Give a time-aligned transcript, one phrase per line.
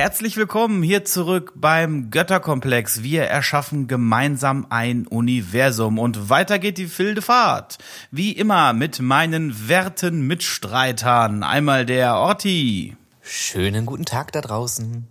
[0.00, 3.02] Herzlich willkommen hier zurück beim Götterkomplex.
[3.02, 7.76] Wir erschaffen gemeinsam ein Universum und weiter geht die wilde Fahrt.
[8.10, 11.42] Wie immer mit meinen werten Mitstreitern.
[11.42, 12.96] Einmal der Orti.
[13.20, 15.06] Schönen guten Tag da draußen.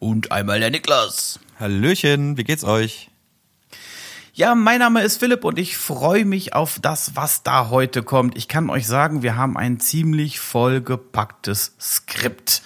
[0.00, 1.38] Und einmal der Niklas.
[1.60, 3.10] Hallöchen, wie geht's euch?
[4.34, 8.36] Ja, mein Name ist Philipp und ich freue mich auf das, was da heute kommt.
[8.36, 12.62] Ich kann euch sagen, wir haben ein ziemlich vollgepacktes Skript.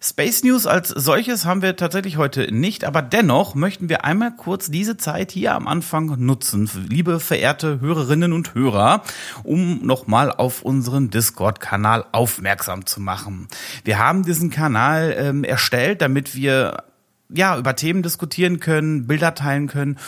[0.00, 4.70] Space News als solches haben wir tatsächlich heute nicht, aber dennoch möchten wir einmal kurz
[4.70, 9.02] diese Zeit hier am Anfang nutzen, liebe verehrte Hörerinnen und Hörer,
[9.42, 13.48] um nochmal auf unseren Discord-Kanal aufmerksam zu machen.
[13.82, 16.84] Wir haben diesen Kanal ähm, erstellt, damit wir
[17.28, 19.98] ja über Themen diskutieren können, Bilder teilen können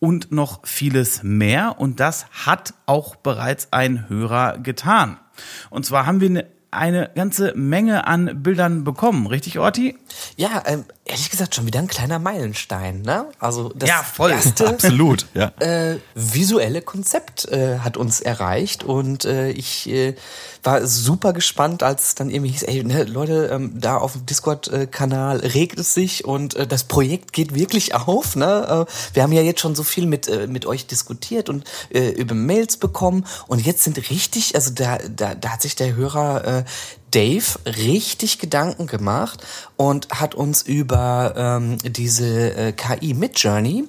[0.00, 1.76] und noch vieles mehr.
[1.78, 5.18] Und das hat auch bereits ein Hörer getan.
[5.70, 9.96] Und zwar haben wir eine eine ganze Menge an Bildern bekommen, richtig, Orti?
[10.36, 13.26] Ja, ähm, ehrlich gesagt schon wieder ein kleiner Meilenstein, ne?
[13.38, 14.32] Also das ja, voll.
[14.32, 15.52] erste Absolut, ja.
[15.60, 20.16] äh, visuelle Konzept äh, hat uns erreicht und äh, ich äh,
[20.64, 25.38] war super gespannt, als dann irgendwie hieß, ey, ne, Leute, ähm, da auf dem Discord-Kanal
[25.38, 28.86] regt es sich und äh, das Projekt geht wirklich auf, ne?
[28.88, 32.08] Äh, wir haben ja jetzt schon so viel mit äh, mit euch diskutiert und äh,
[32.08, 36.44] über Mails bekommen und jetzt sind richtig, also da da, da hat sich der Hörer
[36.44, 36.64] äh,
[37.16, 39.42] Dave richtig Gedanken gemacht
[39.76, 43.84] und hat uns über ähm, diese äh, KI Midjourney,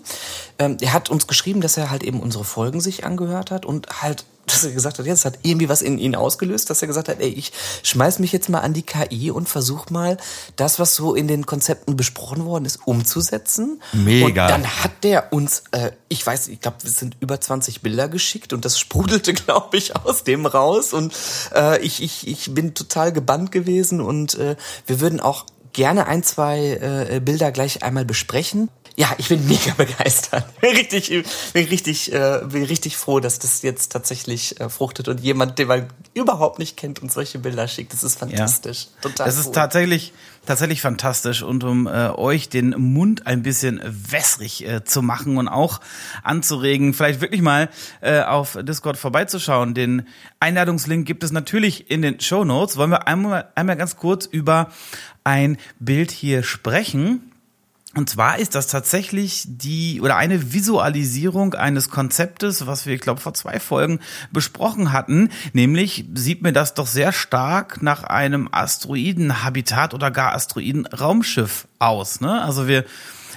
[0.60, 4.02] ähm, er hat uns geschrieben, dass er halt eben unsere Folgen sich angehört hat und
[4.02, 6.88] halt dass er gesagt hat, ja, das hat irgendwie was in ihn ausgelöst, dass er
[6.88, 7.52] gesagt hat, ey, ich
[7.84, 10.18] schmeiß mich jetzt mal an die KI und versuch mal
[10.56, 13.82] das, was so in den Konzepten besprochen worden ist, umzusetzen.
[13.92, 14.46] Mega.
[14.46, 18.08] Und dann hat der uns, äh, ich weiß, ich glaube, es sind über 20 Bilder
[18.08, 21.14] geschickt und das sprudelte, glaube ich, aus dem raus und
[21.54, 24.56] äh, ich, ich, ich bin total gebannt gewesen und äh,
[24.86, 28.70] wir würden auch gerne ein, zwei äh, Bilder gleich einmal besprechen.
[29.00, 30.60] Ja, ich bin mega begeistert.
[30.60, 31.10] Bin richtig,
[31.54, 35.68] bin richtig, äh, bin richtig froh, dass das jetzt tatsächlich äh, fruchtet und jemand, den
[35.68, 37.94] man überhaupt nicht kennt, uns solche Bilder schickt.
[37.94, 38.88] Das ist fantastisch.
[38.96, 39.02] Ja.
[39.04, 39.28] Total.
[39.28, 39.42] Das cool.
[39.42, 40.14] ist tatsächlich,
[40.48, 45.48] tatsächlich fantastisch und um äh, euch den Mund ein bisschen wässrig äh, zu machen und
[45.48, 45.80] auch
[46.24, 47.70] anzuregen, vielleicht wirklich mal
[48.02, 49.76] äh, auf Discord vorbeizuschauen.
[49.76, 50.08] Den
[50.40, 52.78] Einladungslink gibt es natürlich in den Show Notes.
[52.78, 54.72] Wollen wir einmal, einmal ganz kurz über
[55.24, 57.27] ein Bild hier sprechen.
[57.98, 63.20] Und zwar ist das tatsächlich die oder eine Visualisierung eines Konzeptes, was wir, ich glaube,
[63.20, 65.30] vor zwei Folgen besprochen hatten.
[65.54, 72.22] Nämlich sieht mir das doch sehr stark nach einem Asteroidenhabitat oder gar Asteroidenraumschiff aus.
[72.22, 72.40] Ne?
[72.44, 72.86] Also wir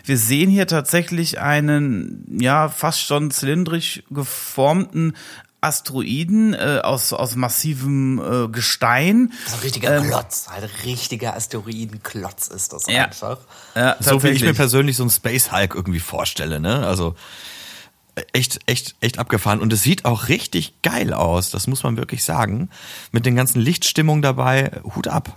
[0.05, 5.15] wir sehen hier tatsächlich einen ja fast schon zylindrisch geformten
[5.61, 9.33] Asteroiden äh, aus, aus massivem äh, Gestein.
[9.47, 13.39] So ein richtiger ähm, Klotz, ein richtiger Asteroidenklotz ist das ja, einfach.
[13.75, 16.87] Ja, so wie ich mir persönlich so einen Space Hulk irgendwie vorstelle, ne?
[16.87, 17.15] Also
[18.33, 19.61] echt, echt, echt abgefahren.
[19.61, 22.71] Und es sieht auch richtig geil aus, das muss man wirklich sagen.
[23.13, 25.35] Mit den ganzen Lichtstimmungen dabei, Hut ab.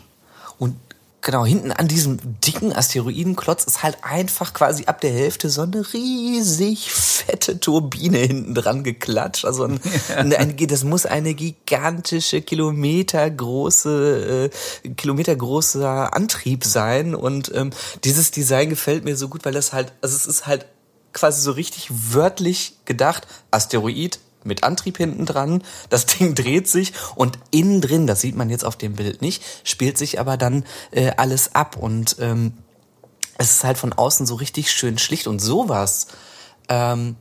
[0.57, 0.77] Und
[1.23, 5.93] genau, hinten an diesem dicken Asteroidenklotz ist halt einfach quasi ab der Hälfte so eine
[5.93, 9.45] riesig fette Turbine hinten dran geklatscht.
[9.45, 9.79] Also ein,
[10.15, 14.49] eine, das muss eine gigantische, kilometergroße,
[14.83, 17.15] äh, kilometergroßer Antrieb sein.
[17.15, 17.71] Und ähm,
[18.03, 20.65] dieses Design gefällt mir so gut, weil das halt, also es ist halt
[21.13, 25.63] quasi so richtig wörtlich gedacht, Asteroid, mit Antrieb hinten dran.
[25.89, 29.43] Das Ding dreht sich und innen drin, das sieht man jetzt auf dem Bild nicht,
[29.63, 32.53] spielt sich aber dann äh, alles ab und ähm,
[33.37, 36.07] es ist halt von außen so richtig schön schlicht und sowas.
[36.69, 37.15] Ähm,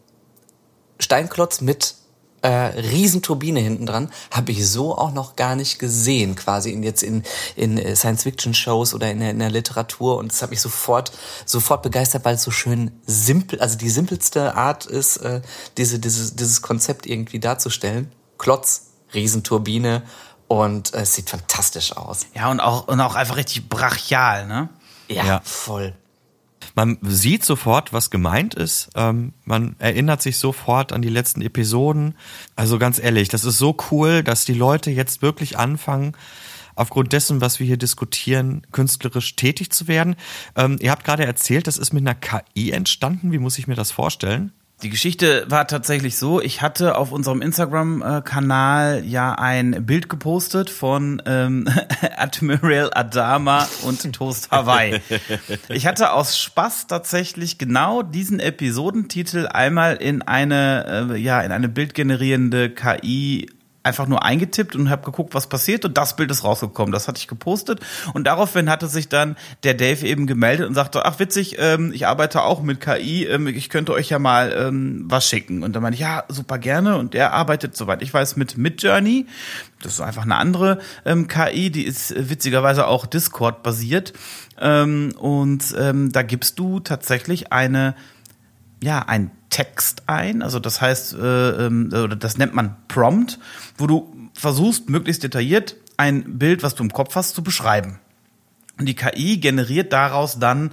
[0.98, 1.96] Steinklotz mit
[2.42, 7.02] äh, Riesenturbine hinten dran, habe ich so auch noch gar nicht gesehen, quasi in jetzt
[7.02, 7.22] in,
[7.56, 10.16] in äh, Science-Fiction-Shows oder in der, in der Literatur.
[10.18, 11.12] Und das hat mich sofort,
[11.46, 15.40] sofort begeistert, weil es so schön simpel, also die simpelste Art ist, äh,
[15.78, 18.12] diese, dieses, dieses Konzept irgendwie darzustellen.
[18.38, 20.02] Klotz, Riesenturbine
[20.48, 22.26] und äh, es sieht fantastisch aus.
[22.34, 24.68] Ja, und auch, und auch einfach richtig brachial, ne?
[25.08, 25.40] Ja, Ja.
[25.44, 25.94] voll.
[26.74, 28.90] Man sieht sofort, was gemeint ist.
[28.94, 32.14] Ähm, man erinnert sich sofort an die letzten Episoden.
[32.56, 36.14] Also ganz ehrlich, das ist so cool, dass die Leute jetzt wirklich anfangen,
[36.74, 40.16] aufgrund dessen, was wir hier diskutieren, künstlerisch tätig zu werden.
[40.56, 43.32] Ähm, ihr habt gerade erzählt, das ist mit einer KI entstanden.
[43.32, 44.52] Wie muss ich mir das vorstellen?
[44.82, 51.22] Die Geschichte war tatsächlich so, ich hatte auf unserem Instagram-Kanal ja ein Bild gepostet von
[51.24, 51.68] ähm,
[52.16, 55.00] Admiral Adama und Toast Hawaii.
[55.68, 61.68] Ich hatte aus Spaß tatsächlich genau diesen Episodentitel einmal in eine, äh, ja, in eine
[61.68, 63.48] bildgenerierende KI
[63.82, 66.92] einfach nur eingetippt und habe geguckt, was passiert und das Bild ist rausgekommen.
[66.92, 67.80] Das hatte ich gepostet
[68.14, 72.06] und daraufhin hatte sich dann der Dave eben gemeldet und sagte, ach witzig, ähm, ich
[72.06, 75.62] arbeite auch mit KI, ähm, ich könnte euch ja mal ähm, was schicken.
[75.62, 79.26] Und dann meinte ich, ja, super gerne und der arbeitet, soweit ich weiß, mit Midjourney.
[79.82, 84.12] Das ist einfach eine andere ähm, KI, die ist witzigerweise auch Discord basiert
[84.60, 87.94] ähm, und ähm, da gibst du tatsächlich eine
[88.82, 90.42] ja, ein Text ein.
[90.42, 93.38] Also das heißt, äh, äh, das nennt man Prompt,
[93.78, 98.00] wo du versuchst, möglichst detailliert ein Bild, was du im Kopf hast, zu beschreiben.
[98.78, 100.72] Und die KI generiert daraus dann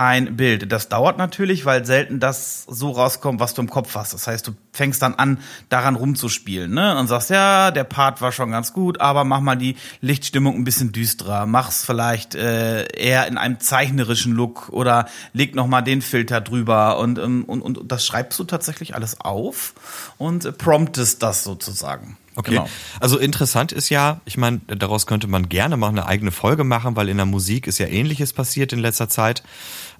[0.00, 0.72] ein Bild.
[0.72, 4.14] Das dauert natürlich, weil selten das so rauskommt, was du im Kopf hast.
[4.14, 6.98] Das heißt, du fängst dann an, daran rumzuspielen, ne?
[6.98, 10.64] Und sagst, ja, der Part war schon ganz gut, aber mach mal die Lichtstimmung ein
[10.64, 11.44] bisschen düsterer.
[11.44, 16.98] Mach's vielleicht äh, eher in einem zeichnerischen Look oder leg noch mal den Filter drüber
[16.98, 19.74] und, ähm, und, und das schreibst du tatsächlich alles auf
[20.16, 22.16] und promptest das sozusagen.
[22.36, 22.52] Okay.
[22.52, 22.68] Genau.
[23.00, 26.96] Also interessant ist ja, ich meine, daraus könnte man gerne mal eine eigene Folge machen,
[26.96, 29.42] weil in der Musik ist ja ähnliches passiert in letzter Zeit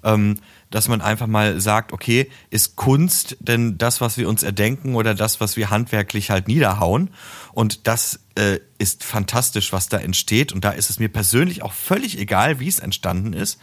[0.03, 0.39] ähm,
[0.69, 5.13] dass man einfach mal sagt, okay, ist Kunst denn das, was wir uns erdenken oder
[5.13, 7.09] das, was wir handwerklich halt niederhauen?
[7.53, 10.53] Und das äh, ist fantastisch, was da entsteht.
[10.53, 13.59] Und da ist es mir persönlich auch völlig egal, wie es entstanden ist,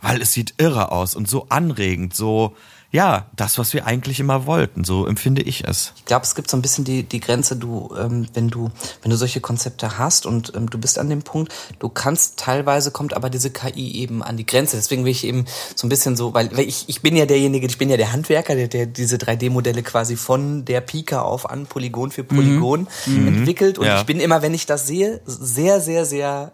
[0.00, 2.56] weil es sieht irre aus und so anregend, so
[2.92, 4.82] ja, das, was wir eigentlich immer wollten.
[4.82, 5.92] So empfinde ich es.
[5.96, 8.70] Ich glaube, es gibt so ein bisschen die, die Grenze, du, ähm, wenn du,
[9.02, 12.90] wenn du solche Konzepte hast und ähm, du bist an dem Punkt, du kannst teilweise
[12.90, 14.76] kommt aber diese KI eben an die Grenze.
[14.76, 15.44] Deswegen will ich eben
[15.76, 18.12] so ein bisschen so, weil, weil ich, ich bin ja derjenige, ich bin ja der
[18.12, 23.28] Handwerker, der, der diese 3D-Modelle quasi von der Pika auf an, Polygon für Polygon mhm.
[23.28, 23.78] entwickelt.
[23.78, 24.00] Und ja.
[24.00, 26.52] ich bin immer, wenn ich das sehe, sehr, sehr, sehr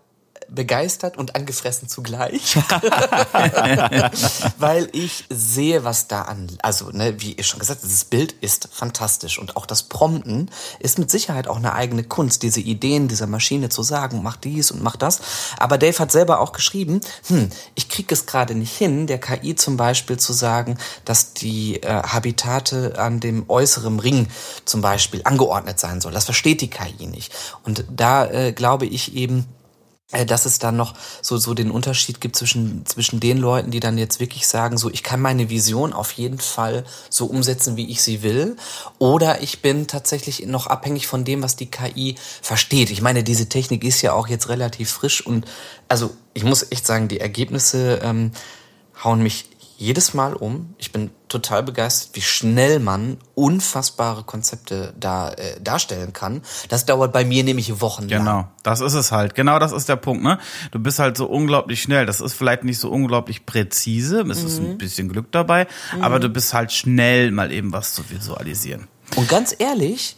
[0.48, 2.56] begeistert und angefressen zugleich,
[4.58, 9.38] weil ich sehe, was da an, also ne, wie schon gesagt, dieses Bild ist fantastisch
[9.38, 13.68] und auch das Prompten ist mit Sicherheit auch eine eigene Kunst, diese Ideen dieser Maschine
[13.68, 15.20] zu sagen, mach dies und mach das.
[15.58, 19.54] Aber Dave hat selber auch geschrieben, hm, ich kriege es gerade nicht hin, der KI
[19.54, 24.28] zum Beispiel zu sagen, dass die äh, Habitate an dem äußeren Ring
[24.64, 26.12] zum Beispiel angeordnet sein soll.
[26.12, 27.32] Das versteht die KI nicht.
[27.64, 29.46] Und da äh, glaube ich eben,
[30.26, 33.98] dass es dann noch so so den Unterschied gibt zwischen zwischen den Leuten, die dann
[33.98, 38.02] jetzt wirklich sagen, so ich kann meine Vision auf jeden Fall so umsetzen, wie ich
[38.02, 38.56] sie will,
[38.98, 42.90] oder ich bin tatsächlich noch abhängig von dem, was die KI versteht.
[42.90, 45.44] Ich meine, diese Technik ist ja auch jetzt relativ frisch und
[45.88, 48.30] also ich muss echt sagen, die Ergebnisse ähm,
[49.02, 49.46] hauen mich
[49.78, 50.74] jedes Mal um.
[50.78, 56.42] Ich bin total begeistert, wie schnell man unfassbare Konzepte da äh, darstellen kann.
[56.68, 58.08] Das dauert bei mir nämlich Wochen.
[58.08, 59.34] Genau, das ist es halt.
[59.34, 60.22] Genau, das ist der Punkt.
[60.22, 60.38] Ne,
[60.70, 62.06] du bist halt so unglaublich schnell.
[62.06, 64.20] Das ist vielleicht nicht so unglaublich präzise.
[64.20, 64.46] Es mhm.
[64.46, 64.78] ist ein mhm.
[64.78, 66.02] bisschen Glück dabei, mhm.
[66.02, 68.88] aber du bist halt schnell, mal eben was zu visualisieren.
[69.14, 70.16] Und ganz ehrlich,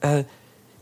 [0.00, 0.24] äh,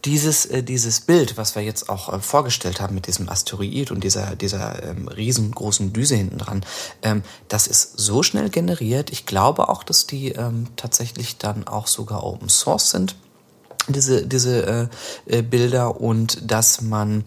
[0.04, 4.04] dieses, äh, dieses Bild, was wir jetzt auch äh, vorgestellt haben mit diesem Asteroid und
[4.04, 6.64] dieser, dieser ähm, riesengroßen Düse hinten dran,
[7.02, 9.10] ähm, das ist so schnell generiert.
[9.10, 13.16] Ich glaube auch, dass die ähm, tatsächlich dann auch sogar Open Source sind
[13.88, 14.88] diese diese
[15.26, 17.24] äh, äh, Bilder und dass man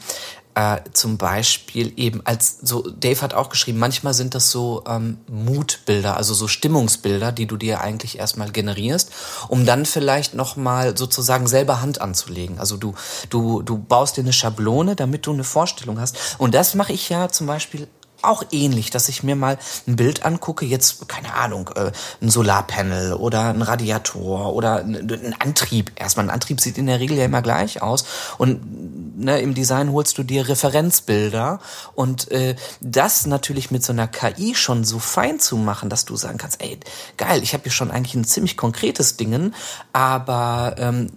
[0.57, 5.19] äh, zum Beispiel eben als so Dave hat auch geschrieben, manchmal sind das so ähm,
[5.30, 9.11] Mutbilder, also so Stimmungsbilder, die du dir eigentlich erstmal generierst,
[9.49, 12.57] um dann vielleicht noch mal sozusagen selber Hand anzulegen.
[12.57, 12.95] Also du
[13.30, 16.18] du du baust dir eine Schablone, damit du eine Vorstellung hast.
[16.40, 17.87] Und das mache ich ja zum Beispiel
[18.21, 19.57] auch ähnlich, dass ich mir mal
[19.88, 25.92] ein Bild angucke, jetzt, keine Ahnung, äh, ein Solarpanel oder ein Radiator oder ein Antrieb.
[25.95, 28.06] Erstmal ein Antrieb sieht in der Regel ja immer gleich aus.
[28.38, 31.59] Und ne, im Design holst du dir Referenzbilder.
[31.95, 36.16] Und äh, das natürlich mit so einer KI schon so fein zu machen, dass du
[36.16, 36.80] sagen kannst, ey,
[37.18, 39.54] geil, ich habe hier schon eigentlich ein ziemlich konkretes Dingen,
[39.94, 41.12] aber ähm,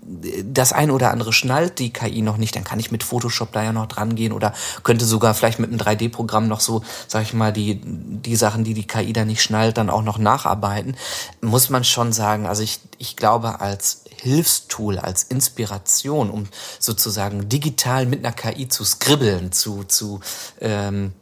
[0.44, 3.62] das ein oder andere schnallt die KI noch nicht, dann kann ich mit Photoshop da
[3.62, 4.52] ja noch dran gehen oder
[4.82, 8.74] könnte sogar vielleicht mit einem 3D-Programm noch so sag ich mal, die, die Sachen, die
[8.74, 10.96] die KI da nicht schnallt, dann auch noch nacharbeiten,
[11.40, 18.06] muss man schon sagen, also ich, ich glaube, als Hilfstool, als Inspiration, um sozusagen digital
[18.06, 20.20] mit einer KI zu skribbeln, zu, zu
[20.60, 21.12] ähm,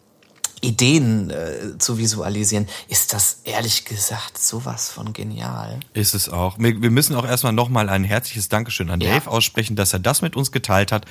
[0.61, 5.81] Ideen äh, zu visualisieren, ist das ehrlich gesagt sowas von genial.
[5.95, 6.59] Ist es auch.
[6.59, 9.15] Wir, wir müssen auch erstmal nochmal ein herzliches Dankeschön an ja.
[9.15, 11.07] Dave aussprechen, dass er das mit uns geteilt hat.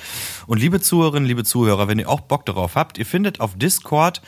[0.46, 4.22] Und liebe Zuhörerinnen, liebe Zuhörer, wenn ihr auch Bock darauf habt, ihr findet auf Discord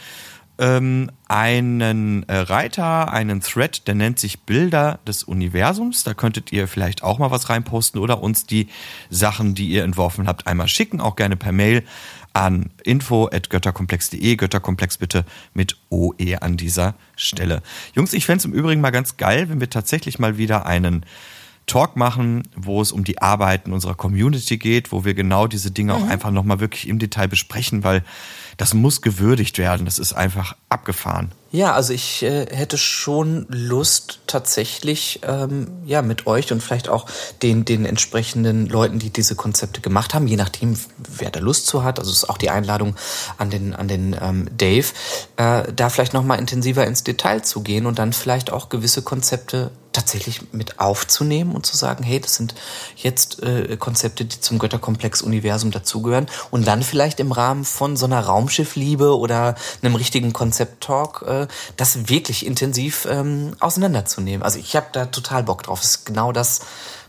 [0.60, 6.04] ähm, einen äh, Reiter, einen Thread, der nennt sich Bilder des Universums.
[6.04, 8.68] Da könntet ihr vielleicht auch mal was reinposten oder uns die
[9.08, 11.82] Sachen, die ihr entworfen habt, einmal schicken, auch gerne per Mail
[12.32, 14.36] an info.götterkomplex.de.
[14.36, 17.62] Götterkomplex bitte mit OE an dieser Stelle.
[17.94, 21.04] Jungs, ich fände es im Übrigen mal ganz geil, wenn wir tatsächlich mal wieder einen
[21.66, 25.94] Talk machen, wo es um die Arbeiten unserer Community geht, wo wir genau diese Dinge
[25.94, 28.02] auch einfach nochmal wirklich im Detail besprechen, weil
[28.56, 29.84] das muss gewürdigt werden.
[29.84, 31.30] Das ist einfach abgefahren.
[31.52, 37.06] Ja, also ich äh, hätte schon Lust tatsächlich ähm, ja mit euch und vielleicht auch
[37.42, 41.82] den den entsprechenden Leuten, die diese Konzepte gemacht haben, je nachdem wer da Lust zu
[41.82, 41.98] hat.
[41.98, 42.94] Also ist auch die Einladung
[43.36, 44.86] an den an den ähm, Dave,
[45.38, 49.02] äh, da vielleicht noch mal intensiver ins Detail zu gehen und dann vielleicht auch gewisse
[49.02, 52.54] Konzepte tatsächlich mit aufzunehmen und zu sagen, hey, das sind
[52.96, 58.20] jetzt äh, Konzepte, die zum Götterkomplex-Universum dazugehören und dann vielleicht im Rahmen von so einer
[58.20, 61.39] Raumschiffliebe oder einem richtigen Konzept-Talk äh,
[61.76, 64.42] das wirklich intensiv ähm, auseinanderzunehmen.
[64.42, 65.80] Also ich habe da total Bock drauf.
[65.80, 66.60] Das ist genau das,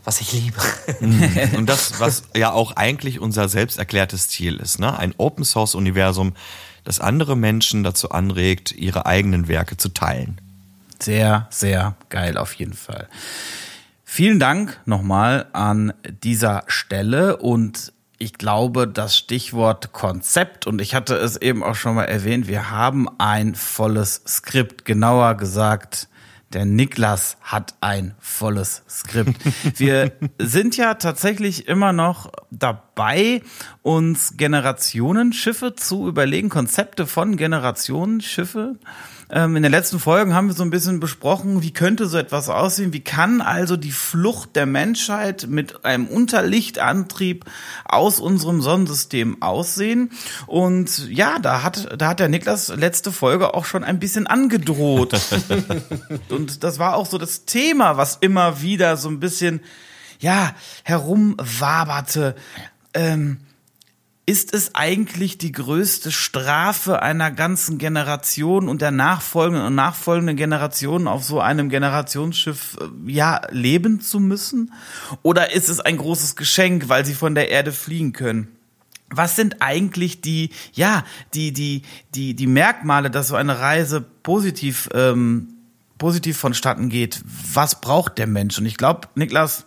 [0.04, 0.60] was ich liebe.
[1.56, 4.98] Und das, was ja auch eigentlich unser selbst erklärtes Ziel ist, ne?
[4.98, 6.34] Ein Open Source Universum,
[6.84, 10.40] das andere Menschen dazu anregt, ihre eigenen Werke zu teilen.
[10.98, 13.08] Sehr, sehr geil auf jeden Fall.
[14.04, 21.16] Vielen Dank nochmal an dieser Stelle und ich glaube, das Stichwort Konzept, und ich hatte
[21.16, 26.08] es eben auch schon mal erwähnt, wir haben ein volles Skript, genauer gesagt,
[26.52, 29.34] der Niklas hat ein volles Skript.
[29.78, 33.40] Wir sind ja tatsächlich immer noch dabei,
[33.80, 38.76] uns Generationenschiffe zu überlegen, Konzepte von Generationenschiffe
[39.32, 42.92] in den letzten Folgen haben wir so ein bisschen besprochen, wie könnte so etwas aussehen?
[42.92, 47.46] Wie kann also die Flucht der Menschheit mit einem Unterlichtantrieb
[47.86, 50.10] aus unserem Sonnensystem aussehen?
[50.46, 55.18] Und ja, da hat, da hat der Niklas letzte Folge auch schon ein bisschen angedroht.
[56.28, 59.60] Und das war auch so das Thema, was immer wieder so ein bisschen,
[60.20, 62.34] ja, herumwaberte.
[62.92, 63.38] Ähm,
[64.24, 71.08] ist es eigentlich die größte Strafe einer ganzen Generation und der nachfolgenden und nachfolgenden Generationen
[71.08, 74.72] auf so einem Generationsschiff äh, ja leben zu müssen?
[75.22, 78.48] Oder ist es ein großes Geschenk, weil sie von der Erde fliegen können?
[79.10, 81.82] Was sind eigentlich die, ja, die, die,
[82.14, 85.48] die, die Merkmale, dass so eine Reise positiv, ähm,
[85.98, 87.22] positiv vonstatten geht?
[87.52, 88.56] Was braucht der Mensch?
[88.56, 89.66] Und ich glaube, Niklas,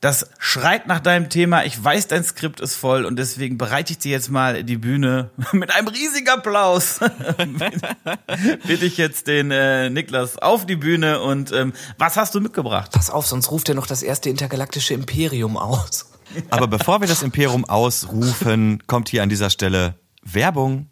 [0.00, 1.64] das schreit nach deinem Thema.
[1.64, 5.30] Ich weiß, dein Skript ist voll und deswegen bereite ich dir jetzt mal die Bühne
[5.52, 7.00] mit einem riesigen Applaus.
[8.66, 12.92] Bitte ich jetzt den äh, Niklas auf die Bühne und ähm, was hast du mitgebracht?
[12.92, 16.10] Pass auf, sonst ruft er noch das erste intergalaktische Imperium aus.
[16.50, 20.88] Aber bevor wir das Imperium ausrufen, kommt hier an dieser Stelle Werbung.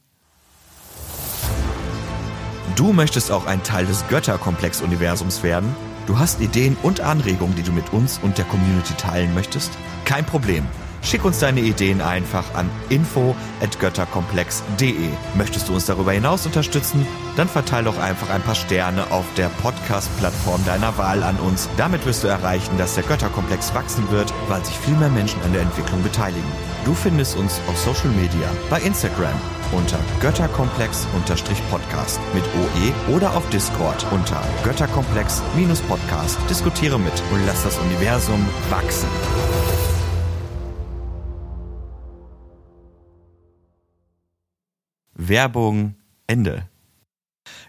[2.77, 5.75] Du möchtest auch ein Teil des Götterkomplex-Universums werden?
[6.07, 9.73] Du hast Ideen und Anregungen, die du mit uns und der Community teilen möchtest?
[10.05, 10.67] Kein Problem.
[11.03, 15.09] Schick uns deine Ideen einfach an info@götterkomplex.de.
[15.35, 17.05] Möchtest du uns darüber hinaus unterstützen?
[17.37, 21.69] Dann verteile doch einfach ein paar Sterne auf der Podcast-Plattform deiner Wahl an uns.
[21.77, 25.53] Damit wirst du erreichen, dass der Götterkomplex wachsen wird, weil sich viel mehr Menschen an
[25.53, 26.51] der Entwicklung beteiligen.
[26.85, 29.35] Du findest uns auf Social Media, bei Instagram
[29.75, 36.39] unter Götterkomplex-Podcast mit OE oder auf Discord unter Götterkomplex-Podcast.
[36.49, 39.09] Diskutiere mit und lass das Universum wachsen.
[45.15, 45.95] Werbung
[46.27, 46.69] Ende.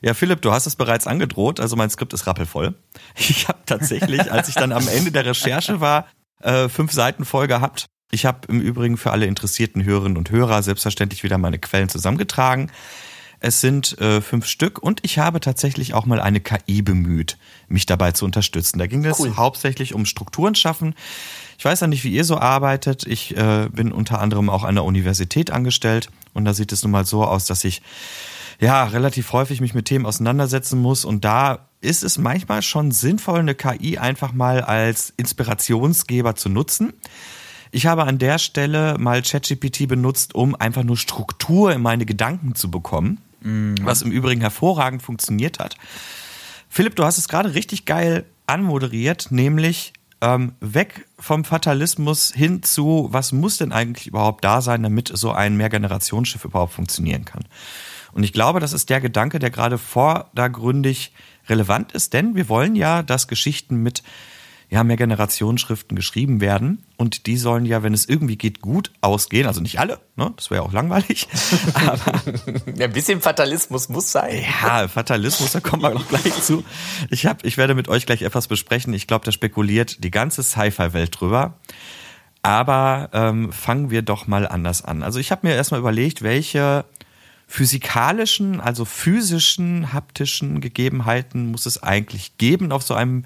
[0.02, 2.76] Ja, Philipp, du hast es bereits angedroht, also mein Skript ist rappelvoll.
[3.18, 6.08] Ich habe tatsächlich, als ich dann am Ende der Recherche war,
[6.42, 7.88] äh, fünf Seiten voll gehabt.
[8.12, 12.72] Ich habe im Übrigen für alle interessierten Hörerinnen und Hörer selbstverständlich wieder meine Quellen zusammengetragen.
[13.40, 17.86] Es sind äh, fünf Stück und ich habe tatsächlich auch mal eine KI bemüht, mich
[17.86, 18.80] dabei zu unterstützen.
[18.80, 19.36] Da ging es Cool.
[19.36, 20.96] hauptsächlich um Strukturen schaffen.
[21.58, 23.06] Ich weiß ja nicht, wie ihr so arbeitet.
[23.06, 26.92] Ich äh, bin unter anderem auch an der Universität angestellt und da sieht es nun
[26.92, 27.82] mal so aus, dass ich
[28.60, 33.40] ja relativ häufig mich mit Themen auseinandersetzen muss und da ist es manchmal schon sinnvoll,
[33.40, 36.94] eine KI einfach mal als Inspirationsgeber zu nutzen.
[37.76, 42.56] Ich habe an der Stelle mal ChatGPT benutzt, um einfach nur Struktur in meine Gedanken
[42.56, 43.20] zu bekommen,
[43.82, 45.76] was im Übrigen hervorragend funktioniert hat.
[46.70, 49.92] Philipp, du hast es gerade richtig geil anmoderiert, nämlich
[50.22, 55.34] ähm, weg vom Fatalismus hin zu, was muss denn eigentlich überhaupt da sein, damit so
[55.34, 57.44] ein Mehrgenerationsschiff überhaupt funktionieren kann.
[58.14, 61.12] Und ich glaube, das ist der Gedanke, der gerade vordergründig
[61.50, 64.02] relevant ist, denn wir wollen ja, dass Geschichten mit
[64.70, 69.48] ja, Mehrgenerationsschriften geschrieben werden und die sollen ja, wenn es irgendwie geht, gut ausgehen.
[69.48, 70.34] Also nicht alle, ne?
[70.36, 71.28] das wäre ja auch langweilig.
[71.74, 72.22] Aber
[72.80, 74.44] ein bisschen Fatalismus muss sein.
[74.62, 76.64] ja, Fatalismus, da kommen wir noch gleich zu.
[77.10, 78.94] Ich, hab, ich werde mit euch gleich etwas besprechen.
[78.94, 81.60] Ich glaube, da spekuliert die ganze Sci-Fi-Welt drüber.
[82.42, 85.02] Aber ähm, fangen wir doch mal anders an.
[85.02, 86.86] Also ich habe mir erstmal überlegt, welche
[87.48, 93.26] physikalischen, also physischen, haptischen Gegebenheiten muss es eigentlich geben auf so einem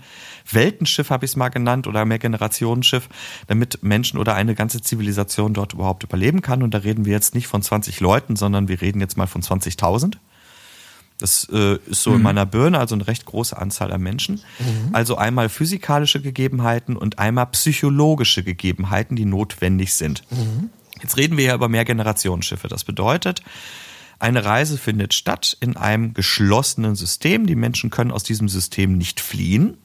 [0.51, 3.07] Weltenschiff, habe ich es mal genannt, oder Mehrgenerationenschiff,
[3.47, 6.63] damit Menschen oder eine ganze Zivilisation dort überhaupt überleben kann.
[6.63, 9.41] Und da reden wir jetzt nicht von 20 Leuten, sondern wir reden jetzt mal von
[9.41, 10.17] 20.000.
[11.19, 12.17] Das äh, ist so mhm.
[12.17, 14.35] in meiner Birne, also eine recht große Anzahl an Menschen.
[14.59, 14.93] Mhm.
[14.93, 20.23] Also einmal physikalische Gegebenheiten und einmal psychologische Gegebenheiten, die notwendig sind.
[20.31, 20.69] Mhm.
[21.01, 22.67] Jetzt reden wir ja über Mehrgenerationenschiffe.
[22.67, 23.43] Das bedeutet,
[24.19, 27.47] eine Reise findet statt in einem geschlossenen System.
[27.47, 29.77] Die Menschen können aus diesem System nicht fliehen.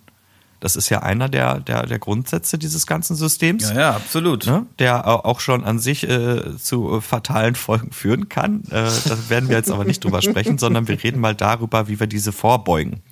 [0.60, 3.68] Das ist ja einer der, der, der Grundsätze dieses ganzen Systems.
[3.70, 4.46] Ja, ja, absolut.
[4.46, 4.66] Ne?
[4.78, 8.62] Der auch schon an sich äh, zu fatalen Folgen führen kann.
[8.70, 12.00] Äh, da werden wir jetzt aber nicht drüber sprechen, sondern wir reden mal darüber, wie
[12.00, 13.02] wir diese vorbeugen.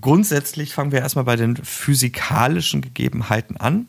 [0.00, 3.86] Grundsätzlich fangen wir erstmal bei den physikalischen Gegebenheiten an.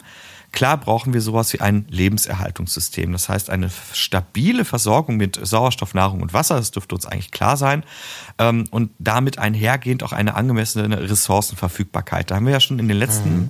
[0.55, 3.11] Klar brauchen wir sowas wie ein Lebenserhaltungssystem.
[3.11, 7.57] Das heißt, eine stabile Versorgung mit Sauerstoff, Nahrung und Wasser, das dürfte uns eigentlich klar
[7.57, 7.83] sein.
[8.39, 12.31] Ähm, und damit einhergehend auch eine angemessene Ressourcenverfügbarkeit.
[12.31, 13.49] Da haben wir ja schon in den letzten mhm.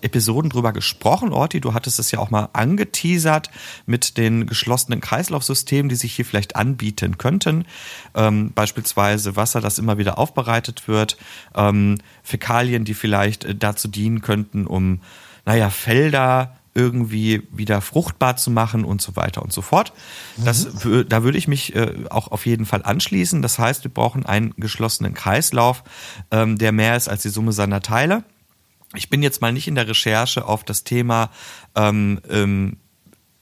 [0.00, 1.30] Episoden drüber gesprochen.
[1.30, 3.50] Orti, du hattest es ja auch mal angeteasert
[3.84, 7.66] mit den geschlossenen Kreislaufsystemen, die sich hier vielleicht anbieten könnten.
[8.14, 11.18] Ähm, beispielsweise Wasser, das immer wieder aufbereitet wird.
[11.54, 15.02] Ähm, Fäkalien, die vielleicht äh, dazu dienen könnten, um
[15.46, 19.94] naja, Felder irgendwie wieder fruchtbar zu machen und so weiter und so fort.
[20.36, 21.06] Das, mhm.
[21.08, 23.40] da würde ich mich äh, auch auf jeden Fall anschließen.
[23.40, 25.82] Das heißt, wir brauchen einen geschlossenen Kreislauf,
[26.30, 28.24] ähm, der mehr ist als die Summe seiner Teile.
[28.94, 31.30] Ich bin jetzt mal nicht in der Recherche auf das Thema
[31.74, 32.76] ähm, ähm,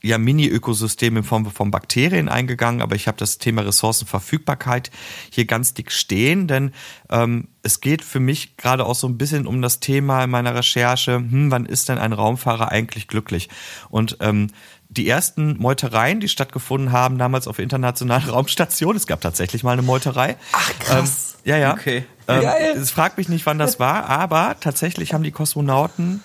[0.05, 4.91] ja Mini-Ökosystem in Form von Bakterien eingegangen, aber ich habe das Thema Ressourcenverfügbarkeit
[5.31, 6.73] hier ganz dick stehen, denn
[7.11, 10.55] ähm, es geht für mich gerade auch so ein bisschen um das Thema in meiner
[10.55, 13.49] Recherche, hm, wann ist denn ein Raumfahrer eigentlich glücklich?
[13.89, 14.49] Und ähm,
[14.91, 19.83] die ersten Meutereien, die stattgefunden haben, damals auf internationalen Raumstationen, es gab tatsächlich mal eine
[19.83, 20.37] Meuterei.
[20.53, 21.37] Ach krass.
[21.45, 21.73] Ähm, ja, ja.
[21.73, 22.05] Okay.
[22.29, 22.45] Ähm,
[22.77, 26.23] es fragt mich nicht, wann das war, aber tatsächlich haben die Kosmonauten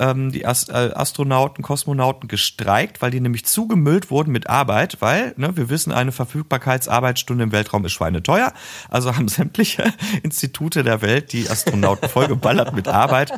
[0.00, 5.34] ähm, die Ast äh, Astronauten, Kosmonauten gestreikt, weil die nämlich zugemüllt wurden mit Arbeit, weil
[5.36, 8.52] ne, wir wissen, eine Verfügbarkeitsarbeitsstunde im Weltraum ist schweineteuer.
[8.88, 9.84] Also haben sämtliche
[10.22, 13.32] Institute der Welt die Astronauten vollgeballert mit Arbeit.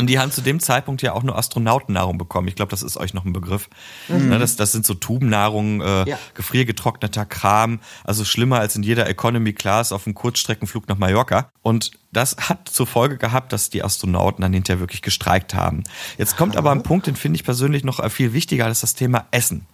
[0.00, 2.46] Und die haben zu dem Zeitpunkt ja auch nur Astronautennahrung bekommen.
[2.46, 3.68] Ich glaube, das ist euch noch ein Begriff.
[4.06, 4.28] Mhm.
[4.28, 6.18] Ne, das, das sind so Tubennahrung, äh, ja.
[6.34, 11.50] gefriergetrockneter Kram, also schlimmer als in jeder Economy Class auf einem Kurzstreckenflug nach Mallorca.
[11.62, 15.82] Und das hat zur Folge gehabt, dass die Astronauten dann hinterher wirklich gestreikt haben.
[16.16, 18.94] Jetzt kommt aber ein Punkt, den finde ich persönlich noch viel wichtiger, das ist das
[18.94, 19.66] Thema Essen.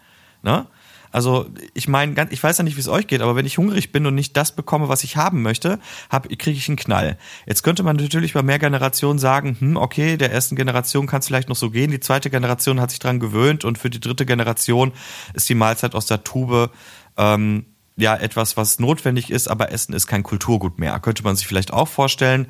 [0.42, 0.66] Ne?
[1.14, 3.92] Also ich meine, ich weiß ja nicht, wie es euch geht, aber wenn ich hungrig
[3.92, 5.78] bin und nicht das bekomme, was ich haben möchte,
[6.10, 7.18] kriege ich einen Knall.
[7.46, 11.28] Jetzt könnte man natürlich bei mehr Generationen sagen, hm, okay, der ersten Generation kann es
[11.28, 14.26] vielleicht noch so gehen, die zweite Generation hat sich dran gewöhnt und für die dritte
[14.26, 14.90] Generation
[15.34, 16.72] ist die Mahlzeit aus der Tube
[17.16, 20.98] ähm, ja etwas, was notwendig ist, aber Essen ist kein Kulturgut mehr.
[20.98, 22.48] Könnte man sich vielleicht auch vorstellen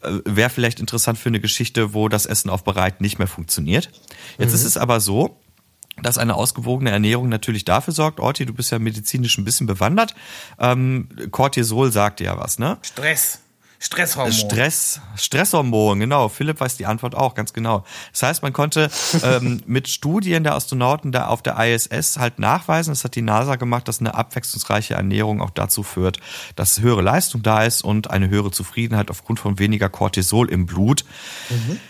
[0.00, 3.90] äh, wäre vielleicht interessant für eine Geschichte, wo das Essen auf Bereit nicht mehr funktioniert.
[4.38, 4.54] Jetzt mhm.
[4.54, 5.38] ist es aber so,
[6.02, 8.20] dass eine ausgewogene Ernährung natürlich dafür sorgt.
[8.20, 10.14] Orti, du bist ja medizinisch ein bisschen bewandert.
[10.58, 12.78] Ähm, Cortisol sagt dir ja was, ne?
[12.82, 13.40] Stress.
[13.82, 14.32] Stresshormon.
[14.32, 16.28] Stress, Stresshormon, genau.
[16.28, 17.82] Philipp weiß die Antwort auch, ganz genau.
[18.12, 18.90] Das heißt, man konnte
[19.24, 23.56] ähm, mit Studien der Astronauten da auf der ISS halt nachweisen, das hat die NASA
[23.56, 26.20] gemacht, dass eine abwechslungsreiche Ernährung auch dazu führt,
[26.56, 31.06] dass höhere Leistung da ist und eine höhere Zufriedenheit aufgrund von weniger Cortisol im Blut.
[31.48, 31.80] Mhm.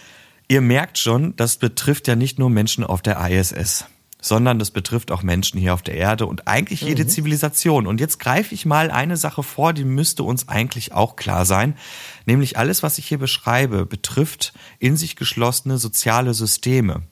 [0.46, 3.86] Ihr merkt schon, das betrifft ja nicht nur Menschen auf der ISS
[4.20, 7.08] sondern das betrifft auch Menschen hier auf der Erde und eigentlich jede mhm.
[7.08, 7.86] Zivilisation.
[7.86, 11.74] Und jetzt greife ich mal eine Sache vor, die müsste uns eigentlich auch klar sein,
[12.26, 17.02] nämlich alles, was ich hier beschreibe, betrifft in sich geschlossene soziale Systeme.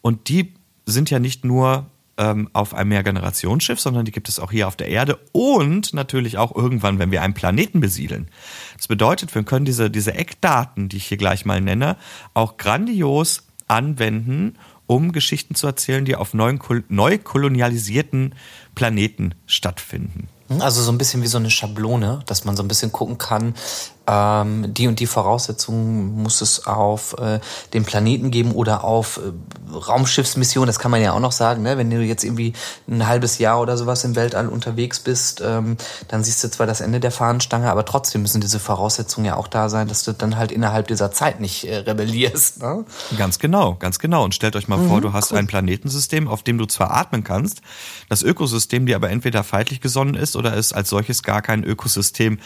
[0.00, 0.54] Und die
[0.86, 4.76] sind ja nicht nur ähm, auf einem Mehrgenerationsschiff, sondern die gibt es auch hier auf
[4.76, 8.28] der Erde und natürlich auch irgendwann, wenn wir einen Planeten besiedeln.
[8.76, 11.96] Das bedeutet, wir können diese, diese Eckdaten, die ich hier gleich mal nenne,
[12.34, 14.56] auch grandios anwenden,
[14.88, 18.34] um Geschichten zu erzählen, die auf neuen, neu kolonialisierten
[18.74, 20.28] Planeten stattfinden.
[20.58, 23.54] Also so ein bisschen wie so eine Schablone, dass man so ein bisschen gucken kann,
[24.08, 27.40] ähm, die und die Voraussetzungen muss es auf äh,
[27.74, 30.66] dem Planeten geben oder auf äh, Raumschiffsmissionen.
[30.66, 31.76] Das kann man ja auch noch sagen, ne?
[31.76, 32.54] wenn du jetzt irgendwie
[32.88, 35.76] ein halbes Jahr oder sowas im Weltall unterwegs bist, ähm,
[36.08, 39.48] dann siehst du zwar das Ende der Fahnenstange, aber trotzdem müssen diese Voraussetzungen ja auch
[39.48, 42.62] da sein, dass du dann halt innerhalb dieser Zeit nicht äh, rebellierst.
[42.62, 42.86] Ne?
[43.18, 44.24] Ganz genau, ganz genau.
[44.24, 45.38] Und stellt euch mal mhm, vor, du hast cool.
[45.38, 47.60] ein Planetensystem, auf dem du zwar atmen kannst,
[48.08, 52.38] das Ökosystem dir aber entweder feindlich gesonnen ist oder es als solches gar kein Ökosystem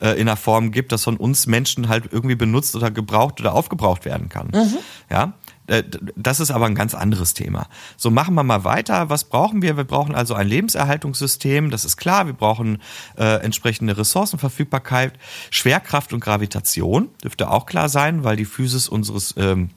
[0.00, 3.54] äh, in einer Form gibt, das von uns Menschen halt irgendwie benutzt oder gebraucht oder
[3.54, 4.48] aufgebraucht werden kann.
[4.52, 4.78] Mhm.
[5.10, 5.34] Ja,
[5.70, 5.84] Äh,
[6.16, 7.68] das ist aber ein ganz anderes Thema.
[7.96, 9.08] So, machen wir mal weiter.
[9.08, 9.76] Was brauchen wir?
[9.76, 12.26] Wir brauchen also ein Lebenserhaltungssystem, das ist klar.
[12.26, 12.78] Wir brauchen
[13.16, 15.12] äh, entsprechende Ressourcenverfügbarkeit,
[15.50, 19.70] Schwerkraft und Gravitation, dürfte auch klar sein, weil die Physis unseres ähm,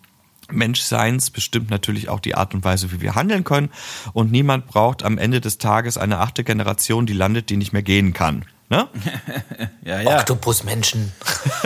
[0.52, 3.70] Menschseins bestimmt natürlich auch die Art und Weise, wie wir handeln können.
[4.14, 7.84] Und niemand braucht am Ende des Tages eine achte Generation, die landet, die nicht mehr
[7.84, 8.46] gehen kann.
[8.70, 8.88] Ne?
[9.86, 10.20] ja, ja.
[10.20, 11.12] Oktopusmenschen.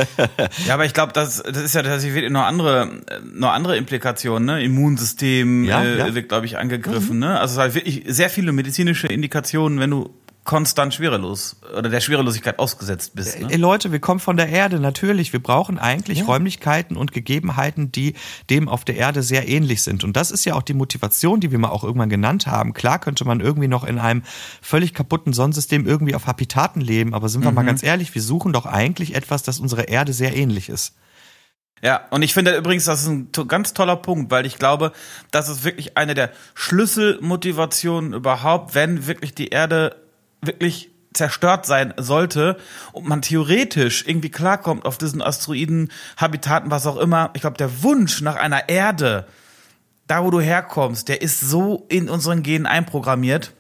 [0.65, 4.45] ja, aber ich glaube, das, das ist ja tatsächlich noch andere, noch andere Implikationen.
[4.45, 4.63] Ne?
[4.63, 6.15] Immunsystem ja, äh, ja.
[6.15, 7.15] wird, glaube ich, angegriffen.
[7.15, 7.19] Mhm.
[7.19, 7.39] Ne?
[7.39, 10.13] Also es halt wirklich sehr viele medizinische Indikationen, wenn du
[10.47, 13.38] konstant schwerelos oder der Schwerelosigkeit ausgesetzt bist.
[13.39, 13.47] Ne?
[13.51, 15.33] Ey, Leute, wir kommen von der Erde, natürlich.
[15.33, 16.25] Wir brauchen eigentlich ja.
[16.25, 18.15] Räumlichkeiten und Gegebenheiten, die
[18.49, 20.05] dem auf der Erde sehr ähnlich sind.
[20.05, 22.73] Und das ist ja auch die Motivation, die wir mal auch irgendwann genannt haben.
[22.73, 24.23] Klar könnte man irgendwie noch in einem
[24.62, 27.55] völlig kaputten Sonnensystem irgendwie auf Habitaten leben, aber sind wir mhm.
[27.55, 30.95] mal ganz ehrlich, wir suchen doch eigentlich etwas, das unserer Erde sehr ähnlich ist.
[31.83, 34.93] Ja, und ich finde übrigens, das ist ein ganz toller Punkt, weil ich glaube,
[35.29, 40.06] das ist wirklich eine der Schlüsselmotivationen überhaupt, wenn wirklich die Erde
[40.41, 42.58] wirklich zerstört sein sollte
[42.93, 47.32] und man theoretisch irgendwie klarkommt auf diesen Asteroiden, Habitaten, was auch immer.
[47.34, 49.26] Ich glaube, der Wunsch nach einer Erde,
[50.06, 53.54] da wo du herkommst, der ist so in unseren Genen einprogrammiert.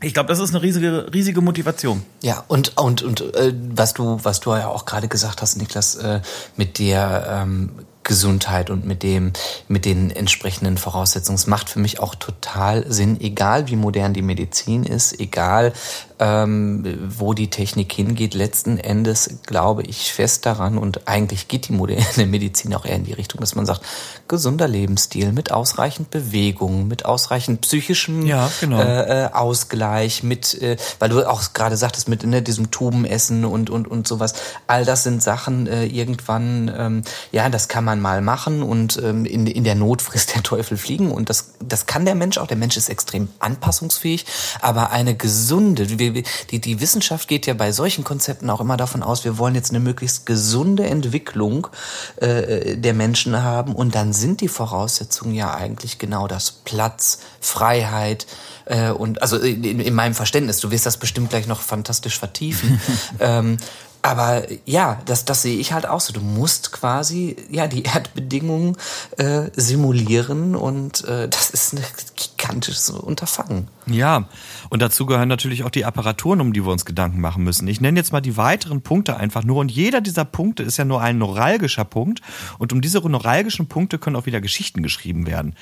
[0.00, 2.02] Ich glaube, das ist eine riesige, riesige Motivation.
[2.22, 5.96] Ja, und und und äh, was du was du ja auch gerade gesagt hast, Niklas,
[5.96, 6.20] äh,
[6.56, 7.70] mit der ähm,
[8.04, 9.32] Gesundheit und mit dem,
[9.66, 11.36] mit den entsprechenden Voraussetzungen.
[11.36, 15.72] Es macht für mich auch total Sinn, egal wie modern die Medizin ist, egal
[16.20, 18.34] ähm, wo die Technik hingeht.
[18.34, 23.04] Letzten Endes glaube ich fest daran und eigentlich geht die moderne Medizin auch eher in
[23.04, 23.82] die Richtung, dass man sagt,
[24.28, 28.80] gesunder Lebensstil mit ausreichend Bewegung, mit ausreichend psychischem ja, genau.
[28.80, 33.68] äh, äh Ausgleich, mit, äh, weil du auch gerade sagtest, mit ne, diesem Tubenessen und,
[33.68, 34.34] und, und sowas.
[34.66, 39.24] All das sind Sachen äh, irgendwann, ähm, ja, das kann man mal machen und ähm,
[39.24, 42.46] in, in der Not frisst der Teufel fliegen und das, das kann der Mensch auch.
[42.46, 44.26] Der Mensch ist extrem anpassungsfähig,
[44.60, 49.24] aber eine gesunde, die, die Wissenschaft geht ja bei solchen Konzepten auch immer davon aus,
[49.24, 51.68] wir wollen jetzt eine möglichst gesunde Entwicklung
[52.16, 58.26] äh, der Menschen haben und dann sind die Voraussetzungen ja eigentlich genau das Platz, Freiheit
[58.66, 62.80] äh, und also in, in meinem Verständnis, du wirst das bestimmt gleich noch fantastisch vertiefen.
[63.20, 63.58] ähm,
[64.04, 66.12] aber ja, das, das sehe ich halt auch so.
[66.12, 68.76] Du musst quasi ja die Erdbedingungen
[69.16, 71.82] äh, simulieren und äh, das ist ein
[72.14, 73.68] gigantisches Unterfangen.
[73.86, 74.28] Ja,
[74.68, 77.66] und dazu gehören natürlich auch die Apparaturen, um die wir uns Gedanken machen müssen.
[77.66, 79.56] Ich nenne jetzt mal die weiteren Punkte einfach nur.
[79.56, 82.20] Und jeder dieser Punkte ist ja nur ein neuralgischer Punkt.
[82.58, 85.54] Und um diese neuralgischen Punkte können auch wieder Geschichten geschrieben werden.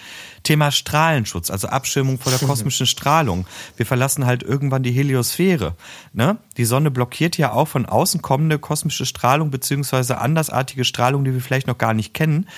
[0.43, 3.47] Thema Strahlenschutz, also Abschirmung vor der kosmischen Strahlung.
[3.77, 5.75] Wir verlassen halt irgendwann die Heliosphäre.
[6.13, 6.39] Ne?
[6.57, 11.41] Die Sonne blockiert ja auch von außen kommende kosmische Strahlung beziehungsweise andersartige Strahlung, die wir
[11.41, 12.49] vielleicht noch gar nicht kennen.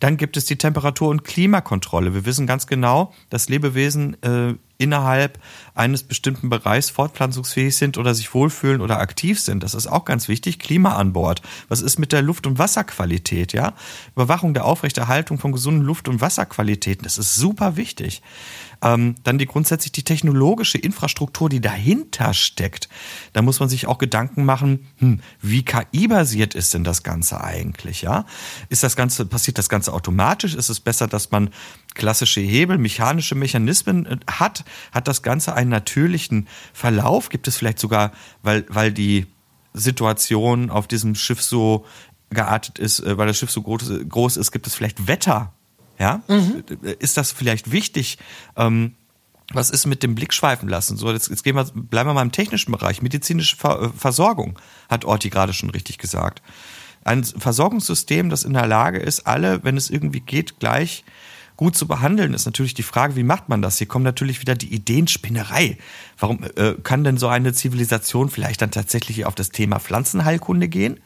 [0.00, 2.14] Dann gibt es die Temperatur- und Klimakontrolle.
[2.14, 5.38] Wir wissen ganz genau, dass Lebewesen äh, innerhalb
[5.74, 9.62] eines bestimmten Bereichs fortpflanzungsfähig sind oder sich wohlfühlen oder aktiv sind.
[9.62, 10.58] Das ist auch ganz wichtig.
[10.58, 11.42] Klima an Bord.
[11.68, 13.52] Was ist mit der Luft- und Wasserqualität?
[13.52, 13.74] Ja,
[14.14, 17.04] Überwachung der Aufrechterhaltung von gesunden Luft- und Wasserqualitäten.
[17.04, 18.22] Das ist super wichtig.
[18.82, 22.88] Ähm, dann die grundsätzlich die technologische Infrastruktur, die dahinter steckt.
[23.32, 28.02] Da muss man sich auch Gedanken machen, hm, wie KI-basiert ist denn das Ganze eigentlich?
[28.02, 28.24] Ja,
[28.68, 30.54] ist das Ganze passiert das Ganze automatisch?
[30.54, 31.50] Ist es besser, dass man
[31.94, 34.64] klassische Hebel, mechanische Mechanismen äh, hat?
[34.92, 37.28] Hat das Ganze einen natürlichen Verlauf?
[37.28, 38.12] Gibt es vielleicht sogar,
[38.42, 39.26] weil weil die
[39.72, 41.84] Situation auf diesem Schiff so
[42.30, 45.52] geartet ist, äh, weil das Schiff so groß, ist, gibt es vielleicht Wetter,
[46.00, 46.64] ja, mhm.
[46.98, 48.18] ist das vielleicht wichtig?
[48.56, 48.94] Ähm,
[49.52, 50.96] was ist mit dem Blick schweifen lassen?
[50.96, 53.02] So, jetzt, jetzt gehen wir, bleiben wir mal im technischen Bereich.
[53.02, 54.58] Medizinische äh, Versorgung,
[54.88, 56.40] hat Orti gerade schon richtig gesagt.
[57.04, 61.04] Ein Versorgungssystem, das in der Lage ist, alle, wenn es irgendwie geht, gleich
[61.56, 63.76] gut zu behandeln, ist natürlich die Frage, wie macht man das?
[63.76, 65.76] Hier kommt natürlich wieder die Ideenspinnerei.
[66.18, 71.00] Warum äh, kann denn so eine Zivilisation vielleicht dann tatsächlich auf das Thema Pflanzenheilkunde gehen?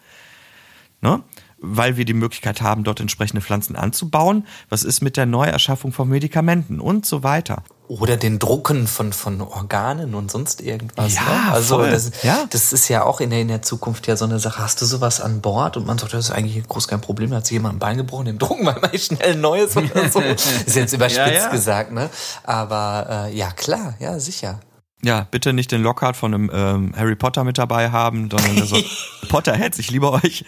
[1.00, 1.22] Ne?
[1.64, 4.46] Weil wir die Möglichkeit haben, dort entsprechende Pflanzen anzubauen.
[4.68, 7.62] Was ist mit der Neuerschaffung von Medikamenten und so weiter?
[7.86, 11.14] Oder den Drucken von, von Organen und sonst irgendwas.
[11.14, 11.52] Ja, ne?
[11.52, 11.90] also voll.
[11.90, 12.44] Das, ja.
[12.48, 14.62] das ist ja auch in der, in der Zukunft ja so eine Sache.
[14.62, 15.76] Hast du sowas an Bord?
[15.76, 17.30] Und man sagt, das ist eigentlich groß kein Problem.
[17.30, 20.08] Da hat sich jemand ein Bein gebrochen, dem drucken wir mal schnell ein neues oder
[20.10, 20.20] so.
[20.66, 21.50] ist jetzt überspitzt ja, ja.
[21.50, 22.08] gesagt, ne?
[22.42, 24.60] Aber äh, ja, klar, ja, sicher.
[25.04, 28.76] Ja, bitte nicht den Lockhart von einem ähm, Harry Potter mit dabei haben, sondern also
[29.28, 30.46] Potterheads, ich liebe euch,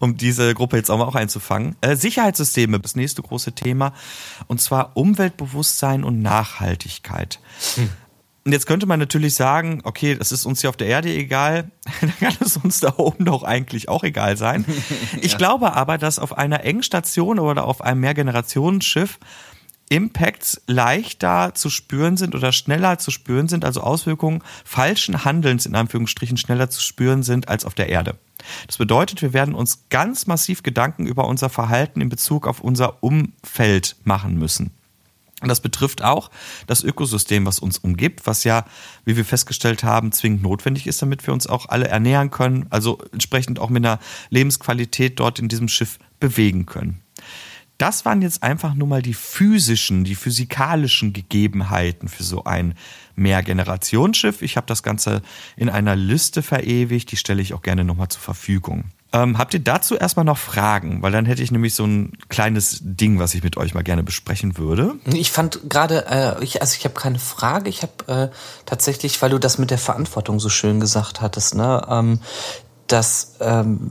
[0.00, 1.76] um diese Gruppe jetzt auch mal auch einzufangen.
[1.80, 3.92] Äh, Sicherheitssysteme, das nächste große Thema,
[4.48, 7.38] und zwar Umweltbewusstsein und Nachhaltigkeit.
[7.76, 7.88] Hm.
[8.44, 11.70] Und jetzt könnte man natürlich sagen, okay, das ist uns hier auf der Erde egal,
[12.00, 14.64] dann kann es uns da oben doch eigentlich auch egal sein.
[15.20, 15.38] Ich ja.
[15.38, 19.20] glaube aber, dass auf einer Engstation oder auf einem Mehrgenerationenschiff
[19.88, 25.74] Impacts leichter zu spüren sind oder schneller zu spüren sind, also Auswirkungen falschen Handelns in
[25.74, 28.16] Anführungsstrichen schneller zu spüren sind als auf der Erde.
[28.66, 33.02] Das bedeutet, wir werden uns ganz massiv Gedanken über unser Verhalten in Bezug auf unser
[33.02, 34.70] Umfeld machen müssen.
[35.40, 36.30] Und das betrifft auch
[36.66, 38.64] das Ökosystem, was uns umgibt, was ja,
[39.04, 42.98] wie wir festgestellt haben, zwingend notwendig ist, damit wir uns auch alle ernähren können, also
[43.12, 47.02] entsprechend auch mit einer Lebensqualität dort in diesem Schiff bewegen können.
[47.78, 52.74] Das waren jetzt einfach nur mal die physischen, die physikalischen Gegebenheiten für so ein
[53.14, 54.42] Mehrgenerationsschiff.
[54.42, 55.22] Ich habe das Ganze
[55.56, 58.86] in einer Liste verewigt, die stelle ich auch gerne nochmal zur Verfügung.
[59.12, 61.02] Ähm, habt ihr dazu erstmal noch Fragen?
[61.02, 64.02] Weil dann hätte ich nämlich so ein kleines Ding, was ich mit euch mal gerne
[64.02, 64.96] besprechen würde.
[65.06, 67.70] Ich fand gerade, äh, ich, also ich habe keine Frage.
[67.70, 68.28] Ich habe äh,
[68.66, 72.20] tatsächlich, weil du das mit der Verantwortung so schön gesagt hattest, ne, ähm,
[72.86, 73.90] dass ähm,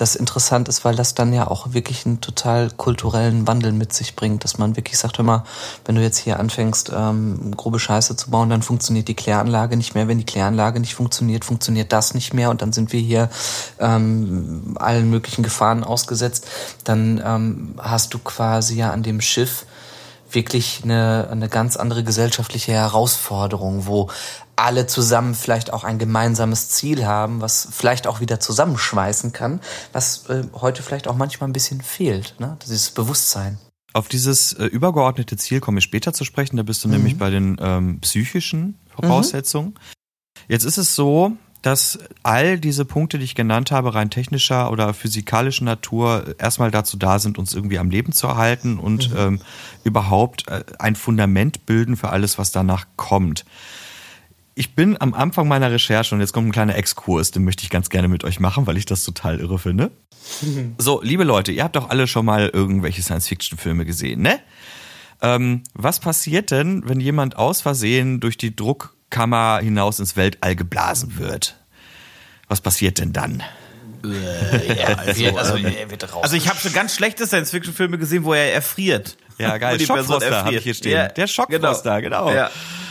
[0.00, 4.16] das interessant ist, weil das dann ja auch wirklich einen total kulturellen Wandel mit sich
[4.16, 5.44] bringt, dass man wirklich sagt, hör mal,
[5.84, 9.94] wenn du jetzt hier anfängst, ähm, grobe Scheiße zu bauen, dann funktioniert die Kläranlage nicht
[9.94, 10.08] mehr.
[10.08, 13.28] Wenn die Kläranlage nicht funktioniert, funktioniert das nicht mehr und dann sind wir hier
[13.78, 16.46] ähm, allen möglichen Gefahren ausgesetzt.
[16.84, 19.66] Dann ähm, hast du quasi ja an dem Schiff
[20.32, 24.10] wirklich eine, eine ganz andere gesellschaftliche Herausforderung, wo
[24.56, 29.60] alle zusammen vielleicht auch ein gemeinsames Ziel haben, was vielleicht auch wieder zusammenschweißen kann,
[29.92, 32.58] was äh, heute vielleicht auch manchmal ein bisschen fehlt, ne?
[32.62, 33.58] dieses Bewusstsein.
[33.92, 36.94] Auf dieses äh, übergeordnete Ziel komme ich später zu sprechen, da bist du mhm.
[36.94, 39.70] nämlich bei den ähm, psychischen Voraussetzungen.
[39.70, 40.44] Mhm.
[40.48, 44.94] Jetzt ist es so, dass all diese Punkte, die ich genannt habe, rein technischer oder
[44.94, 49.16] physikalischer Natur, erstmal dazu da sind, uns irgendwie am Leben zu erhalten und mhm.
[49.18, 49.40] ähm,
[49.84, 53.44] überhaupt äh, ein Fundament bilden für alles, was danach kommt.
[54.54, 57.70] Ich bin am Anfang meiner Recherche und jetzt kommt ein kleiner Exkurs, den möchte ich
[57.70, 59.90] ganz gerne mit euch machen, weil ich das total irre finde.
[60.78, 64.38] So, liebe Leute, ihr habt doch alle schon mal irgendwelche Science-Fiction-Filme gesehen, ne?
[65.22, 68.54] Ähm, was passiert denn, wenn jemand aus Versehen durch die
[69.10, 71.56] Druckkammer hinaus ins Weltall geblasen wird?
[72.48, 73.42] Was passiert denn dann?
[74.04, 79.16] Äh, ja, also, also, also ich habe schon ganz schlechte Science-Fiction-Filme gesehen, wo er erfriert.
[79.40, 79.80] Ja, geil.
[79.80, 80.92] Schockfroster habe ich hier stehen.
[80.92, 82.26] Ja, der Schockfroster, genau.
[82.26, 82.36] genau.
[82.36, 82.50] Ja.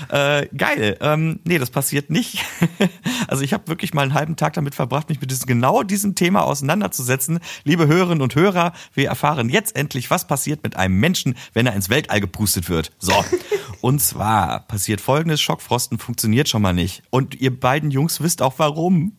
[0.10, 0.98] Äh, geil.
[1.02, 2.44] Ähm, nee, das passiert nicht.
[3.28, 6.16] also ich habe wirklich mal einen halben Tag damit verbracht, mich mit diesem, genau diesem
[6.16, 7.40] Thema auseinanderzusetzen.
[7.64, 11.74] Liebe Hörerinnen und Hörer, wir erfahren jetzt endlich, was passiert mit einem Menschen, wenn er
[11.74, 12.92] ins Weltall gepustet wird.
[12.98, 13.14] So.
[13.82, 17.04] und zwar passiert folgendes, Schockfrosten funktioniert schon mal nicht.
[17.12, 19.19] Und ihr beiden Jungs wisst auch warum.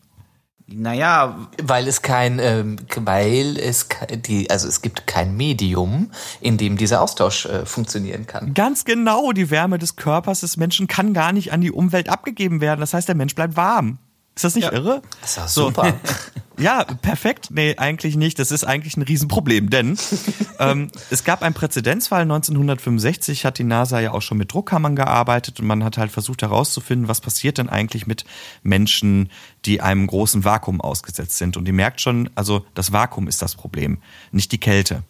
[0.72, 3.88] Naja, weil es kein, ähm, weil es
[4.26, 8.54] die, also es gibt kein Medium, in dem dieser Austausch äh, funktionieren kann.
[8.54, 12.60] Ganz genau, die Wärme des Körpers des Menschen kann gar nicht an die Umwelt abgegeben
[12.60, 12.80] werden.
[12.80, 13.98] Das heißt, der Mensch bleibt warm.
[14.40, 14.72] Ist das nicht ja.
[14.72, 15.02] irre?
[15.20, 16.00] Das ist ja super.
[16.58, 17.48] ja, perfekt.
[17.50, 18.38] Nee, eigentlich nicht.
[18.38, 19.98] Das ist eigentlich ein Riesenproblem, denn
[20.58, 25.60] ähm, es gab einen Präzedenzfall 1965, hat die NASA ja auch schon mit Druckkammern gearbeitet
[25.60, 28.24] und man hat halt versucht herauszufinden, was passiert denn eigentlich mit
[28.62, 29.28] Menschen,
[29.66, 31.58] die einem großen Vakuum ausgesetzt sind.
[31.58, 33.98] Und die merkt schon, also das Vakuum ist das Problem,
[34.32, 35.02] nicht die Kälte.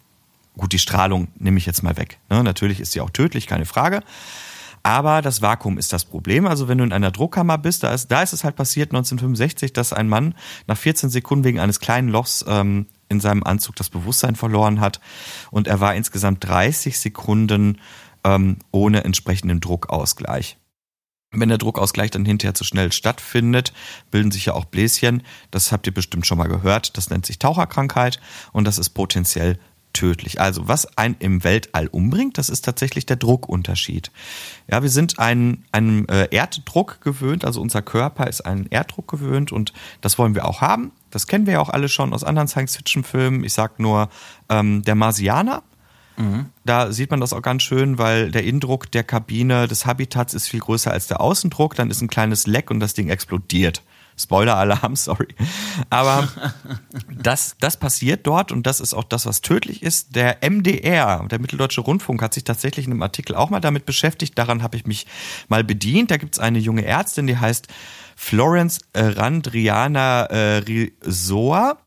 [0.57, 2.19] Gut, die Strahlung nehme ich jetzt mal weg.
[2.29, 2.43] Ne?
[2.43, 4.01] Natürlich ist sie auch tödlich, keine Frage.
[4.83, 6.47] Aber das Vakuum ist das Problem.
[6.47, 9.73] Also wenn du in einer Druckkammer bist, da ist, da ist es halt passiert 1965,
[9.73, 10.35] dass ein Mann
[10.67, 14.99] nach 14 Sekunden wegen eines kleinen Lochs ähm, in seinem Anzug das Bewusstsein verloren hat.
[15.51, 17.79] Und er war insgesamt 30 Sekunden
[18.23, 20.57] ähm, ohne entsprechenden Druckausgleich.
[21.33, 23.71] Wenn der Druckausgleich dann hinterher zu schnell stattfindet,
[24.09, 25.23] bilden sich ja auch Bläschen.
[25.49, 26.97] Das habt ihr bestimmt schon mal gehört.
[26.97, 28.19] Das nennt sich Taucherkrankheit
[28.51, 29.57] und das ist potenziell
[29.93, 30.39] tödlich.
[30.39, 34.11] Also was einen im Weltall umbringt, das ist tatsächlich der Druckunterschied.
[34.69, 39.51] Ja, wir sind ein, einem äh, Erddruck gewöhnt, also unser Körper ist einen Erddruck gewöhnt
[39.51, 40.91] und das wollen wir auch haben.
[41.09, 43.43] Das kennen wir ja auch alle schon aus anderen Science-Fiction-Filmen.
[43.43, 44.09] Ich sag nur
[44.49, 45.63] ähm, der Marsianer.
[46.17, 46.47] Mhm.
[46.65, 50.47] Da sieht man das auch ganz schön, weil der Innendruck der Kabine des Habitats ist
[50.47, 51.75] viel größer als der Außendruck.
[51.75, 53.83] Dann ist ein kleines Leck und das Ding explodiert.
[54.17, 55.27] Spoiler-Alarm, sorry.
[55.89, 56.27] Aber
[57.09, 60.15] das, das passiert dort und das ist auch das, was tödlich ist.
[60.15, 64.37] Der MDR, der Mitteldeutsche Rundfunk, hat sich tatsächlich in einem Artikel auch mal damit beschäftigt.
[64.37, 65.07] Daran habe ich mich
[65.47, 66.11] mal bedient.
[66.11, 67.67] Da gibt es eine junge Ärztin, die heißt
[68.15, 71.77] Florence Randriana äh, Risoa.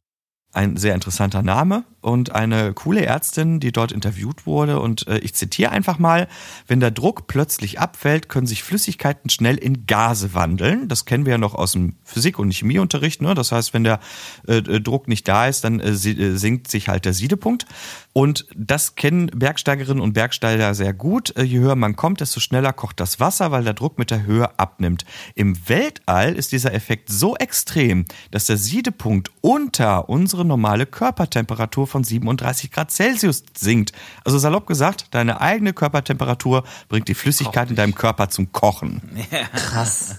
[0.52, 1.84] Ein sehr interessanter Name.
[2.04, 4.78] Und eine coole Ärztin, die dort interviewt wurde.
[4.78, 6.28] Und äh, ich zitiere einfach mal,
[6.66, 10.86] wenn der Druck plötzlich abfällt, können sich Flüssigkeiten schnell in Gase wandeln.
[10.88, 13.22] Das kennen wir ja noch aus dem Physik- und Chemieunterricht.
[13.22, 13.34] Ne?
[13.34, 14.00] Das heißt, wenn der
[14.46, 17.64] äh, Druck nicht da ist, dann äh, äh sinkt sich halt der Siedepunkt.
[18.12, 21.34] Und das kennen Bergsteigerinnen und Bergsteiger sehr gut.
[21.36, 24.24] Äh, je höher man kommt, desto schneller kocht das Wasser, weil der Druck mit der
[24.24, 25.06] Höhe abnimmt.
[25.34, 32.02] Im Weltall ist dieser Effekt so extrem, dass der Siedepunkt unter unsere normale Körpertemperatur von
[32.02, 33.92] 37 Grad Celsius sinkt.
[34.24, 39.00] Also salopp gesagt, deine eigene Körpertemperatur bringt die Flüssigkeit in deinem Körper zum Kochen.
[39.30, 39.46] Ja.
[39.54, 40.16] Krass.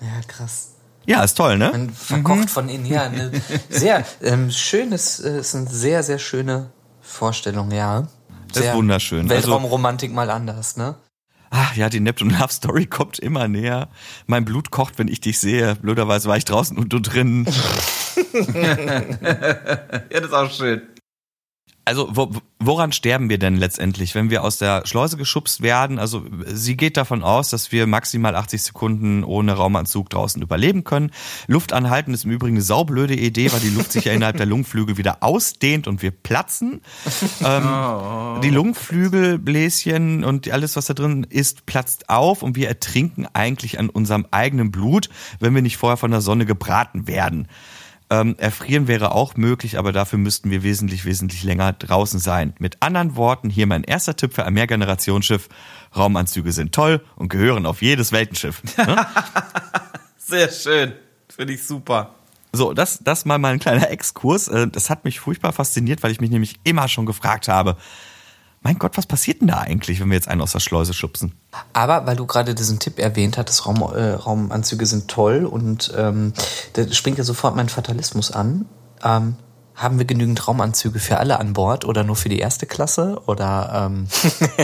[0.00, 0.76] Ja, krass.
[1.06, 1.70] Ja, ist toll, ne?
[1.72, 2.48] Man verkocht mhm.
[2.48, 2.86] von innen.
[2.86, 3.32] Ja, eine
[3.68, 8.06] sehr ähm, schönes, äh, ist eine sehr, sehr schöne Vorstellung, ja.
[8.52, 9.22] Das ist wunderschön.
[9.22, 10.94] Also Weltraumromantik also, mal anders, ne?
[11.50, 13.88] Ach ja, die Neptune Love Story kommt immer näher.
[14.26, 15.74] Mein Blut kocht, wenn ich dich sehe.
[15.76, 17.46] Blöderweise war ich draußen und du drin.
[18.52, 19.00] ja,
[20.10, 20.82] das ist auch schön.
[21.88, 25.98] Also wo, woran sterben wir denn letztendlich, wenn wir aus der Schleuse geschubst werden?
[25.98, 31.12] Also sie geht davon aus, dass wir maximal 80 Sekunden ohne Raumanzug draußen überleben können.
[31.46, 34.44] Luft anhalten ist im Übrigen eine saublöde Idee, weil die Luft sich ja innerhalb der
[34.44, 36.82] Lungenflügel wieder ausdehnt und wir platzen.
[37.42, 38.40] Ähm, oh.
[38.40, 43.88] Die Lungenflügelbläschen und alles, was da drin ist, platzt auf und wir ertrinken eigentlich an
[43.88, 45.08] unserem eigenen Blut,
[45.40, 47.48] wenn wir nicht vorher von der Sonne gebraten werden.
[48.10, 52.54] Ähm, erfrieren wäre auch möglich, aber dafür müssten wir wesentlich, wesentlich länger draußen sein.
[52.58, 55.48] Mit anderen Worten, hier mein erster Tipp für ein Mehrgenerationsschiff.
[55.94, 58.62] Raumanzüge sind toll und gehören auf jedes Weltenschiff.
[58.78, 59.06] Ne?
[60.16, 60.92] Sehr schön.
[61.28, 62.14] Finde ich super.
[62.52, 64.48] So, das, das mal mein kleiner Exkurs.
[64.48, 67.76] Äh, das hat mich furchtbar fasziniert, weil ich mich nämlich immer schon gefragt habe,
[68.60, 71.34] mein Gott, was passiert denn da eigentlich, wenn wir jetzt einen aus der Schleuse schubsen?
[71.72, 76.32] Aber weil du gerade diesen Tipp erwähnt hattest, Raum, äh, Raumanzüge sind toll und ähm,
[76.74, 78.66] da springt ja sofort mein Fatalismus an.
[79.02, 79.36] Ähm,
[79.78, 83.22] haben wir genügend Raumanzüge für alle an Bord oder nur für die erste Klasse?
[83.26, 84.08] Oder ähm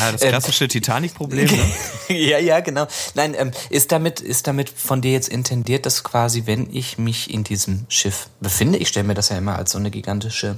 [0.00, 1.46] ja, das klassische ähm, Titanic-Problem.
[1.46, 1.64] Ne?
[2.16, 2.86] ja, ja, genau.
[3.14, 7.32] Nein, ähm, ist damit ist damit von dir jetzt intendiert, dass quasi, wenn ich mich
[7.32, 10.56] in diesem Schiff befinde, ich stelle mir das ja immer als so eine gigantische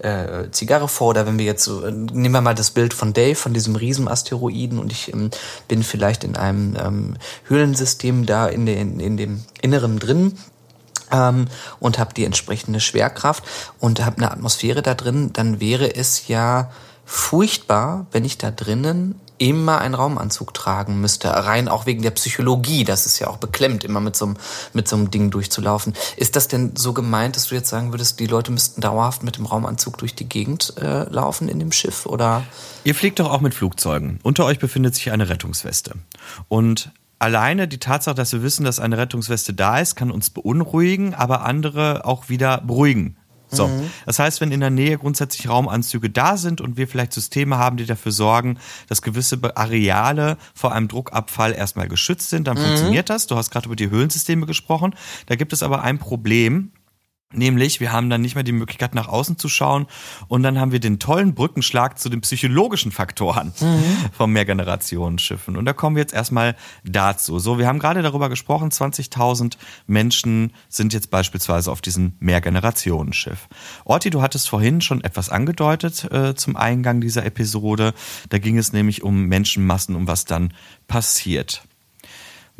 [0.00, 3.12] äh, Zigarre vor, oder wenn wir jetzt so, äh, nehmen wir mal das Bild von
[3.12, 5.30] Dave, von diesem Riesenasteroiden und ich ähm,
[5.68, 10.36] bin vielleicht in einem ähm, Höhlensystem da in, den, in dem Inneren drin
[11.12, 11.46] ähm,
[11.80, 13.44] und habe die entsprechende Schwerkraft
[13.78, 16.70] und habe eine Atmosphäre da drin, dann wäre es ja
[17.04, 22.84] furchtbar, wenn ich da drinnen immer einen Raumanzug tragen müsste, rein auch wegen der Psychologie.
[22.84, 24.36] Das ist ja auch beklemmt, immer mit so einem,
[24.72, 25.94] mit so einem Ding durchzulaufen.
[26.16, 29.36] Ist das denn so gemeint, dass du jetzt sagen würdest, die Leute müssten dauerhaft mit
[29.36, 32.44] dem Raumanzug durch die Gegend äh, laufen in dem Schiff oder?
[32.84, 34.18] Ihr fliegt doch auch mit Flugzeugen.
[34.22, 35.94] Unter euch befindet sich eine Rettungsweste.
[36.48, 41.14] Und alleine die Tatsache, dass wir wissen, dass eine Rettungsweste da ist, kann uns beunruhigen,
[41.14, 43.16] aber andere auch wieder beruhigen.
[43.50, 43.90] So, mhm.
[44.04, 47.78] das heißt, wenn in der Nähe grundsätzlich Raumanzüge da sind und wir vielleicht Systeme haben,
[47.78, 52.62] die dafür sorgen, dass gewisse Areale vor einem Druckabfall erstmal geschützt sind, dann mhm.
[52.62, 53.26] funktioniert das.
[53.26, 54.94] Du hast gerade über die Höhlensysteme gesprochen.
[55.26, 56.72] Da gibt es aber ein Problem.
[57.34, 59.86] Nämlich, wir haben dann nicht mehr die Möglichkeit, nach außen zu schauen.
[60.28, 63.82] Und dann haben wir den tollen Brückenschlag zu den psychologischen Faktoren mhm.
[64.12, 65.58] von Mehrgenerationenschiffen.
[65.58, 67.38] Und da kommen wir jetzt erstmal dazu.
[67.38, 73.48] So, wir haben gerade darüber gesprochen, 20.000 Menschen sind jetzt beispielsweise auf diesem Mehrgenerationenschiff.
[73.84, 77.92] Orti, du hattest vorhin schon etwas angedeutet äh, zum Eingang dieser Episode.
[78.30, 80.54] Da ging es nämlich um Menschenmassen, um was dann
[80.86, 81.67] passiert.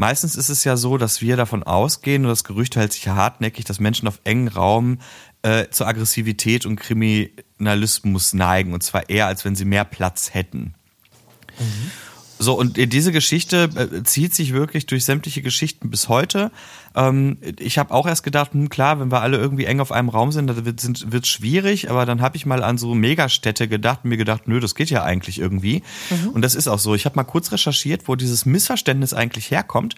[0.00, 3.16] Meistens ist es ja so, dass wir davon ausgehen, und das Gerücht hält sich ja
[3.16, 4.98] hartnäckig, dass Menschen auf engen Raum
[5.42, 8.74] äh, zur Aggressivität und Kriminalismus neigen.
[8.74, 10.74] Und zwar eher, als wenn sie mehr Platz hätten.
[11.58, 11.90] Mhm.
[12.38, 16.52] So, und diese Geschichte äh, zieht sich wirklich durch sämtliche Geschichten bis heute.
[16.98, 20.08] Ähm, ich habe auch erst gedacht, hm, klar, wenn wir alle irgendwie eng auf einem
[20.08, 24.00] Raum sind, dann wird es schwierig, aber dann habe ich mal an so Megastädte gedacht
[24.02, 25.82] und mir gedacht, nö, das geht ja eigentlich irgendwie.
[26.10, 26.30] Mhm.
[26.30, 26.94] Und das ist auch so.
[26.94, 29.94] Ich habe mal kurz recherchiert, wo dieses Missverständnis eigentlich herkommt.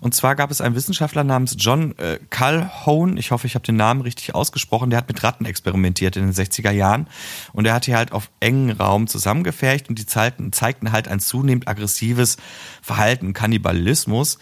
[0.00, 3.76] Und zwar gab es einen Wissenschaftler namens John äh, Calhoun, ich hoffe, ich habe den
[3.76, 7.06] Namen richtig ausgesprochen, der hat mit Ratten experimentiert in den 60er Jahren.
[7.52, 11.20] Und er hat hier halt auf engen Raum zusammengefercht und die zeigten, zeigten halt ein
[11.20, 12.36] zunehmend aggressives aggressives
[12.82, 14.38] Verhalten, Kannibalismus.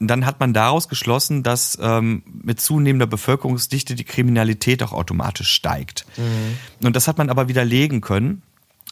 [0.00, 6.06] Dann hat man daraus geschlossen, dass ähm, mit zunehmender Bevölkerungsdichte die Kriminalität auch automatisch steigt.
[6.16, 6.86] Mhm.
[6.86, 8.42] Und das hat man aber widerlegen können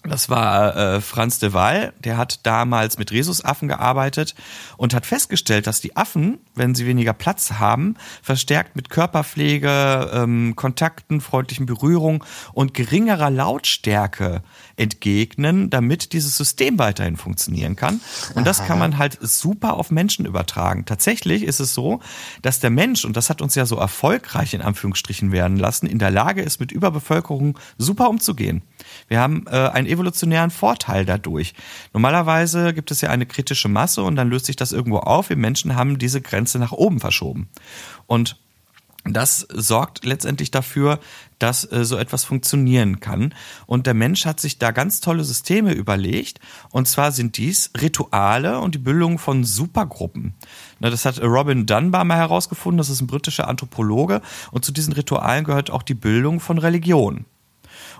[0.08, 4.34] Das war äh, Franz de Waal, der hat damals mit Rhesusaffen gearbeitet
[4.76, 10.54] und hat festgestellt, dass die Affen, wenn sie weniger Platz haben, verstärkt mit Körperpflege, ähm,
[10.56, 14.42] Kontakten, freundlichen Berührungen und geringerer Lautstärke
[14.76, 18.00] entgegnen, damit dieses System weiterhin funktionieren kann.
[18.34, 20.84] Und das kann man halt super auf Menschen übertragen.
[20.84, 22.00] Tatsächlich ist es so,
[22.42, 25.98] dass der Mensch, und das hat uns ja so erfolgreich in Anführungsstrichen werden lassen, in
[25.98, 28.62] der Lage ist, mit Überbevölkerung super umzugehen.
[29.08, 31.54] Wir haben äh, einen evolutionären Vorteil dadurch.
[31.92, 35.28] Normalerweise gibt es ja eine kritische Masse und dann löst sich das irgendwo auf.
[35.28, 37.48] Wir Menschen haben diese Grenze nach oben verschoben.
[38.06, 38.36] Und
[39.12, 40.98] das sorgt letztendlich dafür,
[41.38, 43.34] dass äh, so etwas funktionieren kann.
[43.66, 46.40] Und der Mensch hat sich da ganz tolle Systeme überlegt.
[46.70, 50.34] Und zwar sind dies Rituale und die Bildung von Supergruppen.
[50.80, 52.78] Na, das hat Robin Dunbar mal herausgefunden.
[52.78, 54.22] Das ist ein britischer Anthropologe.
[54.50, 57.26] Und zu diesen Ritualen gehört auch die Bildung von Religion.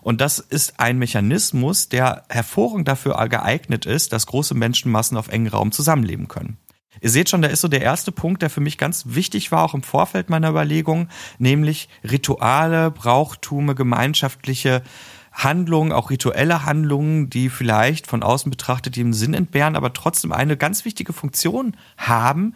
[0.06, 5.48] Und das ist ein Mechanismus, der hervorragend dafür geeignet ist, dass große Menschenmassen auf engen
[5.48, 6.58] Raum zusammenleben können.
[7.00, 9.64] Ihr seht schon, da ist so der erste Punkt, der für mich ganz wichtig war,
[9.64, 14.84] auch im Vorfeld meiner Überlegung, nämlich Rituale, Brauchtume, gemeinschaftliche
[15.32, 20.56] Handlungen, auch rituelle Handlungen, die vielleicht von außen betrachtet dem Sinn entbehren, aber trotzdem eine
[20.56, 22.54] ganz wichtige Funktion haben,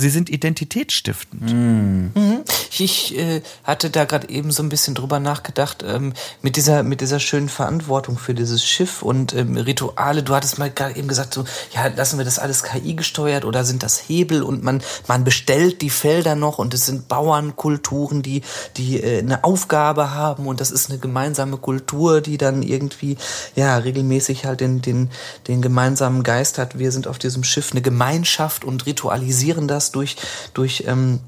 [0.00, 1.52] Sie sind identitätsstiftend.
[1.52, 2.42] Mhm.
[2.78, 7.00] Ich äh, hatte da gerade eben so ein bisschen drüber nachgedacht, ähm, mit dieser mit
[7.00, 10.22] dieser schönen Verantwortung für dieses Schiff und ähm, Rituale.
[10.22, 11.44] Du hattest mal gerade eben gesagt, so
[11.74, 15.82] ja, lassen wir das alles KI gesteuert oder sind das Hebel und man man bestellt
[15.82, 18.42] die Felder noch und es sind Bauernkulturen, die
[18.76, 23.16] die äh, eine Aufgabe haben und das ist eine gemeinsame Kultur, die dann irgendwie
[23.56, 25.10] ja regelmäßig halt den den
[25.48, 26.78] den gemeinsamen Geist hat.
[26.78, 30.16] Wir sind auf diesem Schiff eine Gemeinschaft und ritualisieren das durch,
[30.54, 31.20] durch ähm,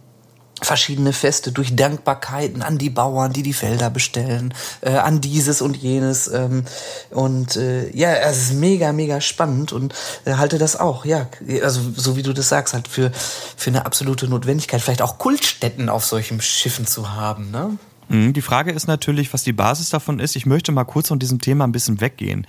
[0.62, 5.76] verschiedene Feste, durch Dankbarkeiten an die Bauern, die die Felder bestellen, äh, an dieses und
[5.76, 6.28] jenes.
[6.28, 6.64] Ähm,
[7.10, 9.94] und äh, ja, es ist mega, mega spannend und
[10.24, 11.28] äh, halte das auch, ja,
[11.62, 13.10] also so wie du das sagst, halt für,
[13.56, 17.78] für eine absolute Notwendigkeit, vielleicht auch Kultstätten auf solchen Schiffen zu haben, ne?
[18.08, 20.36] Mhm, die Frage ist natürlich, was die Basis davon ist.
[20.36, 22.46] Ich möchte mal kurz von diesem Thema ein bisschen weggehen.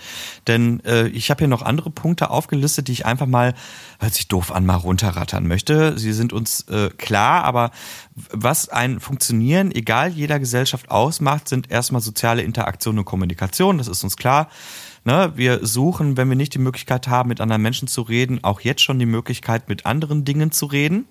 [0.47, 3.53] Denn äh, ich habe hier noch andere Punkte aufgelistet, die ich einfach mal,
[3.99, 5.97] hört sich doof an, mal runterrattern möchte.
[5.97, 7.71] Sie sind uns äh, klar, aber
[8.31, 13.77] was ein Funktionieren, egal jeder Gesellschaft ausmacht, sind erstmal soziale Interaktion und Kommunikation.
[13.77, 14.49] Das ist uns klar.
[15.05, 18.61] Ne, wir suchen, wenn wir nicht die Möglichkeit haben, mit anderen Menschen zu reden, auch
[18.61, 21.05] jetzt schon die Möglichkeit, mit anderen Dingen zu reden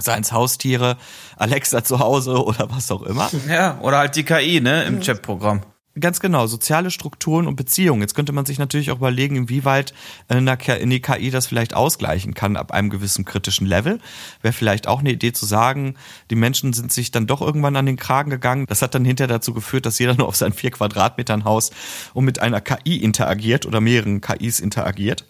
[0.00, 0.96] seien es Haustiere,
[1.36, 3.30] Alexa zu Hause oder was auch immer.
[3.48, 5.62] Ja, oder halt die KI, ne, im Chatprogramm.
[6.00, 8.02] Ganz genau, soziale Strukturen und Beziehungen.
[8.02, 9.94] Jetzt könnte man sich natürlich auch überlegen, inwieweit
[10.28, 13.98] in die KI das vielleicht ausgleichen kann ab einem gewissen kritischen Level.
[14.42, 15.94] Wäre vielleicht auch eine Idee zu sagen,
[16.30, 18.66] die Menschen sind sich dann doch irgendwann an den Kragen gegangen.
[18.68, 21.70] Das hat dann hinterher dazu geführt, dass jeder nur auf seinen vier Quadratmetern Haus
[22.14, 25.24] und mit einer KI interagiert oder mehreren KIs interagiert.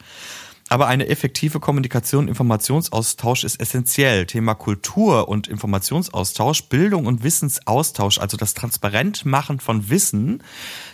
[0.69, 4.27] Aber eine effektive Kommunikation, Informationsaustausch ist essentiell.
[4.27, 10.43] Thema Kultur und Informationsaustausch, Bildung und Wissensaustausch, also das Transparentmachen von Wissen,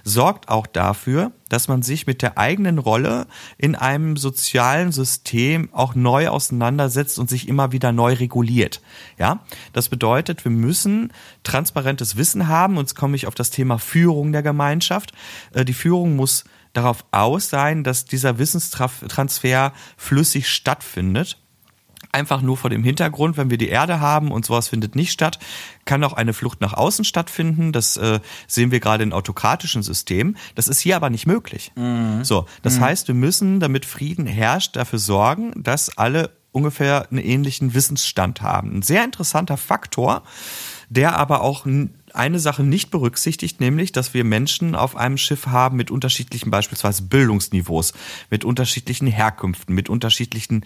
[0.05, 3.27] sorgt auch dafür, dass man sich mit der eigenen Rolle
[3.59, 8.81] in einem sozialen System auch neu auseinandersetzt und sich immer wieder neu reguliert.
[9.19, 9.41] Ja,
[9.73, 11.13] das bedeutet, wir müssen
[11.43, 12.77] transparentes Wissen haben.
[12.77, 15.13] Und jetzt komme ich auf das Thema Führung der Gemeinschaft.
[15.53, 16.45] Äh, die Führung muss
[16.75, 21.39] darauf aus sein, dass dieser Wissenstransfer flüssig stattfindet.
[22.13, 25.41] Einfach nur vor dem Hintergrund, wenn wir die Erde haben und sowas findet nicht statt,
[25.85, 27.73] kann auch eine Flucht nach außen stattfinden.
[27.73, 30.37] Das äh, sehen wir gerade in autokratischen Systemen.
[30.55, 31.73] Das ist hier aber nicht möglich.
[31.75, 32.23] Mhm.
[32.23, 32.83] So, das mhm.
[32.83, 38.77] heißt, wir müssen, damit Frieden herrscht, dafür sorgen, dass alle ungefähr einen ähnlichen Wissensstand haben.
[38.77, 40.23] Ein sehr interessanter Faktor,
[40.89, 41.67] der aber auch
[42.15, 47.03] eine Sache nicht berücksichtigt, nämlich, dass wir Menschen auf einem Schiff haben mit unterschiedlichen beispielsweise
[47.03, 47.93] Bildungsniveaus,
[48.31, 50.65] mit unterschiedlichen Herkünften, mit unterschiedlichen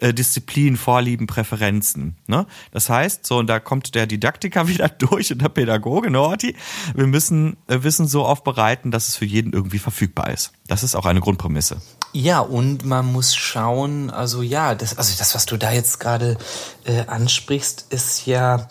[0.00, 2.16] äh, Disziplinen, Vorlieben, Präferenzen.
[2.26, 2.46] Ne?
[2.72, 6.56] Das heißt, so, und da kommt der Didaktiker wieder durch und der Pädagoge, ne, Orti,
[6.94, 10.52] wir müssen äh, Wissen so aufbereiten, dass es für jeden irgendwie verfügbar ist.
[10.66, 11.80] Das ist auch eine Grundprämisse.
[12.12, 16.38] Ja, und man muss schauen, also ja, das, also das, was du da jetzt gerade
[16.84, 18.68] äh, ansprichst, ist ja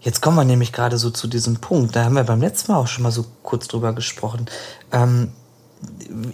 [0.00, 1.94] Jetzt kommen wir nämlich gerade so zu diesem Punkt.
[1.94, 4.46] Da haben wir beim letzten Mal auch schon mal so kurz drüber gesprochen.
[4.92, 5.32] Ähm,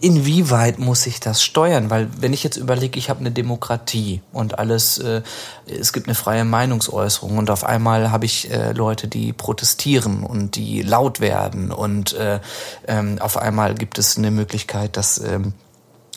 [0.01, 1.91] inwieweit muss ich das steuern?
[1.91, 5.23] Weil wenn ich jetzt überlege, ich habe eine Demokratie und alles, äh,
[5.67, 10.57] es gibt eine freie Meinungsäußerung und auf einmal habe ich äh, Leute, die protestieren und
[10.57, 12.41] die laut werden und äh,
[12.87, 15.55] ähm, auf einmal gibt es eine Möglichkeit, dass ähm,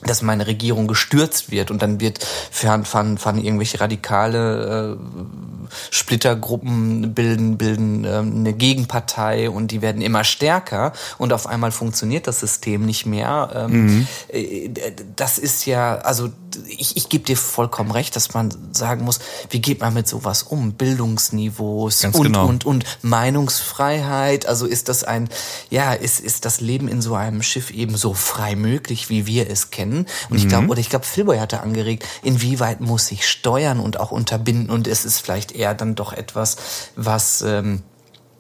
[0.05, 7.13] dass meine Regierung gestürzt wird und dann wird von, von, von irgendwelche radikale äh, Splittergruppen
[7.13, 12.39] bilden, bilden ähm, eine Gegenpartei und die werden immer stärker und auf einmal funktioniert das
[12.39, 13.51] System nicht mehr.
[13.53, 14.07] Ähm, mhm.
[14.29, 14.69] Äh,
[15.15, 16.29] das ist ja, also
[16.67, 19.19] ich, ich gebe dir vollkommen recht, dass man sagen muss,
[19.49, 20.73] wie geht man mit sowas um?
[20.73, 22.47] Bildungsniveaus Ganz und, genau.
[22.47, 24.45] und, und Meinungsfreiheit.
[24.45, 25.29] Also ist das ein,
[25.69, 29.49] ja, ist, ist das Leben in so einem Schiff eben so frei möglich, wie wir
[29.49, 29.88] es kennen?
[30.29, 34.11] Und ich glaube, oder ich glaube, Philboy hatte angeregt, inwieweit muss ich steuern und auch
[34.11, 34.69] unterbinden?
[34.69, 36.57] Und es ist vielleicht eher dann doch etwas,
[36.95, 37.83] was ähm,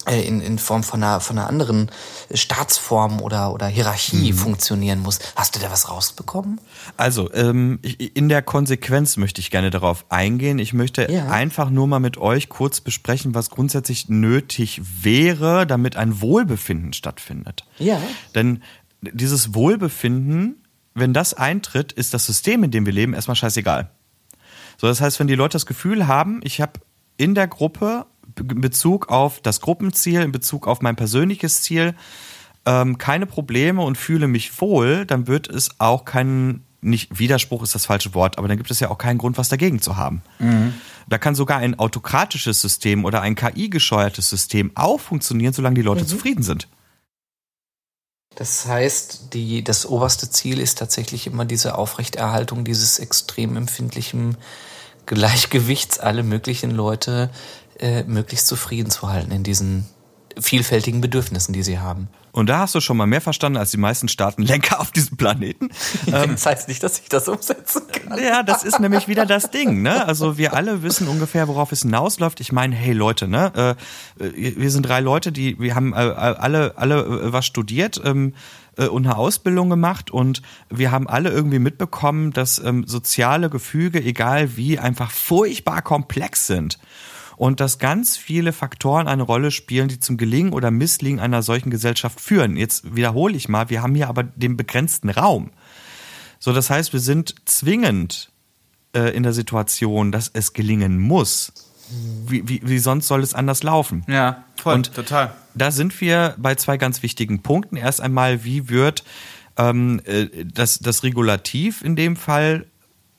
[0.09, 1.91] äh, in, in Form von einer, von einer anderen
[2.33, 4.37] Staatsform oder, oder Hierarchie mhm.
[4.37, 5.19] funktionieren muss.
[5.35, 6.59] Hast du da was rausbekommen?
[6.95, 10.57] Also, ähm, in der Konsequenz möchte ich gerne darauf eingehen.
[10.57, 11.27] Ich möchte ja.
[11.27, 17.65] einfach nur mal mit euch kurz besprechen, was grundsätzlich nötig wäre, damit ein Wohlbefinden stattfindet.
[17.77, 18.01] Ja.
[18.35, 18.63] Denn
[19.01, 20.58] dieses Wohlbefinden,
[20.99, 23.89] wenn das eintritt, ist das System, in dem wir leben, erstmal scheißegal.
[24.77, 26.73] So, das heißt, wenn die Leute das Gefühl haben, ich habe
[27.17, 28.05] in der Gruppe
[28.37, 31.95] in Bezug auf das Gruppenziel, in Bezug auf mein persönliches Ziel
[32.65, 37.75] ähm, keine Probleme und fühle mich wohl, dann wird es auch keinen, nicht Widerspruch ist
[37.75, 40.21] das falsche Wort, aber dann gibt es ja auch keinen Grund, was dagegen zu haben.
[40.39, 40.73] Mhm.
[41.07, 46.03] Da kann sogar ein autokratisches System oder ein KI-gesteuertes System auch funktionieren, solange die Leute
[46.03, 46.07] mhm.
[46.07, 46.67] zufrieden sind.
[48.39, 54.37] Das heißt, die, das oberste Ziel ist tatsächlich immer diese Aufrechterhaltung dieses extrem empfindlichen
[55.05, 57.31] Gleichgewichts, alle möglichen Leute
[57.79, 59.89] äh, möglichst zufrieden zu halten in diesen
[60.39, 62.07] vielfältigen Bedürfnissen, die sie haben.
[62.31, 65.69] Und da hast du schon mal mehr verstanden als die meisten Staatenlenker auf diesem Planeten.
[66.11, 68.17] Ähm, das heißt nicht, dass ich das umsetzen kann.
[68.17, 69.81] Ja, das ist nämlich wieder das Ding.
[69.81, 70.07] Ne?
[70.07, 72.39] Also wir alle wissen ungefähr, worauf es hinausläuft.
[72.39, 73.75] Ich meine, hey Leute, ne,
[74.17, 78.01] äh, wir sind drei Leute, die wir haben äh, alle alle äh, was studiert.
[78.03, 78.33] Ähm,
[78.77, 84.55] und eine Ausbildung gemacht und wir haben alle irgendwie mitbekommen, dass ähm, soziale Gefüge, egal
[84.55, 86.79] wie, einfach furchtbar komplex sind
[87.39, 91.69] und dass ganz viele Faktoren eine Rolle spielen, die zum Gelingen oder Misslingen einer solchen
[91.69, 92.57] Gesellschaft führen.
[92.57, 95.51] Jetzt wiederhole ich mal, wir haben hier aber den begrenzten Raum.
[96.37, 98.29] So, das heißt, wir sind zwingend
[98.93, 101.53] äh, in der Situation, dass es gelingen muss.
[102.27, 104.03] Wie, wie, wie sonst soll es anders laufen?
[104.09, 105.33] Ja, voll, und total.
[105.55, 107.77] Da sind wir bei zwei ganz wichtigen Punkten.
[107.77, 109.05] Erst einmal, wie wird
[109.55, 112.65] ähm, äh, das, das Regulativ in dem Fall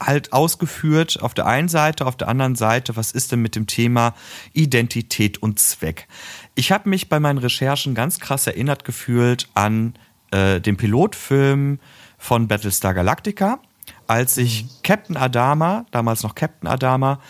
[0.00, 3.66] halt ausgeführt auf der einen Seite, auf der anderen Seite, was ist denn mit dem
[3.66, 4.14] Thema
[4.52, 6.08] Identität und Zweck?
[6.54, 9.94] Ich habe mich bei meinen Recherchen ganz krass erinnert gefühlt an
[10.30, 11.78] äh, den Pilotfilm
[12.18, 13.60] von Battlestar Galactica,
[14.06, 14.68] als sich mhm.
[14.82, 17.20] Captain Adama, damals noch Captain Adama,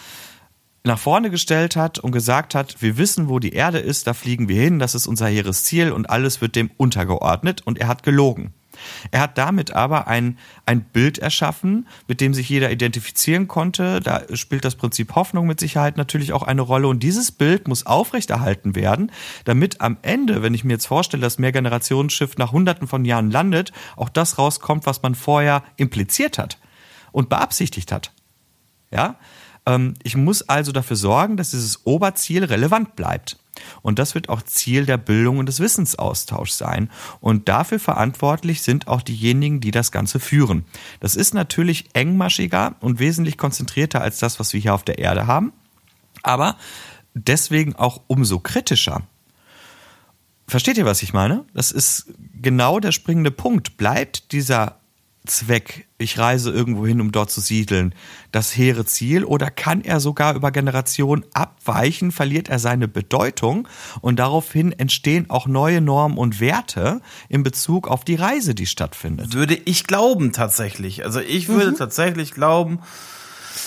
[0.84, 4.48] nach vorne gestellt hat und gesagt hat, wir wissen, wo die Erde ist, da fliegen
[4.48, 8.02] wir hin, das ist unser hehres Ziel und alles wird dem untergeordnet und er hat
[8.02, 8.54] gelogen.
[9.10, 14.00] Er hat damit aber ein, ein Bild erschaffen, mit dem sich jeder identifizieren konnte.
[14.00, 16.88] Da spielt das Prinzip Hoffnung mit Sicherheit natürlich auch eine Rolle.
[16.88, 19.10] Und dieses Bild muss aufrechterhalten werden,
[19.44, 23.72] damit am Ende, wenn ich mir jetzt vorstelle, das Mehrgenerationenschiff nach hunderten von Jahren landet,
[23.96, 26.58] auch das rauskommt, was man vorher impliziert hat
[27.12, 28.12] und beabsichtigt hat.
[28.90, 29.16] Ja?
[29.66, 33.38] Ähm, ich muss also dafür sorgen, dass dieses Oberziel relevant bleibt.
[33.82, 36.90] Und das wird auch Ziel der Bildung und des Wissensaustauschs sein.
[37.20, 40.64] Und dafür verantwortlich sind auch diejenigen, die das Ganze führen.
[41.00, 45.26] Das ist natürlich engmaschiger und wesentlich konzentrierter als das, was wir hier auf der Erde
[45.26, 45.52] haben.
[46.22, 46.56] Aber
[47.14, 49.02] deswegen auch umso kritischer.
[50.46, 51.44] Versteht ihr, was ich meine?
[51.54, 53.76] Das ist genau der springende Punkt.
[53.76, 54.79] Bleibt dieser
[55.26, 57.94] Zweck, ich reise irgendwo hin, um dort zu siedeln,
[58.32, 63.68] das hehre Ziel oder kann er sogar über Generationen abweichen, verliert er seine Bedeutung
[64.00, 69.34] und daraufhin entstehen auch neue Normen und Werte in Bezug auf die Reise, die stattfindet?
[69.34, 71.04] Würde ich glauben tatsächlich.
[71.04, 71.76] Also ich würde mhm.
[71.76, 72.80] tatsächlich glauben,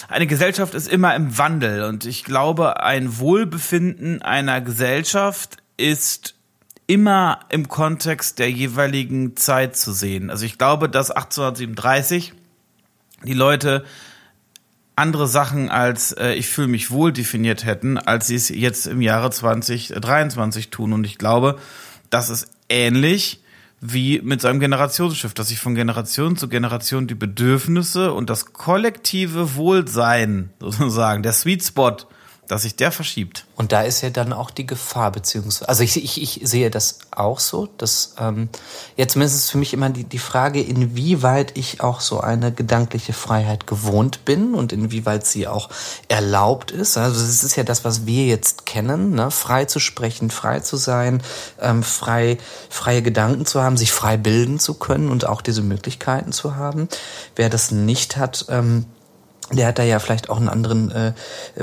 [0.07, 6.35] eine Gesellschaft ist immer im Wandel und ich glaube, ein Wohlbefinden einer Gesellschaft ist
[6.87, 10.29] immer im Kontext der jeweiligen Zeit zu sehen.
[10.29, 12.33] Also ich glaube, dass 1837
[13.23, 13.85] die Leute
[14.95, 19.01] andere Sachen als äh, ich fühle mich wohl definiert hätten, als sie es jetzt im
[19.01, 20.93] Jahre 2023 tun.
[20.93, 21.57] Und ich glaube,
[22.09, 23.41] das ist ähnlich
[23.81, 28.53] wie mit so einem Generationsschiff, dass sich von Generation zu Generation die Bedürfnisse und das
[28.53, 31.97] kollektive Wohlsein sozusagen, der Sweet Spot
[32.47, 33.45] dass sich der verschiebt.
[33.55, 36.99] Und da ist ja dann auch die Gefahr, beziehungsweise, also ich, ich, ich sehe das
[37.11, 38.49] auch so, dass ähm,
[38.97, 43.13] jetzt zumindest ist für mich immer die, die Frage, inwieweit ich auch so eine gedankliche
[43.13, 45.69] Freiheit gewohnt bin und inwieweit sie auch
[46.09, 46.97] erlaubt ist.
[46.97, 49.31] Also es ist ja das, was wir jetzt kennen, ne?
[49.31, 51.21] frei zu sprechen, frei zu sein,
[51.61, 52.37] ähm, frei,
[52.69, 56.89] freie Gedanken zu haben, sich frei bilden zu können und auch diese Möglichkeiten zu haben.
[57.35, 58.85] Wer das nicht hat, ähm,
[59.55, 61.13] der hat da ja vielleicht auch einen anderen äh,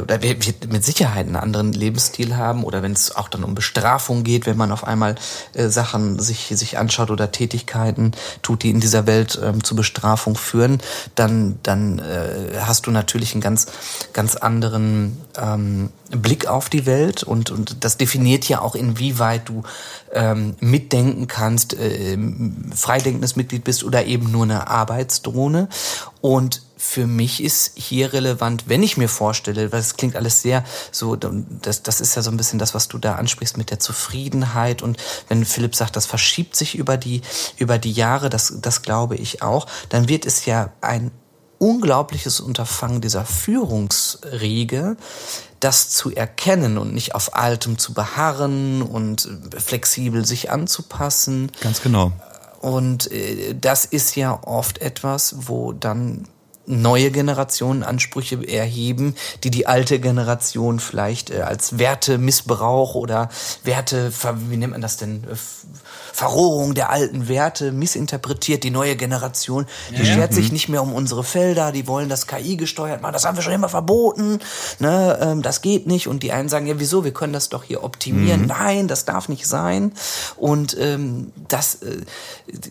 [0.00, 4.24] oder wird mit Sicherheit einen anderen Lebensstil haben oder wenn es auch dann um Bestrafung
[4.24, 5.14] geht, wenn man auf einmal
[5.54, 8.12] äh, Sachen sich sich anschaut oder Tätigkeiten
[8.42, 10.78] tut, die in dieser Welt ähm, zu Bestrafung führen,
[11.14, 13.66] dann dann äh, hast du natürlich einen ganz
[14.12, 19.62] ganz anderen ähm, Blick auf die Welt und und das definiert ja auch inwieweit du
[20.12, 22.18] ähm, mitdenken kannst, äh,
[22.74, 25.68] freidenkendes Mitglied bist oder eben nur eine Arbeitsdrohne.
[26.20, 30.64] Und für mich ist hier relevant, wenn ich mir vorstelle, weil es klingt alles sehr
[30.90, 33.80] so, das, das ist ja so ein bisschen das, was du da ansprichst mit der
[33.80, 34.80] Zufriedenheit.
[34.80, 34.96] Und
[35.28, 37.20] wenn Philipp sagt, das verschiebt sich über die,
[37.58, 41.10] über die Jahre, das, das glaube ich auch, dann wird es ja ein
[41.60, 44.96] unglaubliches Unterfangen dieser Führungsriege,
[45.60, 51.52] das zu erkennen und nicht auf Altem zu beharren und flexibel sich anzupassen.
[51.60, 52.12] Ganz genau.
[52.60, 56.26] Und äh, das ist ja oft etwas, wo dann
[56.70, 59.14] neue Generationen Ansprüche erheben,
[59.44, 63.28] die die alte Generation vielleicht äh, als Wertemissbrauch oder
[63.64, 64.12] Werte,
[64.48, 65.36] wie nennt man das denn, äh,
[66.12, 68.62] Verrohung der alten Werte missinterpretiert.
[68.64, 70.52] Die neue Generation, die ja, schert sich mhm.
[70.52, 73.52] nicht mehr um unsere Felder, die wollen das KI gesteuert machen, das haben wir schon
[73.52, 74.38] immer verboten,
[74.80, 76.08] ne, ähm, das geht nicht.
[76.08, 78.42] Und die einen sagen, ja wieso, wir können das doch hier optimieren.
[78.42, 78.46] Mhm.
[78.48, 79.92] Nein, das darf nicht sein.
[80.36, 82.02] Und ähm, das, äh,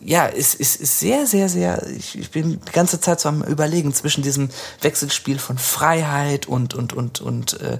[0.03, 3.43] ja, ist, ist, ist sehr, sehr, sehr, ich, ich bin die ganze Zeit so am
[3.43, 4.49] überlegen zwischen diesem
[4.81, 7.79] Wechselspiel von Freiheit und, und, und, und äh,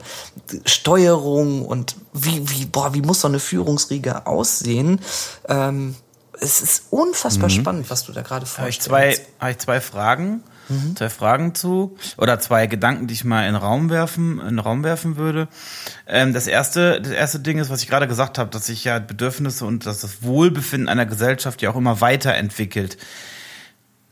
[0.66, 5.00] Steuerung und wie, wie, boah, wie muss so eine Führungsriege aussehen?
[5.48, 5.96] Ähm,
[6.42, 7.54] es ist unfassbar mhm.
[7.54, 8.90] spannend, was du da gerade vorstellst.
[8.90, 10.96] Habe ich zwei, habe ich zwei Fragen, mhm.
[10.96, 14.60] zwei Fragen zu oder zwei Gedanken, die ich mal in den Raum werfen, in den
[14.60, 15.48] Raum werfen würde.
[16.08, 19.00] Ähm, das erste, das erste Ding ist, was ich gerade gesagt habe, dass sich ja
[19.00, 22.98] Bedürfnisse und dass das Wohlbefinden einer Gesellschaft ja auch immer weiterentwickelt.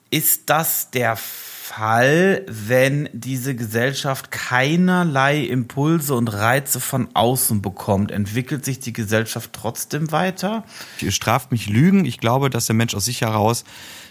[0.09, 1.46] Ist das der Fall,
[2.47, 8.11] wenn diese Gesellschaft keinerlei Impulse und Reize von außen bekommt?
[8.11, 10.63] Entwickelt sich die Gesellschaft trotzdem weiter?
[11.01, 12.05] Ihr straft mich Lügen.
[12.05, 13.63] Ich glaube, dass der Mensch aus sich heraus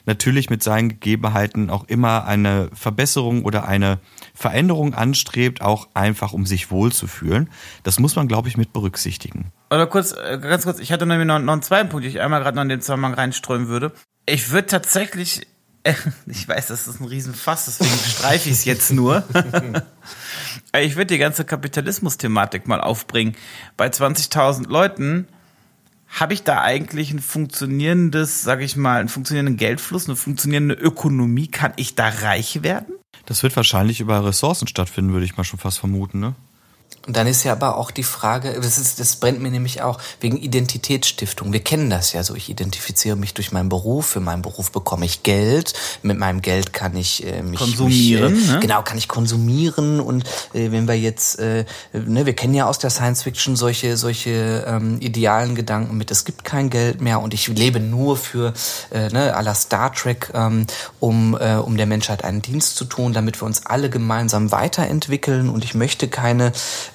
[0.06, 3.98] natürlich mit seinen Gegebenheiten auch immer eine Verbesserung oder eine
[4.34, 7.50] Veränderung anstrebt, auch einfach um sich wohlzufühlen.
[7.82, 9.52] Das muss man, glaube ich, mit berücksichtigen.
[9.70, 12.20] Oder kurz, äh, ganz kurz, ich hatte nämlich noch, noch einen zweiten Punkt, den ich
[12.20, 13.92] einmal gerade noch in den Zusammenhang reinströmen würde.
[14.26, 15.46] Ich würde tatsächlich
[16.26, 19.24] ich weiß, das ist ein Riesenfass, deswegen streife ich es jetzt nur.
[20.80, 23.36] ich würde die ganze Kapitalismus-Thematik mal aufbringen.
[23.76, 25.28] Bei 20.000 Leuten
[26.08, 31.48] habe ich da eigentlich ein funktionierendes, sage ich mal, einen funktionierenden Geldfluss, eine funktionierende Ökonomie?
[31.48, 32.94] Kann ich da reich werden?
[33.26, 36.34] Das wird wahrscheinlich über Ressourcen stattfinden, würde ich mal schon fast vermuten, ne?
[37.06, 39.98] Und dann ist ja aber auch die Frage, das, ist, das brennt mir nämlich auch
[40.20, 41.52] wegen Identitätsstiftung.
[41.52, 42.34] Wir kennen das ja so.
[42.34, 44.06] Ich identifiziere mich durch meinen Beruf.
[44.06, 45.74] Für meinen Beruf bekomme ich Geld.
[46.02, 48.34] Mit meinem Geld kann ich äh, mich konsumieren.
[48.34, 48.60] Mich, äh, ne?
[48.60, 50.00] Genau, kann ich konsumieren.
[50.00, 53.96] Und äh, wenn wir jetzt, äh, ne, wir kennen ja aus der Science Fiction solche
[53.96, 58.52] solche ähm, idealen Gedanken mit, es gibt kein Geld mehr und ich lebe nur für
[58.90, 60.66] äh, ne, à la Star Trek, ähm,
[60.98, 65.48] um äh, um der Menschheit einen Dienst zu tun, damit wir uns alle gemeinsam weiterentwickeln.
[65.48, 66.52] Und ich möchte keine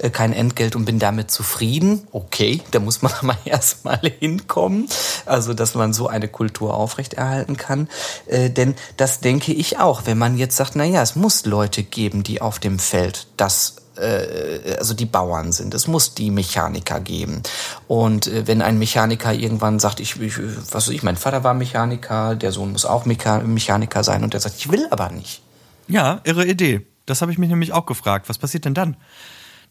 [0.09, 2.07] kein Entgelt und bin damit zufrieden.
[2.11, 4.87] Okay, da muss man aber erstmal hinkommen,
[5.25, 7.87] also dass man so eine Kultur aufrechterhalten kann.
[8.25, 11.83] Äh, denn das denke ich auch, wenn man jetzt sagt, na ja, es muss Leute
[11.83, 15.73] geben, die auf dem Feld das äh, also die Bauern sind.
[15.73, 17.43] Es muss die Mechaniker geben.
[17.87, 21.53] Und äh, wenn ein Mechaniker irgendwann sagt, ich, ich, was weiß ich, mein Vater war
[21.53, 25.41] Mechaniker, der Sohn muss auch Mechaniker sein und der sagt, ich will aber nicht.
[25.87, 26.85] Ja, irre Idee.
[27.05, 28.29] Das habe ich mich nämlich auch gefragt.
[28.29, 28.95] Was passiert denn dann?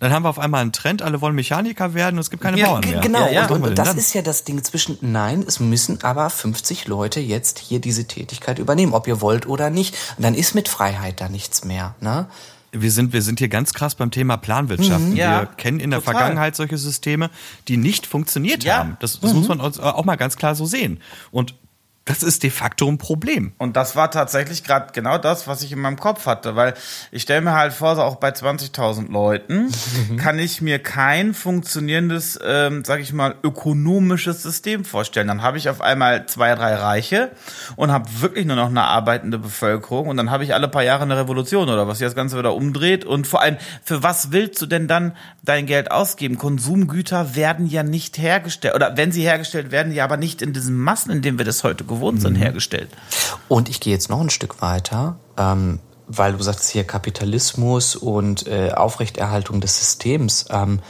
[0.01, 2.59] Dann haben wir auf einmal einen Trend, alle wollen Mechaniker werden und es gibt keine
[2.59, 3.01] ja, Bauern mehr.
[3.01, 3.47] Genau, ja, ja.
[3.49, 7.59] und, und das ist ja das Ding zwischen, nein, es müssen aber 50 Leute jetzt
[7.59, 9.95] hier diese Tätigkeit übernehmen, ob ihr wollt oder nicht.
[10.17, 11.95] Und dann ist mit Freiheit da nichts mehr.
[12.01, 12.27] Ne?
[12.73, 15.09] wir sind, wir sind hier ganz krass beim Thema Planwirtschaft.
[15.09, 16.15] Mhm, ja, wir kennen in der total.
[16.15, 17.31] Vergangenheit solche Systeme,
[17.69, 18.79] die nicht funktioniert ja.
[18.79, 18.97] haben.
[19.01, 19.39] Das, das mhm.
[19.41, 21.01] muss man auch mal ganz klar so sehen.
[21.31, 21.55] Und
[22.11, 23.53] das ist de facto ein Problem.
[23.57, 26.75] Und das war tatsächlich gerade genau das, was ich in meinem Kopf hatte, weil
[27.13, 29.69] ich stelle mir halt vor, so auch bei 20.000 Leuten
[30.17, 35.29] kann ich mir kein funktionierendes, ähm, sage ich mal, ökonomisches System vorstellen.
[35.29, 37.31] Dann habe ich auf einmal zwei, drei Reiche
[37.77, 41.05] und habe wirklich nur noch eine arbeitende Bevölkerung und dann habe ich alle paar Jahre
[41.05, 43.05] eine Revolution oder was, die das Ganze wieder umdreht.
[43.05, 46.39] Und vor allem, für was willst du denn dann dein Geld ausgeben?
[46.39, 50.77] Konsumgüter werden ja nicht hergestellt oder wenn sie hergestellt werden, ja aber nicht in diesen
[50.77, 52.37] Massen, in denen wir das heute gewohnt sind, mhm.
[52.37, 52.91] hergestellt.
[53.49, 58.47] Und ich gehe jetzt noch ein Stück weiter, ähm, weil du sagst hier Kapitalismus und
[58.47, 60.47] äh, Aufrechterhaltung des Systems.
[60.51, 60.81] Ähm,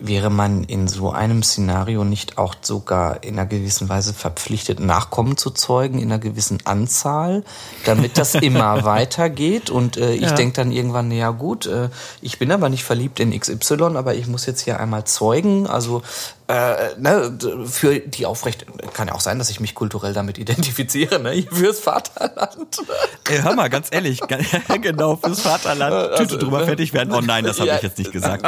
[0.00, 5.36] wäre man in so einem Szenario nicht auch sogar in einer gewissen Weise verpflichtet, Nachkommen
[5.36, 7.44] zu zeugen, in einer gewissen Anzahl,
[7.84, 9.70] damit das immer weitergeht?
[9.70, 10.32] Und äh, ich ja.
[10.32, 11.88] denke dann irgendwann, ja gut, äh,
[12.20, 15.66] ich bin aber nicht verliebt in XY, aber ich muss jetzt hier einmal zeugen.
[15.66, 16.02] Also
[16.52, 21.18] äh, ne, für die Aufrecht kann ja auch sein, dass ich mich kulturell damit identifiziere,
[21.18, 22.76] ne, fürs Vaterland.
[23.30, 24.20] Ey, hör mal, ganz ehrlich,
[24.82, 25.94] genau fürs Vaterland.
[25.94, 26.66] Also, Tüte drüber ne?
[26.66, 27.12] fertig werden.
[27.14, 28.44] Oh nein, das habe ja, ich jetzt nicht gesagt.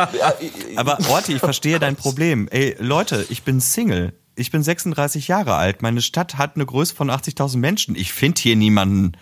[0.76, 2.46] Aber Orti, ich verstehe dein Problem.
[2.50, 4.12] Ey, Leute, ich bin Single.
[4.37, 5.82] Ich bin 36 Jahre alt.
[5.82, 7.95] Meine Stadt hat eine Größe von 80.000 Menschen.
[7.95, 9.12] Ich finde hier niemanden.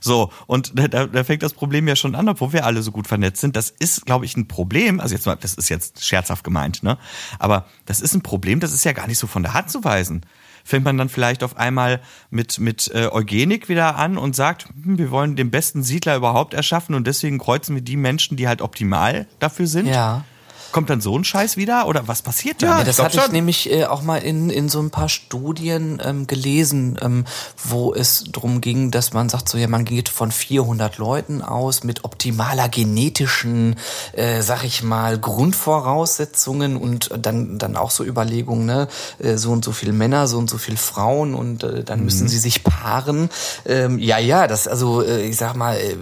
[0.00, 3.06] So, und da, da fängt das Problem ja schon an, obwohl wir alle so gut
[3.06, 3.54] vernetzt sind.
[3.54, 4.98] Das ist, glaube ich, ein Problem.
[4.98, 6.96] Also jetzt mal, das ist jetzt scherzhaft gemeint, ne?
[7.38, 9.84] Aber das ist ein Problem, das ist ja gar nicht so von der Hand zu
[9.84, 10.24] weisen.
[10.64, 12.00] Fängt man dann vielleicht auf einmal
[12.30, 16.54] mit, mit äh, Eugenik wieder an und sagt, hm, wir wollen den besten Siedler überhaupt
[16.54, 19.86] erschaffen und deswegen kreuzen wir die Menschen, die halt optimal dafür sind.
[19.86, 20.24] Ja.
[20.72, 22.78] Kommt dann so ein Scheiß wieder oder was passiert da?
[22.78, 26.26] Ja, das hatte ich nämlich äh, auch mal in, in so ein paar Studien ähm,
[26.26, 27.24] gelesen, ähm,
[27.62, 31.84] wo es darum ging, dass man sagt, so ja, man geht von 400 Leuten aus
[31.84, 33.76] mit optimaler genetischen,
[34.12, 39.64] äh, sag ich mal, Grundvoraussetzungen und dann dann auch so Überlegungen, ne, äh, so und
[39.64, 42.06] so viele Männer, so und so viele Frauen und äh, dann mhm.
[42.06, 43.28] müssen sie sich paaren.
[43.66, 45.96] Ähm, ja, ja, das also äh, ich sag mal, äh,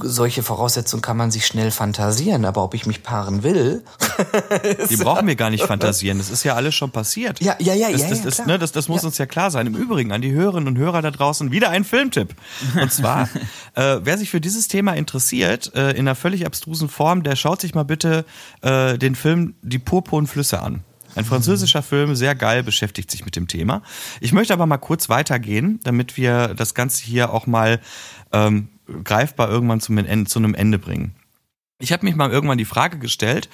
[0.00, 3.79] solche Voraussetzungen kann man sich schnell fantasieren, aber ob ich mich paaren will,
[4.90, 6.18] Die brauchen wir gar nicht fantasieren.
[6.18, 7.40] Das ist ja alles schon passiert.
[7.40, 8.08] Ja, ja, ja, das, ja.
[8.08, 9.08] Das, das, ne, das, das muss ja.
[9.08, 9.66] uns ja klar sein.
[9.66, 12.34] Im Übrigen an die Hörerinnen und Hörer da draußen wieder ein Filmtipp.
[12.80, 13.28] Und zwar,
[13.74, 17.60] äh, wer sich für dieses Thema interessiert, äh, in einer völlig abstrusen Form, der schaut
[17.60, 18.24] sich mal bitte
[18.62, 20.84] äh, den Film Die purpurnen Flüsse an.
[21.16, 23.82] Ein französischer Film, sehr geil, beschäftigt sich mit dem Thema.
[24.20, 27.80] Ich möchte aber mal kurz weitergehen, damit wir das Ganze hier auch mal
[28.32, 28.68] ähm,
[29.04, 31.14] greifbar irgendwann zum Ende, zu einem Ende bringen.
[31.80, 33.48] Ich habe mich mal irgendwann die Frage gestellt,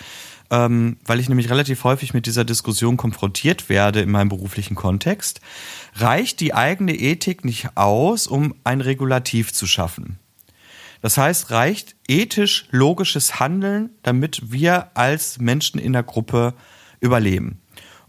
[0.50, 5.40] ähm, weil ich nämlich relativ häufig mit dieser Diskussion konfrontiert werde in meinem beruflichen Kontext.
[5.94, 10.18] Reicht die eigene Ethik nicht aus, um ein Regulativ zu schaffen?
[11.02, 16.54] Das heißt, reicht ethisch logisches Handeln, damit wir als Menschen in der Gruppe
[17.00, 17.60] überleben?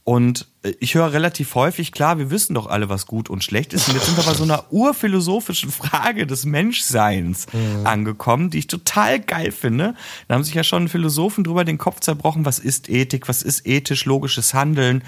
[0.07, 3.73] Und äh, ich höre relativ häufig, klar, wir wissen doch alle, was gut und schlecht
[3.73, 3.89] ist.
[3.89, 7.85] Und jetzt sind wir bei so einer urphilosophischen Frage des Menschseins mhm.
[7.85, 9.95] angekommen, die ich total geil finde.
[10.29, 13.67] Da haben sich ja schon Philosophen drüber den Kopf zerbrochen, was ist Ethik, was ist
[13.67, 15.03] ethisch, logisches Handeln.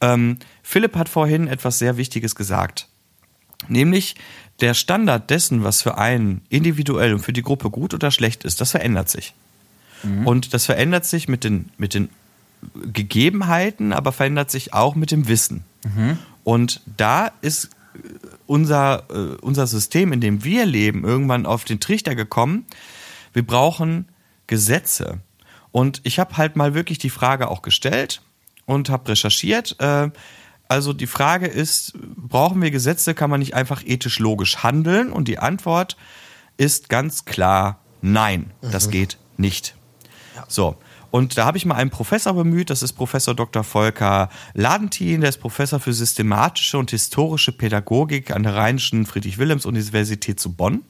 [0.00, 2.88] Ähm, Philipp hat vorhin etwas sehr Wichtiges gesagt.
[3.68, 4.16] Nämlich,
[4.60, 8.60] der Standard dessen, was für einen individuell und für die Gruppe gut oder schlecht ist,
[8.60, 9.34] das verändert sich.
[10.02, 10.26] Mhm.
[10.26, 12.08] Und das verändert sich mit den, mit den
[12.92, 15.64] Gegebenheiten, aber verändert sich auch mit dem Wissen.
[15.84, 16.18] Mhm.
[16.44, 17.70] Und da ist
[18.46, 22.66] unser, äh, unser System, in dem wir leben, irgendwann auf den Trichter gekommen.
[23.32, 24.08] Wir brauchen
[24.46, 25.20] Gesetze.
[25.70, 28.22] Und ich habe halt mal wirklich die Frage auch gestellt
[28.66, 29.76] und habe recherchiert.
[29.78, 30.10] Äh,
[30.68, 33.14] also die Frage ist, brauchen wir Gesetze?
[33.14, 35.12] Kann man nicht einfach ethisch logisch handeln?
[35.12, 35.96] Und die Antwort
[36.56, 38.90] ist ganz klar, nein, das mhm.
[38.92, 39.74] geht nicht.
[40.48, 40.76] So,
[41.12, 43.62] und da habe ich mal einen Professor bemüht, das ist Professor Dr.
[43.64, 50.54] Volker Ladentin, der ist Professor für systematische und historische Pädagogik an der Rheinischen Friedrich-Wilhelms-Universität zu
[50.54, 50.86] Bonn.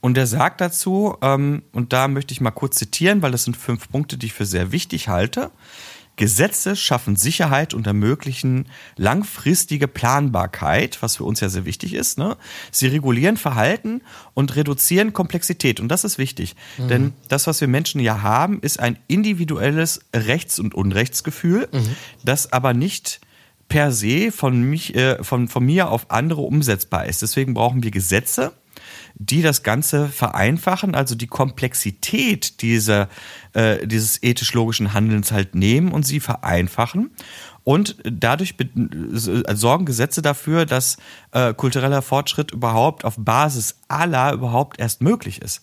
[0.00, 3.56] Und der sagt dazu, ähm, und da möchte ich mal kurz zitieren, weil das sind
[3.56, 5.52] fünf Punkte, die ich für sehr wichtig halte.
[6.18, 8.66] Gesetze schaffen Sicherheit und ermöglichen
[8.96, 12.18] langfristige Planbarkeit, was für uns ja sehr wichtig ist.
[12.18, 12.36] Ne?
[12.70, 14.02] Sie regulieren Verhalten
[14.34, 15.80] und reduzieren Komplexität.
[15.80, 16.56] Und das ist wichtig.
[16.76, 16.88] Mhm.
[16.88, 21.96] Denn das, was wir Menschen ja haben, ist ein individuelles Rechts- und Unrechtsgefühl, mhm.
[22.24, 23.20] das aber nicht
[23.68, 27.22] per se von, mich, äh, von, von mir auf andere umsetzbar ist.
[27.22, 28.52] Deswegen brauchen wir Gesetze,
[29.14, 33.08] die das Ganze vereinfachen, also die Komplexität dieser,
[33.52, 37.10] äh, dieses ethisch-logischen Handelns halt nehmen und sie vereinfachen.
[37.64, 38.54] Und dadurch
[39.52, 40.96] sorgen Gesetze dafür, dass
[41.32, 45.62] äh, kultureller Fortschritt überhaupt auf Basis aller überhaupt erst möglich ist.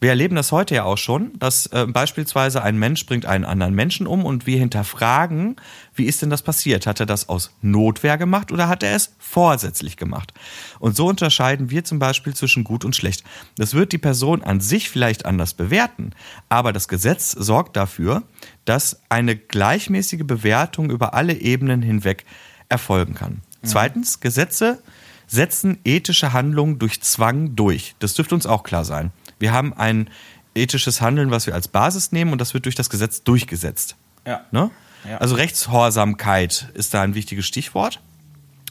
[0.00, 3.74] Wir erleben das heute ja auch schon, dass äh, beispielsweise ein Mensch bringt einen anderen
[3.74, 5.56] Menschen um und wir hinterfragen,
[5.94, 6.86] wie ist denn das passiert?
[6.86, 10.32] Hat er das aus Notwehr gemacht oder hat er es vorsätzlich gemacht?
[10.78, 13.24] Und so unterscheiden wir zum Beispiel zwischen gut und schlecht.
[13.58, 16.12] Das wird die Person an sich vielleicht anders bewerten,
[16.48, 18.22] aber das Gesetz sorgt dafür,
[18.64, 22.24] dass eine gleichmäßige Bewertung über alle Ebenen hinweg
[22.70, 23.32] erfolgen kann.
[23.32, 23.66] Mhm.
[23.66, 24.82] Zweitens, Gesetze
[25.26, 27.94] setzen ethische Handlungen durch Zwang durch.
[27.98, 29.12] Das dürfte uns auch klar sein.
[29.40, 30.08] Wir haben ein
[30.54, 33.96] ethisches Handeln, was wir als Basis nehmen und das wird durch das Gesetz durchgesetzt.
[34.26, 34.44] Ja.
[34.52, 34.70] Ne?
[35.08, 35.18] ja.
[35.18, 38.00] Also Rechtshorsamkeit ist da ein wichtiges Stichwort.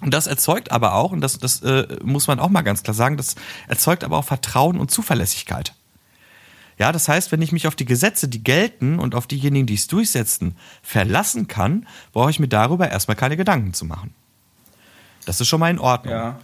[0.02, 2.94] Und das erzeugt aber auch, und das, das äh, muss man auch mal ganz klar
[2.94, 3.36] sagen, das
[3.68, 5.74] erzeugt aber auch Vertrauen und Zuverlässigkeit.
[6.78, 9.74] Ja, das heißt, wenn ich mich auf die Gesetze, die gelten und auf diejenigen, die
[9.74, 14.14] es durchsetzen, verlassen kann, brauche ich mir darüber erstmal keine Gedanken zu machen.
[15.26, 16.14] Das ist schon mal in Ordnung.
[16.14, 16.40] Ja.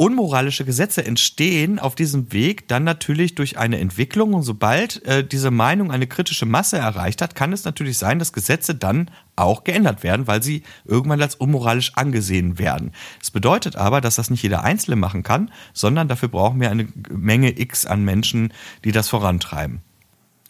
[0.00, 5.50] Unmoralische Gesetze entstehen auf diesem Weg dann natürlich durch eine Entwicklung und sobald äh, diese
[5.50, 10.02] Meinung eine kritische Masse erreicht hat, kann es natürlich sein, dass Gesetze dann auch geändert
[10.02, 12.92] werden, weil sie irgendwann als unmoralisch angesehen werden.
[13.18, 16.88] Das bedeutet aber, dass das nicht jeder Einzelne machen kann, sondern dafür brauchen wir eine
[17.10, 19.82] Menge X an Menschen, die das vorantreiben.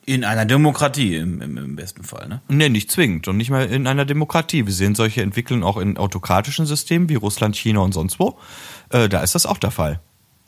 [0.06, 2.40] In einer Demokratie im, im, im besten Fall, ne?
[2.48, 4.66] Nee, nicht zwingend und nicht mal in einer Demokratie.
[4.66, 8.38] Wir sehen solche Entwicklungen auch in autokratischen Systemen wie Russland, China und sonst wo.
[8.90, 10.00] Äh, da ist das auch der Fall.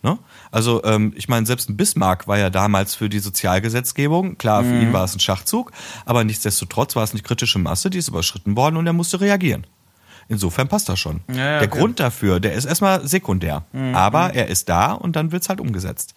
[0.02, 0.18] Ne?
[0.50, 4.36] Also ähm, ich meine, selbst ein Bismarck war ja damals für die Sozialgesetzgebung.
[4.36, 4.82] Klar, für Mhm.
[4.82, 5.70] ihn war es ein Schachzug,
[6.04, 9.64] aber nichtsdestotrotz war es eine kritische Masse, die ist überschritten worden und er musste reagieren.
[10.28, 11.20] Insofern passt das schon.
[11.28, 11.76] Ja, ja, der okay.
[11.76, 11.80] Mhm.
[11.80, 13.64] Grund dafür, der ist erstmal sekundär.
[13.92, 16.14] Aber er ist da und dann wird's halt umgesetzt.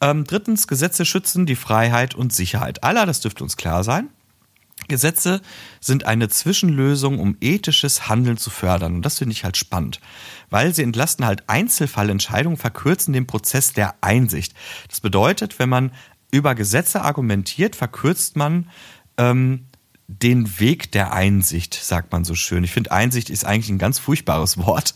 [0.00, 4.08] Ähm, drittens, Gesetze schützen die Freiheit und Sicherheit aller, das dürfte uns klar sein.
[4.88, 5.40] Gesetze
[5.80, 8.96] sind eine Zwischenlösung, um ethisches Handeln zu fördern.
[8.96, 10.00] Und das finde ich halt spannend,
[10.50, 14.54] weil sie entlasten halt Einzelfallentscheidungen, verkürzen den Prozess der Einsicht.
[14.88, 15.92] Das bedeutet, wenn man
[16.30, 18.68] über Gesetze argumentiert, verkürzt man
[19.16, 19.66] ähm,
[20.08, 22.64] den Weg der Einsicht, sagt man so schön.
[22.64, 24.94] Ich finde, Einsicht ist eigentlich ein ganz furchtbares Wort,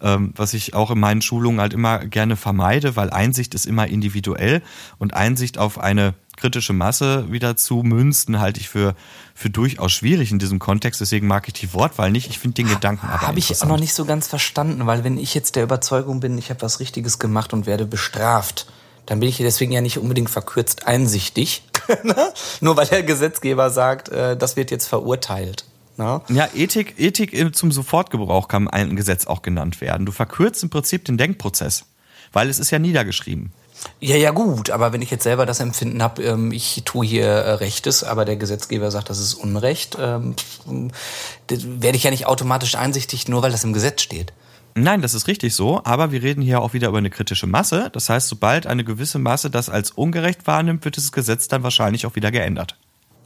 [0.00, 3.86] ähm, was ich auch in meinen Schulungen halt immer gerne vermeide, weil Einsicht ist immer
[3.86, 4.62] individuell
[4.98, 8.96] und Einsicht auf eine kritische Masse wieder zu münzen, halte ich für,
[9.38, 11.00] für durchaus schwierig in diesem Kontext.
[11.00, 12.28] Deswegen mag ich die Wortwahl nicht.
[12.28, 15.32] Ich finde den Gedanken aber Habe ich noch nicht so ganz verstanden, weil wenn ich
[15.32, 18.66] jetzt der Überzeugung bin, ich habe was Richtiges gemacht und werde bestraft,
[19.06, 21.62] dann bin ich deswegen ja nicht unbedingt verkürzt einsichtig.
[22.04, 22.14] Ne?
[22.60, 25.64] Nur weil der Gesetzgeber sagt, äh, das wird jetzt verurteilt.
[25.96, 26.20] Ne?
[26.28, 30.04] Ja, Ethik, Ethik äh, zum Sofortgebrauch kann ein Gesetz auch genannt werden.
[30.04, 31.86] Du verkürzt im Prinzip den Denkprozess,
[32.30, 33.52] weil es ist ja niedergeschrieben.
[34.00, 37.26] Ja, ja gut, aber wenn ich jetzt selber das Empfinden habe, ähm, ich tue hier
[37.26, 40.34] äh, Rechtes, aber der Gesetzgeber sagt, das ist Unrecht, ähm,
[41.48, 44.32] das werde ich ja nicht automatisch einsichtig, nur weil das im Gesetz steht.
[44.74, 47.90] Nein, das ist richtig so, aber wir reden hier auch wieder über eine kritische Masse.
[47.92, 52.06] Das heißt, sobald eine gewisse Masse das als ungerecht wahrnimmt, wird dieses Gesetz dann wahrscheinlich
[52.06, 52.76] auch wieder geändert.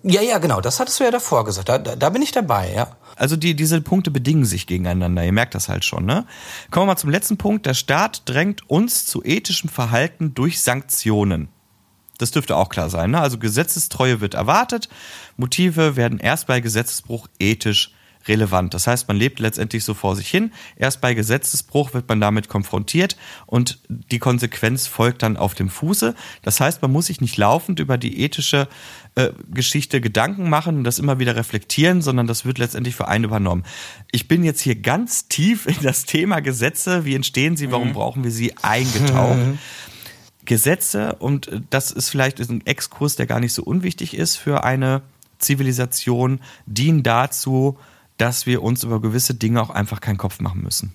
[0.05, 1.69] Ja, ja, genau, das hattest du ja davor gesagt.
[1.69, 2.97] Da, da, da bin ich dabei, ja.
[3.17, 5.25] Also die, diese Punkte bedingen sich gegeneinander.
[5.25, 6.27] Ihr merkt das halt schon, ne?
[6.71, 7.67] Kommen wir mal zum letzten Punkt.
[7.67, 11.49] Der Staat drängt uns zu ethischem Verhalten durch Sanktionen.
[12.19, 13.21] Das dürfte auch klar sein, ne?
[13.21, 14.89] Also Gesetzestreue wird erwartet.
[15.37, 17.93] Motive werden erst bei Gesetzesbruch ethisch
[18.29, 18.75] relevant.
[18.75, 20.53] Das heißt, man lebt letztendlich so vor sich hin.
[20.77, 23.17] Erst bei Gesetzesbruch wird man damit konfrontiert
[23.47, 26.15] und die Konsequenz folgt dann auf dem Fuße.
[26.43, 28.69] Das heißt, man muss sich nicht laufend über die ethische
[29.15, 33.25] äh, Geschichte Gedanken machen und das immer wieder reflektieren, sondern das wird letztendlich für einen
[33.25, 33.65] übernommen.
[34.11, 37.05] Ich bin jetzt hier ganz tief in das Thema Gesetze.
[37.05, 37.71] Wie entstehen sie?
[37.71, 39.39] Warum brauchen wir sie eingetaucht?
[40.45, 45.03] Gesetze, und das ist vielleicht ein Exkurs, der gar nicht so unwichtig ist für eine
[45.39, 47.79] Zivilisation, dienen dazu,
[48.23, 50.95] dass wir uns über gewisse Dinge auch einfach keinen Kopf machen müssen.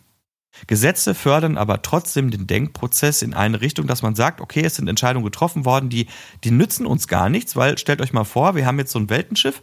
[0.66, 4.88] Gesetze fördern aber trotzdem den Denkprozess in eine Richtung, dass man sagt, okay, es sind
[4.88, 6.08] Entscheidungen getroffen worden, die,
[6.46, 9.10] die nützen uns gar nichts, weil stellt euch mal vor, wir haben jetzt so ein
[9.10, 9.62] Weltenschiff,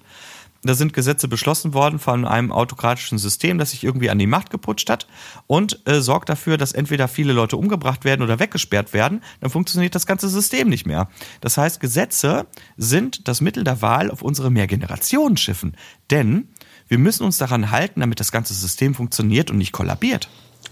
[0.63, 4.51] da sind Gesetze beschlossen worden von einem autokratischen System, das sich irgendwie an die Macht
[4.51, 5.07] geputscht hat
[5.47, 9.95] und äh, sorgt dafür, dass entweder viele Leute umgebracht werden oder weggesperrt werden, dann funktioniert
[9.95, 11.09] das ganze System nicht mehr.
[11.41, 12.47] Das heißt, Gesetze
[12.77, 15.79] sind das Mittel der Wahl auf unsere Mehrgenerationenschiffen,
[16.11, 16.49] denn
[16.89, 20.29] wir müssen uns daran halten, damit das ganze System funktioniert und nicht kollabiert.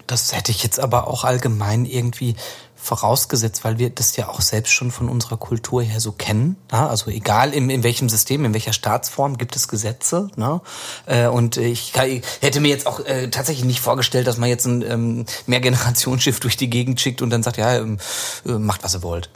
[0.06, 2.34] Das hätte ich jetzt aber auch allgemein irgendwie
[2.82, 6.56] vorausgesetzt, weil wir das ja auch selbst schon von unserer Kultur her so kennen.
[6.72, 6.88] Ja?
[6.88, 10.28] Also egal in, in welchem System, in welcher Staatsform gibt es Gesetze.
[10.36, 10.60] Ne?
[11.06, 14.66] Äh, und ich, ich hätte mir jetzt auch äh, tatsächlich nicht vorgestellt, dass man jetzt
[14.66, 17.98] ein ähm, Mehrgenerationsschiff durch die Gegend schickt und dann sagt, ja, ähm,
[18.44, 19.30] äh, macht was ihr wollt.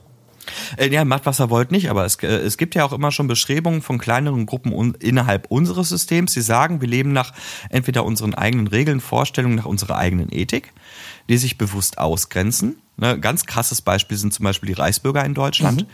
[0.76, 3.12] Äh, ja, macht was er wollt nicht, aber es, äh, es gibt ja auch immer
[3.12, 6.32] schon Bestrebungen von kleineren Gruppen un innerhalb unseres Systems.
[6.32, 7.32] Sie sagen, wir leben nach
[7.70, 10.72] entweder unseren eigenen Regeln, Vorstellungen, nach unserer eigenen Ethik,
[11.28, 12.76] die sich bewusst ausgrenzen.
[12.96, 15.86] Ne, ganz krasses Beispiel sind zum Beispiel die Reichsbürger in Deutschland,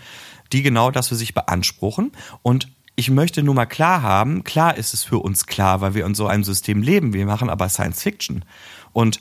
[0.52, 2.12] die genau das für sich beanspruchen.
[2.42, 6.06] Und ich möchte nur mal klar haben, klar ist es für uns klar, weil wir
[6.06, 7.12] in so einem System leben.
[7.12, 8.44] Wir machen aber Science Fiction.
[8.92, 9.20] Und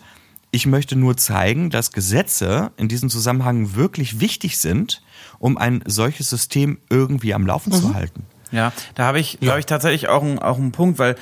[0.51, 5.01] ich möchte nur zeigen, dass Gesetze in diesem Zusammenhang wirklich wichtig sind,
[5.41, 8.23] um ein solches System irgendwie am Laufen zu halten.
[8.51, 11.15] Ja, da habe ich, glaube ich, tatsächlich auch, einen- auch einen Punkt, weil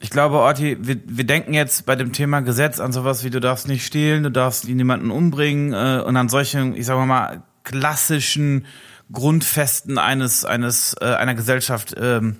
[0.00, 3.38] ich glaube, Orti, wir, wir denken jetzt bei dem Thema Gesetz an sowas wie du
[3.40, 8.66] darfst nicht stehlen, du darfst niemanden umbringen äh, und an solchen, ich sage mal, klassischen
[9.12, 12.38] Grundfesten eines, eines, äh, einer Gesellschaft, ähm,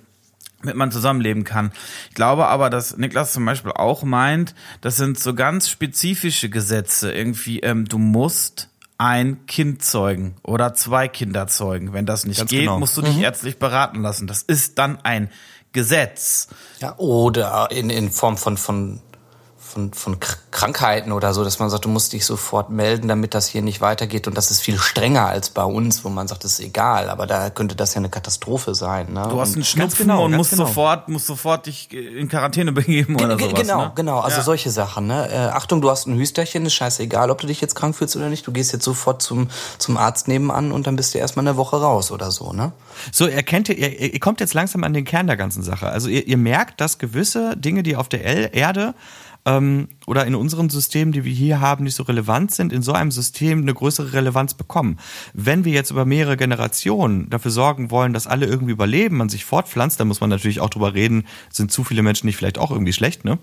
[0.63, 1.71] mit man zusammenleben kann.
[2.09, 7.11] Ich glaube aber, dass Niklas zum Beispiel auch meint, das sind so ganz spezifische Gesetze
[7.11, 8.69] irgendwie, ähm, du musst
[9.03, 11.91] ein Kind zeugen oder zwei Kinder zeugen.
[11.91, 12.79] Wenn das nicht Ganz geht, genau.
[12.79, 14.27] musst du dich ärztlich beraten lassen.
[14.27, 15.29] Das ist dann ein
[15.73, 16.47] Gesetz.
[16.79, 19.01] Ja, oder in, in Form von, von,
[19.73, 23.33] von, von Kr- Krankheiten oder so, dass man sagt, du musst dich sofort melden, damit
[23.33, 24.27] das hier nicht weitergeht.
[24.27, 27.09] Und das ist viel strenger als bei uns, wo man sagt, das ist egal.
[27.09, 29.13] Aber da könnte das ja eine Katastrophe sein.
[29.13, 29.27] Ne?
[29.29, 30.65] Du hast einen Schnupfen genau, und musst genau.
[30.67, 33.53] sofort, musst sofort dich in Quarantäne begeben oder sowas.
[33.59, 33.91] Genau, ne?
[33.95, 34.19] genau.
[34.19, 34.43] Also Ja.
[34.43, 35.07] solche Sachen.
[35.07, 35.29] Ne?
[35.31, 38.29] Äh, Achtung, du hast ein Hüsterchen, ist scheißegal, ob du dich jetzt krank fühlst oder
[38.29, 38.45] nicht.
[38.45, 39.49] Du gehst jetzt sofort zum,
[39.79, 42.53] zum Arzt nebenan und dann bist du erstmal eine Woche raus oder so.
[42.53, 42.71] Ne?
[43.11, 45.89] So, erkennt ihr, ihr, ihr kommt jetzt langsam an den Kern der ganzen Sache.
[45.89, 48.93] Also ihr, ihr merkt, dass gewisse Dinge, die auf der Erde
[49.45, 52.93] ähm, oder in unseren Systemen, die wir hier haben, nicht so relevant sind, in so
[52.93, 54.99] einem System eine größere Relevanz bekommen.
[55.33, 59.45] Wenn wir jetzt über mehrere Generationen dafür sorgen wollen, dass alle irgendwie überleben, man sich
[59.45, 62.71] fortpflanzt, dann muss man natürlich auch drüber reden, sind zu viele Menschen nicht vielleicht auch
[62.71, 63.37] irgendwie schlecht, ne?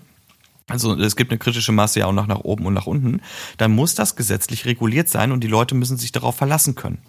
[0.67, 3.21] Also es gibt eine kritische Masse ja auch noch nach oben und nach unten.
[3.57, 6.99] Dann muss das gesetzlich reguliert sein und die Leute müssen sich darauf verlassen können.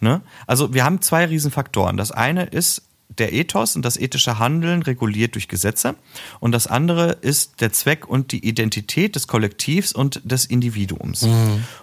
[0.00, 0.20] Ne?
[0.46, 1.96] Also wir haben zwei Riesenfaktoren.
[1.96, 2.85] Das eine ist
[3.18, 5.96] der Ethos und das ethische Handeln reguliert durch Gesetze.
[6.40, 11.26] Und das andere ist der Zweck und die Identität des Kollektivs und des Individuums.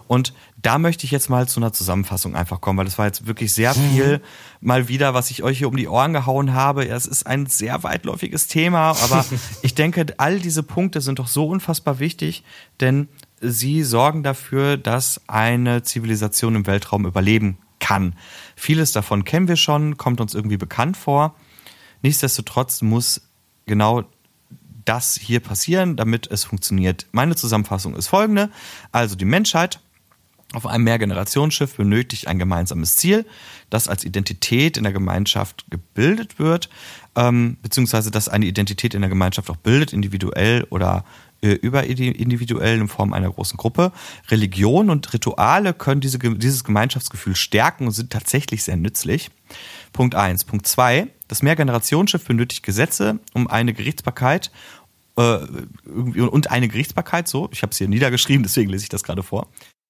[0.07, 3.27] Und da möchte ich jetzt mal zu einer Zusammenfassung einfach kommen, weil das war jetzt
[3.27, 4.21] wirklich sehr viel
[4.61, 6.87] mal wieder, was ich euch hier um die Ohren gehauen habe.
[6.87, 9.25] Ja, es ist ein sehr weitläufiges Thema, aber
[9.61, 12.43] ich denke, all diese Punkte sind doch so unfassbar wichtig,
[12.79, 13.09] denn
[13.41, 18.15] sie sorgen dafür, dass eine Zivilisation im Weltraum überleben kann.
[18.55, 21.35] Vieles davon kennen wir schon, kommt uns irgendwie bekannt vor.
[22.01, 23.21] Nichtsdestotrotz muss
[23.65, 24.03] genau
[24.85, 27.07] das hier passieren, damit es funktioniert.
[27.11, 28.49] Meine Zusammenfassung ist folgende.
[28.91, 29.79] Also die Menschheit
[30.53, 33.25] auf einem Mehrgenerationsschiff benötigt ein gemeinsames Ziel,
[33.69, 36.69] das als Identität in der Gemeinschaft gebildet wird,
[37.15, 41.05] ähm, beziehungsweise das eine Identität in der Gemeinschaft auch bildet, individuell oder
[41.51, 43.91] überindividuell in Form einer großen Gruppe.
[44.29, 49.29] Religion und Rituale können diese, dieses Gemeinschaftsgefühl stärken und sind tatsächlich sehr nützlich.
[49.91, 50.43] Punkt eins.
[50.43, 54.51] Punkt zwei: Das Mehrgenerationsschiff benötigt Gesetze, um eine Gerichtsbarkeit
[55.17, 55.37] äh,
[55.85, 59.47] und eine Gerichtsbarkeit, so, ich habe es hier niedergeschrieben, deswegen lese ich das gerade vor.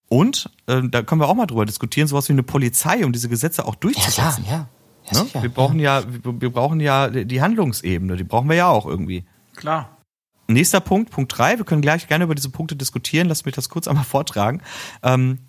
[0.09, 3.29] Und äh, da können wir auch mal drüber diskutieren, sowas wie eine Polizei, um diese
[3.29, 4.45] Gesetze auch Ja, durchzusetzen.
[4.45, 4.57] ja, ja.
[4.57, 4.69] ja
[5.19, 5.25] Ne?
[5.25, 5.41] sicher.
[5.41, 9.25] Wir brauchen ja, wir, wir brauchen ja die Handlungsebene, die brauchen wir ja auch irgendwie.
[9.55, 9.97] Klar.
[10.47, 11.57] Nächster Punkt, Punkt drei.
[11.57, 13.27] Wir können gleich gerne über diese Punkte diskutieren.
[13.27, 14.61] Lass mich das kurz einmal vortragen.
[15.01, 15.39] Ähm,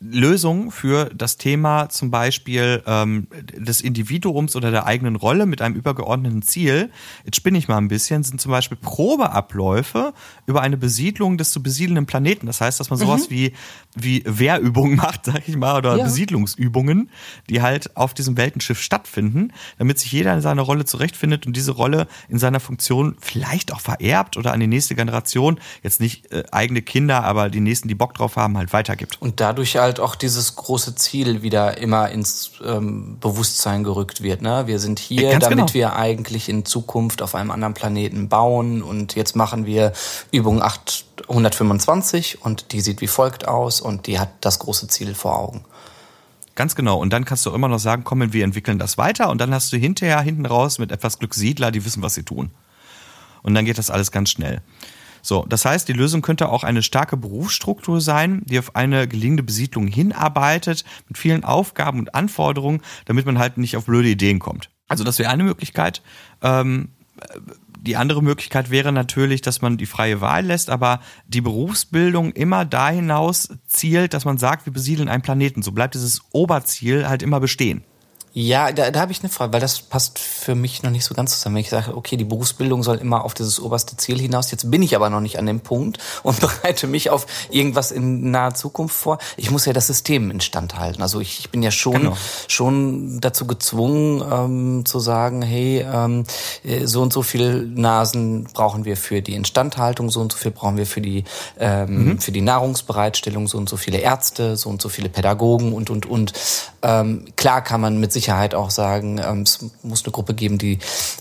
[0.00, 5.76] Lösungen für das Thema zum Beispiel ähm, des Individuums oder der eigenen Rolle mit einem
[5.76, 6.90] übergeordneten Ziel,
[7.24, 10.12] jetzt spinne ich mal ein bisschen, sind zum Beispiel Probeabläufe
[10.46, 12.46] über eine Besiedlung des zu besiedelnden Planeten.
[12.46, 13.52] Das heißt, dass man sowas wie,
[13.94, 16.04] wie Wehrübungen macht, sag ich mal, oder Ja.
[16.04, 17.08] Besiedlungsübungen,
[17.48, 21.72] die halt auf diesem Weltenschiff stattfinden, damit sich jeder in seiner Rolle zurechtfindet und diese
[21.72, 26.44] Rolle in seiner Funktion vielleicht auch vererbt oder an die nächste Generation, jetzt nicht äh,
[26.50, 29.22] eigene Kinder, aber die nächsten, die Bock drauf haben, halt weitergibt.
[29.22, 34.42] Und dadurch halt auch dieses große Ziel wieder immer ins ähm, Bewusstsein gerückt wird.
[34.42, 34.66] Ne?
[34.66, 35.74] Wir sind hier, Ja, ganz damit genau.
[35.74, 38.82] wir eigentlich in Zukunft auf einem anderen Planeten bauen.
[38.82, 39.92] Und jetzt machen wir
[40.32, 45.38] Übung 825 und die sieht wie folgt aus und die hat das große Ziel vor
[45.38, 45.64] Augen.
[46.56, 46.98] Ganz genau.
[46.98, 49.72] Und dann kannst du immer noch sagen, komm, wir entwickeln das weiter und dann hast
[49.72, 52.50] du hinterher hinten raus mit etwas Glück Siedler, die wissen, was sie tun.
[53.42, 54.62] Und dann geht das alles ganz schnell.
[55.24, 59.42] So, das heißt, die Lösung könnte auch eine starke Berufsstruktur sein, die auf eine gelingende
[59.42, 64.68] Besiedlung hinarbeitet, mit vielen Aufgaben und Anforderungen, damit man halt nicht auf blöde Ideen kommt.
[64.86, 66.02] Also das wäre eine Möglichkeit.
[66.42, 66.90] Ähm,
[67.80, 72.66] die andere Möglichkeit wäre natürlich, dass man die freie Wahl lässt, aber die Berufsbildung immer
[72.66, 75.62] da hinaus zielt, dass man sagt, wir besiedeln einen Planeten.
[75.62, 77.82] So bleibt dieses Oberziel halt immer bestehen.
[78.36, 81.14] Ja, da, da habe ich eine Frage, weil das passt für mich noch nicht so
[81.14, 81.54] ganz zusammen.
[81.54, 84.50] Wenn ich sage, okay, die Berufsbildung soll immer auf dieses oberste Ziel hinaus.
[84.50, 88.32] Jetzt bin ich aber noch nicht an dem Punkt und bereite mich auf irgendwas in
[88.32, 89.18] naher Zukunft vor.
[89.36, 91.00] Ich muss ja das System instand halten.
[91.00, 92.16] Also ich, ich bin ja schon Genau.
[92.48, 96.24] schon dazu gezwungen ähm, zu sagen, hey, ähm,
[96.64, 100.50] äh, so und so viel Nasen brauchen wir für die Instandhaltung, so und so viel
[100.50, 101.22] brauchen wir für die
[101.60, 105.88] ähm, für die Nahrungsbereitstellung, so und so viele Ärzte, so und so viele Pädagogen und
[105.88, 106.32] und und.
[106.82, 110.78] Ähm, klar kann man mit Sicherheit auch sagen, ähm, es muss eine Gruppe geben, die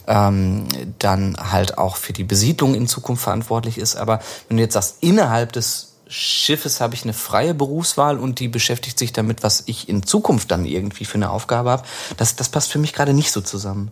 [0.08, 0.64] ähm,
[1.00, 3.98] dann halt auch für die Besiedlung in Zukunft verantwortlich ist.
[3.98, 8.48] Aber wenn du jetzt sagst, innerhalb des Schiffes habe ich eine freie Berufswahl und die
[8.48, 11.84] beschäftigt sich damit, was ich in Zukunft dann irgendwie für eine Aufgabe habe,
[12.18, 13.92] das, das passt für mich gerade nicht so zusammen.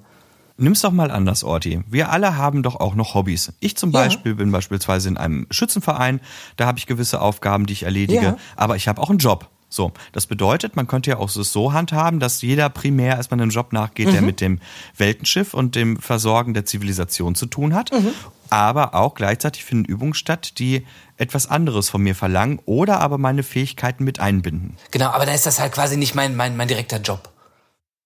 [0.57, 1.81] Nimm's doch mal anders, Orti.
[1.89, 3.51] Wir alle haben doch auch noch Hobbys.
[3.59, 4.01] Ich zum Ja.
[4.01, 6.21] Beispiel bin beispielsweise in einem Schützenverein,
[6.55, 8.37] da habe ich gewisse Aufgaben, die ich erledige, Ja.
[8.55, 9.49] aber ich habe auch einen Job.
[9.73, 13.51] So, das bedeutet, man könnte ja auch es so handhaben, dass jeder primär erstmal einem
[13.51, 14.11] Job nachgeht, mhm.
[14.11, 14.59] der mit dem
[14.97, 17.93] Weltenschiff und dem Versorgen der Zivilisation zu tun hat.
[17.93, 18.09] Mhm.
[18.49, 23.43] Aber auch gleichzeitig finden Übungen statt, die etwas anderes von mir verlangen oder aber meine
[23.43, 24.75] Fähigkeiten mit einbinden.
[24.91, 27.29] Genau, aber da ist das halt quasi nicht mein, mein, mein direkter Job.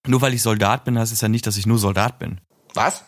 [0.06, 2.40] Nur weil ich Soldat bin, heißt es ja nicht, dass ich nur Soldat bin.
[2.74, 3.02] Was?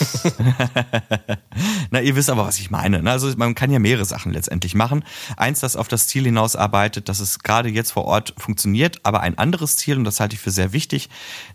[1.90, 3.02] Na, ihr wisst aber, was ich meine.
[3.02, 3.10] Ne?
[3.10, 5.04] Also man kann ja mehrere Sachen letztendlich machen.
[5.36, 9.20] Eins, das auf das Ziel hinaus arbeitet, dass es gerade jetzt vor Ort funktioniert, aber
[9.20, 11.08] ein anderes Ziel, und das halte ich für sehr wichtig,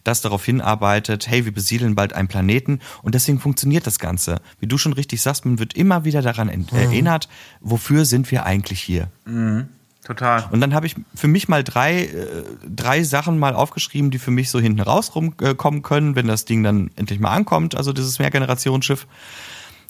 [0.04, 4.42] das darauf hinarbeitet, hey, wir besiedeln bald einen Planeten und deswegen funktioniert das Ganze.
[4.60, 6.68] Wie du schon richtig sagst, man wird immer wieder daran mhm.
[6.72, 7.30] erinnert,
[7.62, 9.10] wofür sind wir eigentlich hier?
[9.26, 9.70] Mhm.
[10.04, 10.50] Total.
[10.52, 14.32] Und dann habe ich für mich mal drei, äh, drei Sachen mal aufgeschrieben, die für
[14.32, 18.20] mich so hinten raus rumkommen können, wenn das Ding dann endlich mal ankommt, also dieses
[18.20, 19.08] Mehrgenerationsschiff.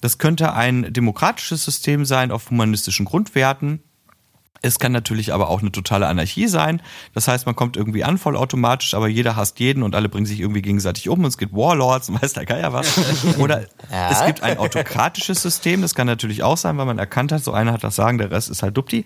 [0.02, 3.82] Das könnte ein demokratisches System sein auf humanistischen Grundwerten.
[4.62, 6.82] Es kann natürlich aber auch eine totale Anarchie sein.
[7.14, 10.40] Das heißt, man kommt irgendwie an vollautomatisch, aber jeder hasst jeden und alle bringen sich
[10.40, 12.98] irgendwie gegenseitig um und es gibt Warlords und weiß der Geier was.
[13.38, 14.12] Oder ja.
[14.12, 17.52] es gibt ein autokratisches System, das kann natürlich auch sein, weil man erkannt hat, so
[17.52, 19.04] einer hat das Sagen, der Rest ist halt Dupti.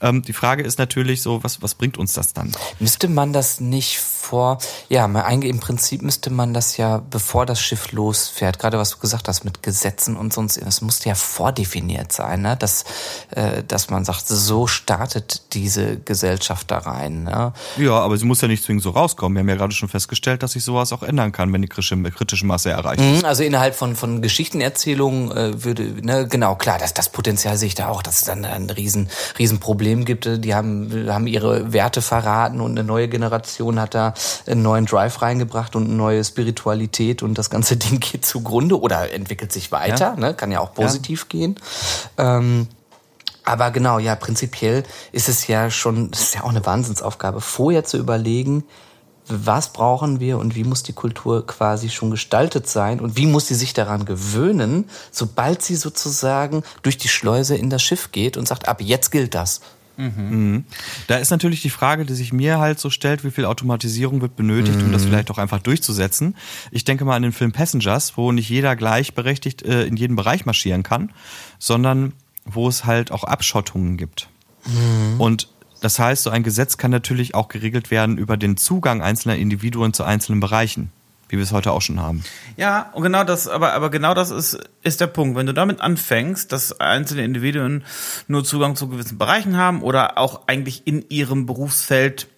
[0.00, 2.50] Ähm, die Frage ist natürlich so, was, was bringt uns das dann?
[2.80, 4.58] Müsste man das nicht vor,
[4.88, 9.28] ja, im Prinzip müsste man das ja, bevor das Schiff losfährt, gerade was du gesagt
[9.28, 12.56] hast mit Gesetzen und sonst, das musste ja vordefiniert sein, ne?
[12.56, 12.84] dass,
[13.30, 17.24] äh, dass man sagt, so startet diese Gesellschaft da rein.
[17.24, 17.52] Ne?
[17.76, 19.36] Ja, aber sie muss ja nicht zwingend so rauskommen.
[19.36, 22.46] Wir haben ja gerade schon festgestellt, dass sich sowas auch ändern kann, wenn die kritische
[22.46, 23.22] Masse erreicht ist.
[23.22, 27.68] Mhm, also innerhalb von, von Geschichtenerzählungen äh, würde, ne, genau, klar, das, das Potenzial sehe
[27.68, 29.08] ich da auch, dass es dann ein riesen,
[29.38, 30.28] riesen Problem gibt.
[30.44, 34.14] Die haben, haben ihre Werte verraten und eine neue Generation hat da
[34.46, 39.12] einen neuen Drive reingebracht und eine neue Spiritualität und das ganze Ding geht zugrunde oder
[39.12, 40.16] entwickelt sich weiter, ja.
[40.16, 40.34] ne?
[40.34, 41.26] kann ja auch positiv ja.
[41.28, 41.56] gehen.
[42.18, 42.68] Ähm,
[43.44, 47.84] aber genau, ja, prinzipiell ist es ja schon, das ist ja auch eine Wahnsinnsaufgabe, vorher
[47.84, 48.64] zu überlegen,
[49.28, 53.48] was brauchen wir und wie muss die Kultur quasi schon gestaltet sein und wie muss
[53.48, 58.46] sie sich daran gewöhnen, sobald sie sozusagen durch die Schleuse in das Schiff geht und
[58.46, 59.60] sagt, ab jetzt gilt das.
[59.96, 60.64] Mhm.
[61.06, 64.36] Da ist natürlich die Frage, die sich mir halt so stellt, wie viel Automatisierung wird
[64.36, 64.86] benötigt, mhm.
[64.86, 65.08] um das mhm.
[65.08, 66.36] vielleicht auch einfach durchzusetzen.
[66.70, 70.46] Ich denke mal an den Film Passengers, wo nicht jeder gleichberechtigt äh, in jeden Bereich
[70.46, 71.12] marschieren kann,
[71.58, 72.12] sondern
[72.44, 74.28] wo es halt auch Abschottungen gibt.
[74.66, 75.20] Mhm.
[75.20, 75.48] Und
[75.80, 79.92] das heißt, so ein Gesetz kann natürlich auch geregelt werden über den Zugang einzelner Individuen
[79.92, 80.90] zu einzelnen Bereichen
[81.28, 82.22] wie wir es heute auch schon haben.
[82.56, 85.36] Ja, und genau das, aber, aber genau das ist, ist der Punkt.
[85.36, 87.84] Wenn du damit anfängst, dass einzelne Individuen
[88.28, 92.28] nur Zugang zu gewissen Bereichen haben oder auch eigentlich in ihrem Berufsfeld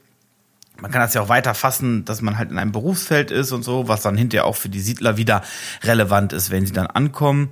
[0.80, 3.64] man kann das ja auch weiter fassen, dass man halt in einem Berufsfeld ist und
[3.64, 5.42] so, was dann hinterher auch für die Siedler wieder
[5.82, 7.50] relevant ist, wenn sie dann ankommen.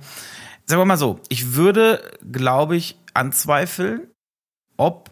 [0.65, 4.07] Sagen wir mal so, ich würde, glaube ich, anzweifeln,
[4.77, 5.11] ob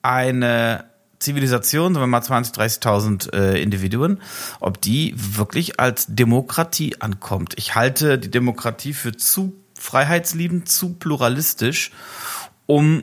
[0.00, 0.86] eine
[1.24, 4.20] Zivilisation, sagen wir mal 20, 30.000 äh, Individuen,
[4.60, 7.54] ob die wirklich als Demokratie ankommt.
[7.56, 11.90] Ich halte die Demokratie für zu freiheitsliebend, zu pluralistisch,
[12.66, 13.02] um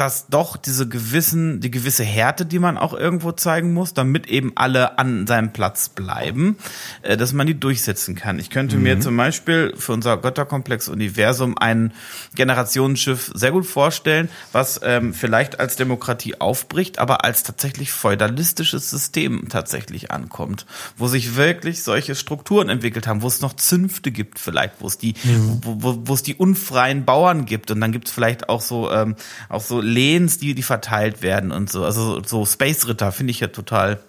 [0.00, 4.52] dass doch diese gewissen, die gewisse Härte, die man auch irgendwo zeigen muss, damit eben
[4.54, 6.56] alle an seinem Platz bleiben,
[7.02, 8.38] äh, dass man die durchsetzen kann.
[8.38, 8.82] Ich könnte mhm.
[8.82, 11.92] mir zum Beispiel für unser Götterkomplex-Universum ein
[12.34, 19.50] Generationenschiff sehr gut vorstellen, was ähm, vielleicht als Demokratie aufbricht, aber als tatsächlich feudalistisches System
[19.50, 20.64] tatsächlich ankommt,
[20.96, 24.96] wo sich wirklich solche Strukturen entwickelt haben, wo es noch Zünfte gibt vielleicht, wo es
[24.96, 25.60] die, mhm.
[25.62, 28.90] wo, wo, wo es die unfreien Bauern gibt und dann gibt es vielleicht auch so
[28.90, 29.14] ähm,
[29.50, 31.84] auch so Lehns, die, die verteilt werden und so.
[31.84, 34.00] Also so Space Ritter finde ich ja total,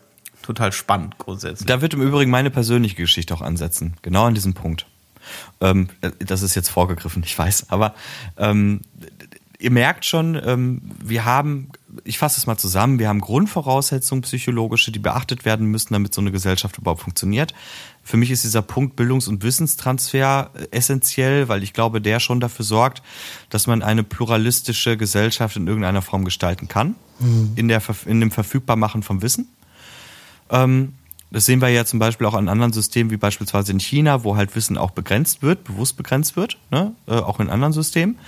[0.42, 1.68] total spannend grundsätzlich.
[1.68, 3.96] Da wird im Übrigen meine persönliche Geschichte auch ansetzen.
[4.02, 4.86] Genau an diesem Punkt.
[5.60, 7.94] Ähm, das ist jetzt vorgegriffen, ich weiß, aber
[8.38, 8.82] ähm,
[9.62, 11.70] ihr merkt schon, ähm, wir haben,
[12.04, 16.22] ich fasse es mal zusammen, wir haben Grundvoraussetzungen psychologische, die beachtet werden müssen, damit so
[16.22, 17.54] eine Gesellschaft überhaupt funktioniert.
[18.12, 22.42] Für mich ist dieser Punkt Bildungs- und Wissenstransfer äh, essentiell, weil ich glaube, der schon
[22.42, 23.02] dafür sorgt,
[23.50, 27.54] dass man eine pluralistische Gesellschaft in irgendeiner Form gestalten kann, mhm.
[27.56, 29.48] in, der, in dem Verfügbarmachen vom Wissen.
[30.50, 30.92] Ähm,
[31.32, 34.36] das sehen wir ja zum Beispiel auch an anderen Systemen, wie beispielsweise in China, wo
[34.36, 36.94] halt Wissen auch begrenzt wird, bewusst begrenzt wird, ne?
[37.08, 38.20] äh, auch in anderen Systemen.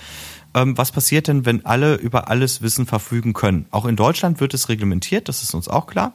[0.54, 3.66] Ähm, was passiert denn, wenn alle über alles Wissen verfügen können?
[3.70, 6.12] Auch in Deutschland wird es reglementiert, das ist uns auch klar,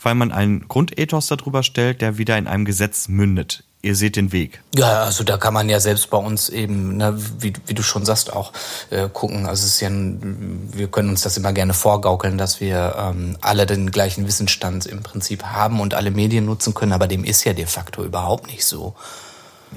[0.00, 3.64] weil man einen Grundethos darüber stellt, der wieder in einem Gesetz mündet.
[3.84, 4.62] Ihr seht den Weg.
[4.76, 8.04] Ja, also da kann man ja selbst bei uns eben, ne, wie, wie du schon
[8.04, 8.52] sagst, auch
[8.90, 9.46] äh, gucken.
[9.46, 13.36] Also es ist ja, ein, wir können uns das immer gerne vorgaukeln, dass wir ähm,
[13.40, 17.42] alle den gleichen Wissensstand im Prinzip haben und alle Medien nutzen können, aber dem ist
[17.42, 18.94] ja de facto überhaupt nicht so.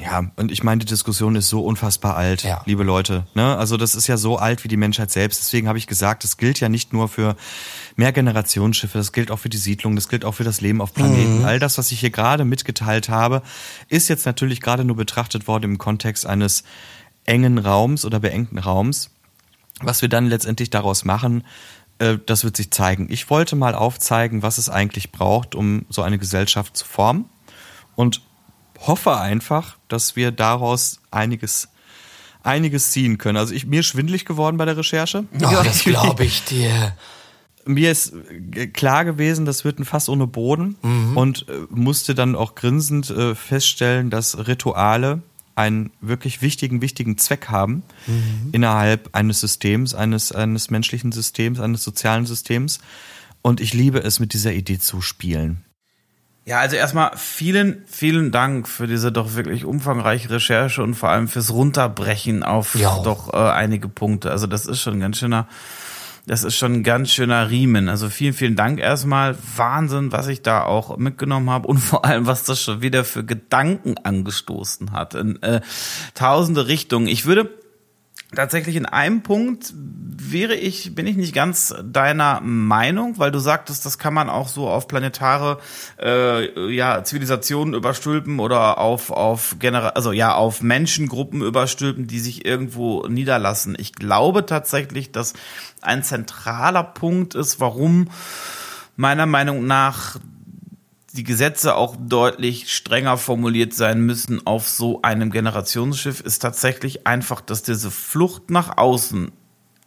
[0.01, 2.61] Ja, und ich meine, die Diskussion ist so unfassbar alt, Ja.
[2.65, 3.25] liebe Leute.
[3.33, 3.55] Ne?
[3.57, 5.39] Also das ist ja so alt wie die Menschheit selbst.
[5.41, 7.35] Deswegen habe ich gesagt, das gilt ja nicht nur für
[7.95, 11.45] Mehrgenerationsschiffe, das gilt auch für die Siedlung, das gilt auch für das Leben auf Planeten.
[11.45, 13.41] All das, was ich hier gerade mitgeteilt habe,
[13.89, 16.63] ist jetzt natürlich gerade nur betrachtet worden im Kontext eines
[17.25, 19.09] engen Raums oder beengten Raums.
[19.81, 21.43] Was wir dann letztendlich daraus machen,
[21.99, 23.07] äh, das wird sich zeigen.
[23.09, 27.25] Ich wollte mal aufzeigen, was es eigentlich braucht, um so eine Gesellschaft zu formen.
[27.95, 28.21] Und
[28.79, 31.69] hoffe einfach, dass wir daraus einiges,
[32.43, 33.37] einiges ziehen können.
[33.37, 35.25] Also ich, mir ist schwindlig geworden bei der Recherche.
[35.33, 36.95] Oh, das glaube ich dir.
[37.67, 38.13] Mir ist
[38.53, 40.75] äh, klar gewesen, das wird ein Fass ohne Boden
[41.15, 45.23] und äh, musste dann auch grinsend äh, feststellen, dass Rituale
[45.55, 47.81] einen wirklich wichtigen, wichtigen Zweck haben
[48.51, 52.81] innerhalb eines Systems, eines, eines menschlichen Systems, eines sozialen Systems.
[53.41, 55.64] Und ich liebe es, mit dieser Idee zu spielen.
[56.47, 61.27] Ja, also erstmal vielen, vielen Dank für diese doch wirklich umfangreiche Recherche und vor allem
[61.27, 63.01] fürs Runterbrechen auf Ja.
[63.03, 64.29] doch äh, einige Punkte.
[64.29, 65.47] Also das ist schon ein ganz schöner,
[66.27, 67.89] das ist schon ein ganz schöner Riemen.
[67.89, 69.35] Also vielen, vielen Dank erstmal.
[69.55, 73.23] Wahnsinn, was ich da auch mitgenommen habe und vor allem, was das schon wieder für
[73.23, 75.61] Gedanken angestoßen hat in äh,
[76.13, 77.07] tausende Richtungen.
[77.07, 77.49] Ich würde
[78.33, 83.85] tatsächlich in einem Punkt wäre ich, bin ich nicht ganz deiner Meinung, weil du sagtest,
[83.85, 85.59] das kann man auch so auf planetare
[86.01, 92.45] äh, ja, Zivilisationen überstülpen oder auf, auf Genera also ja, auf Menschengruppen überstülpen, die sich
[92.45, 93.75] irgendwo niederlassen.
[93.77, 95.33] Ich glaube tatsächlich, dass
[95.81, 98.09] ein zentraler Punkt ist, warum
[98.95, 100.17] meiner Meinung nach
[101.15, 107.41] die Gesetze auch deutlich strenger formuliert sein müssen auf so einem Generationsschiff, ist tatsächlich einfach,
[107.41, 109.31] dass diese Flucht nach außen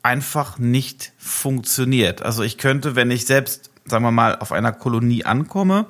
[0.03, 2.23] einfach nicht funktioniert.
[2.23, 5.87] Also ich könnte, wenn ich selbst, sagen wir mal, auf einer Kolonie ankomme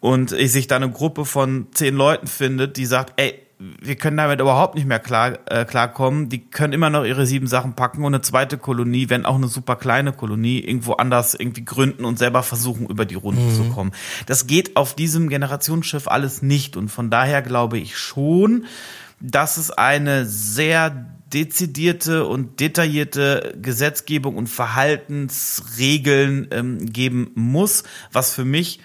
[0.00, 4.16] und ich sich da eine Gruppe von zehn Leuten findet, die sagt, ey, wir können
[4.16, 6.30] damit überhaupt nicht mehr klar, äh, klarkommen.
[6.30, 9.48] Die können immer noch ihre sieben Sachen packen und eine zweite Kolonie, wenn auch eine
[9.48, 13.92] super kleine Kolonie, irgendwo anders irgendwie gründen und selber versuchen, über die Runden zu kommen.
[14.26, 16.78] Das geht auf diesem Generationsschiff alles nicht.
[16.78, 18.64] Und von daher glaube ich schon,
[19.20, 28.46] dass es eine sehr dezidierte und detaillierte Gesetzgebung und Verhaltensregeln ähm, geben muss, was für
[28.46, 28.80] mich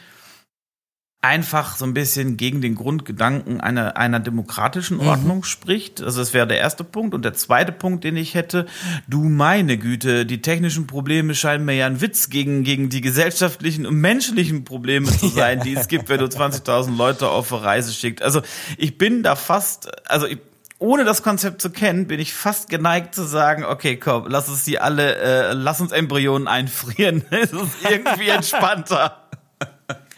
[1.25, 6.01] einfach so ein bisschen gegen den Grundgedanken einer, einer demokratischen Ordnung spricht.
[6.01, 7.15] Also das wäre der erste Punkt.
[7.15, 8.67] Und der zweite Punkt, den ich hätte,
[9.07, 13.87] du meine Güte, die technischen Probleme scheinen mir ja ein Witz gegen, gegen die gesellschaftlichen
[13.87, 17.91] und menschlichen Probleme zu sein, die es gibt, wenn du 20.000 Leute auf eine Reise
[17.91, 18.21] schickt.
[18.21, 18.41] Also
[18.77, 20.37] ich bin da fast, also ich,
[20.77, 24.65] ohne das Konzept zu kennen, bin ich fast geneigt zu sagen, okay, komm, lass uns
[24.65, 27.23] die alle, äh, lass uns Embryonen einfrieren.
[27.31, 29.24] Es ist irgendwie entspannter.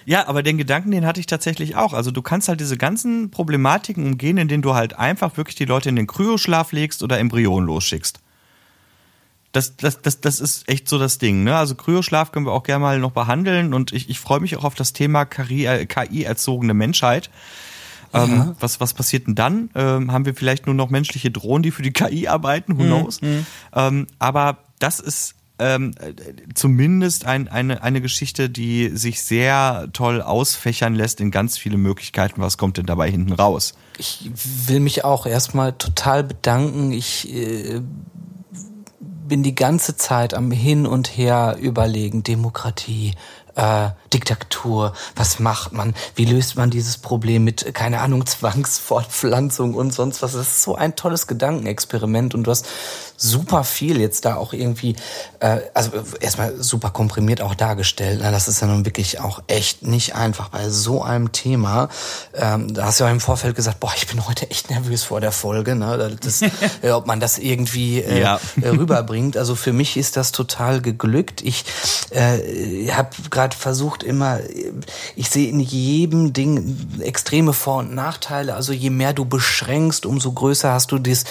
[0.07, 1.91] Ja, aber den Gedanken, den hatte ich tatsächlich auch.
[1.91, 5.89] Also du kannst halt diese ganzen Problematiken umgehen, indem du halt einfach wirklich die Leute
[5.89, 8.21] in den Kryoschlaf legst oder Embryonen losschickst.
[9.51, 11.43] Das, das, das, das ist echt so das Ding.
[11.43, 11.57] Ne?
[11.57, 14.63] Also Kryoschlaf können wir auch gerne mal noch behandeln und ich, ich freue mich auch
[14.63, 17.29] auf das Thema KI-erzogene Menschheit.
[18.13, 19.71] Ähm, was, was passiert denn dann?
[19.75, 22.79] Ähm, haben wir vielleicht nur noch menschliche Drohnen, die für die KI arbeiten?
[22.79, 23.19] Who knows?
[23.75, 26.13] Ähm, aber das ist ähm, äh,
[26.53, 32.41] zumindest ein, eine, eine Geschichte, die sich sehr toll ausfächern lässt in ganz viele Möglichkeiten.
[32.41, 33.73] Was kommt denn dabei hinten raus?
[33.97, 34.29] Ich
[34.67, 36.91] will mich auch erstmal total bedanken.
[36.91, 37.81] Ich äh,
[39.27, 43.13] bin die ganze Zeit am Hin und Her überlegen, Demokratie,
[43.55, 49.93] äh, Diktatur, was macht man, wie löst man dieses Problem mit, keine Ahnung, Zwangsfortpflanzung und
[49.93, 50.33] sonst was.
[50.33, 52.67] Das ist so ein tolles Gedankenexperiment und du hast
[53.17, 54.95] super viel jetzt da auch irgendwie,
[55.39, 58.19] äh, also erstmal super komprimiert auch dargestellt.
[58.21, 61.89] Na, das ist ja nun wirklich auch echt nicht einfach bei so einem Thema.
[62.35, 65.19] Ähm, da hast du ja im Vorfeld gesagt, boah, ich bin heute echt nervös vor
[65.19, 66.15] der Folge, ne?
[66.21, 66.41] Das,
[66.83, 68.39] äh, ob man das irgendwie äh, Ja.
[68.61, 69.35] äh, rüberbringt.
[69.35, 71.41] Also für mich ist das total geglückt.
[71.41, 71.65] Ich
[72.11, 74.39] äh, habe gerade versucht immer,
[75.15, 78.53] ich sehe in jedem Ding extreme Vor- und Nachteile.
[78.53, 81.23] Also je mehr du beschränkst, umso größer hast du dies,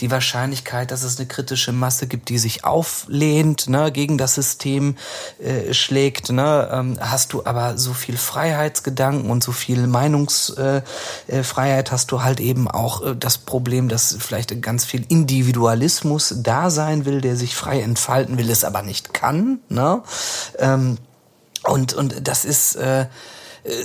[0.00, 4.96] die Wahrscheinlichkeit, dass es eine kritische Masse gibt, die sich auflehnt, ne, gegen das System
[5.42, 6.30] äh, schlägt.
[6.30, 10.84] Ne, ähm, hast du aber so viel Freiheitsgedanken und so viel Meinungsfreiheit,
[11.26, 16.34] äh, Freiheit, hast du halt eben auch äh, das Problem, dass vielleicht ganz viel Individualismus
[16.38, 19.58] da sein will, der sich frei entfalten will, es aber nicht kann.
[19.68, 20.02] Ne?
[20.58, 20.98] Ähm,
[21.64, 23.06] und, und das ist äh,
[23.64, 23.84] äh,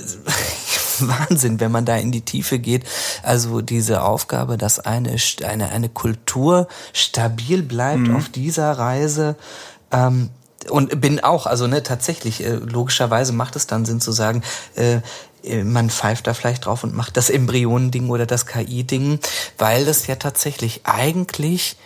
[1.00, 2.84] Wahnsinn, wenn man da in die Tiefe geht.
[3.22, 9.36] Also diese Aufgabe, dass eine, eine, eine Kultur stabil bleibt auf dieser Reise.
[9.90, 10.30] Ähm,
[10.68, 14.42] und bin auch, also ne, tatsächlich, äh, logischerweise macht es dann Sinn zu sagen,
[14.74, 15.00] äh,
[15.42, 19.20] äh, man pfeift da vielleicht drauf und macht das Embryonending oder das KI-Ding,
[19.58, 21.76] weil das ja tatsächlich eigentlich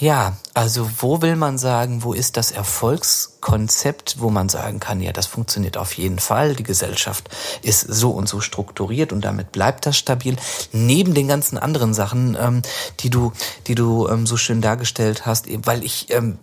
[0.00, 5.12] ja, also wo will man sagen, wo ist das Erfolgskonzept, wo man sagen kann, ja,
[5.12, 7.28] das funktioniert auf jeden Fall, die Gesellschaft
[7.60, 10.36] ist so und so strukturiert und damit bleibt das stabil.
[10.72, 12.62] Neben den ganzen anderen Sachen, ähm,
[13.00, 13.32] die du,
[13.66, 16.38] die du ähm, so schön dargestellt hast, weil ich ähm,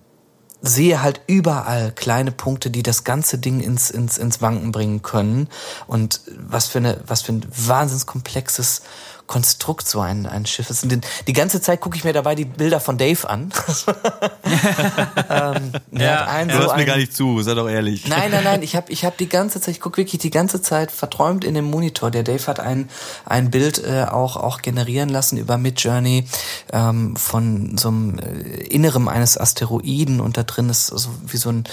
[0.61, 5.49] sehe halt überall kleine Punkte, die das ganze Ding ins, ins, ins Wanken bringen können.
[5.87, 8.83] Und was für eine, was für ein wahnsinns komplexes
[9.27, 10.83] Konstrukt so ein, ein Schiff ist.
[10.83, 13.51] Und die ganze Zeit gucke ich mir dabei die Bilder von Dave an.
[15.29, 18.07] ähm, ja, einen, du so hörst mir gar nicht zu, sei doch ehrlich.
[18.07, 20.61] Nein, nein, nein, ich habe ich hab die ganze Zeit, ich gucke wirklich die ganze
[20.61, 22.09] Zeit verträumt in dem Monitor.
[22.09, 22.89] Der Dave hat ein,
[23.25, 26.25] ein Bild äh, auch, auch generieren lassen über Midjourney
[26.71, 31.49] ähm, von so einem äh, Innerem eines Asteroiden und da drin ist so wie so,
[31.49, 31.65] ein,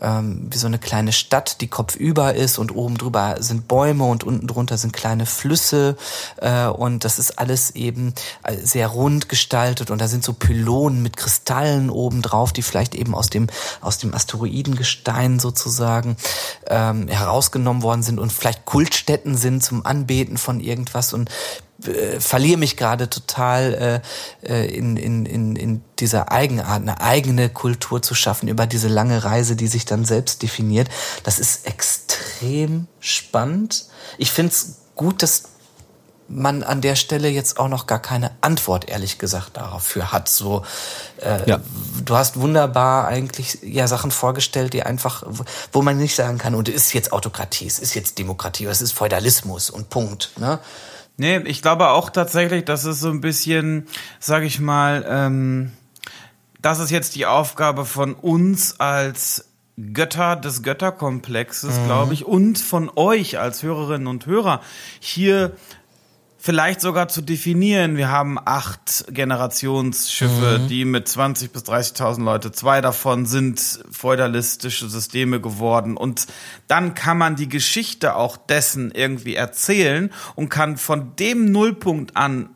[0.00, 4.22] ähm, wie so eine kleine Stadt, die kopfüber ist und oben drüber sind Bäume und
[4.22, 5.96] unten drunter sind kleine Flüsse
[6.36, 11.02] äh, und das ist alles eben äh, sehr rund gestaltet und da sind so Pylonen
[11.02, 13.48] mit Kristallen oben drauf, die vielleicht eben aus dem
[13.80, 16.16] aus dem Asteroidengestein sozusagen
[16.66, 21.30] ähm, herausgenommen worden sind und vielleicht Kultstätten sind zum Anbeten von irgendwas und
[21.86, 24.02] äh, verliere mich gerade total
[24.44, 28.88] äh, äh, in, in, in, in dieser Eigenart, eine eigene Kultur zu schaffen über diese
[28.88, 30.88] lange Reise, die sich dann selbst definiert.
[31.22, 33.86] Das ist extrem spannend.
[34.18, 35.49] Ich finde es gut, dass
[36.30, 40.28] man an der Stelle jetzt auch noch gar keine Antwort, ehrlich gesagt, dafür hat.
[40.28, 40.64] So,
[41.20, 41.60] äh, ja.
[42.04, 45.24] du hast wunderbar eigentlich ja Sachen vorgestellt, die einfach,
[45.72, 48.80] wo man nicht sagen kann, und es ist jetzt Autokratie, es ist jetzt Demokratie, es
[48.80, 50.30] ist Feudalismus und Punkt.
[50.38, 50.60] Ne?
[51.16, 53.86] Nee, ich glaube auch tatsächlich, dass es so ein bisschen,
[54.20, 55.72] sag ich mal, ähm,
[56.62, 59.46] das ist jetzt die Aufgabe von uns als
[59.92, 61.84] Götter des Götterkomplexes, mhm.
[61.86, 64.60] glaube ich, und von euch als Hörerinnen und Hörer
[65.00, 65.52] hier
[66.40, 67.96] vielleicht sogar zu definieren.
[67.96, 70.68] Wir haben acht Generationsschiffe, mhm.
[70.68, 73.60] die mit 20 bis 30.000 Leute, zwei davon sind
[73.90, 75.96] feudalistische Systeme geworden.
[75.96, 76.26] Und
[76.66, 82.48] dann kann man die Geschichte auch dessen irgendwie erzählen und kann von dem Nullpunkt an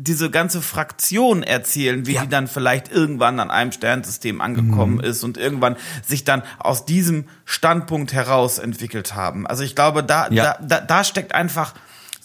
[0.00, 2.22] diese ganze Fraktion erzählen, wie ja.
[2.22, 5.00] die dann vielleicht irgendwann an einem Sternsystem angekommen mhm.
[5.00, 5.76] ist und irgendwann
[6.06, 9.48] sich dann aus diesem Standpunkt heraus entwickelt haben.
[9.48, 10.44] Also ich glaube, da, ja.
[10.44, 11.74] da, da, da steckt einfach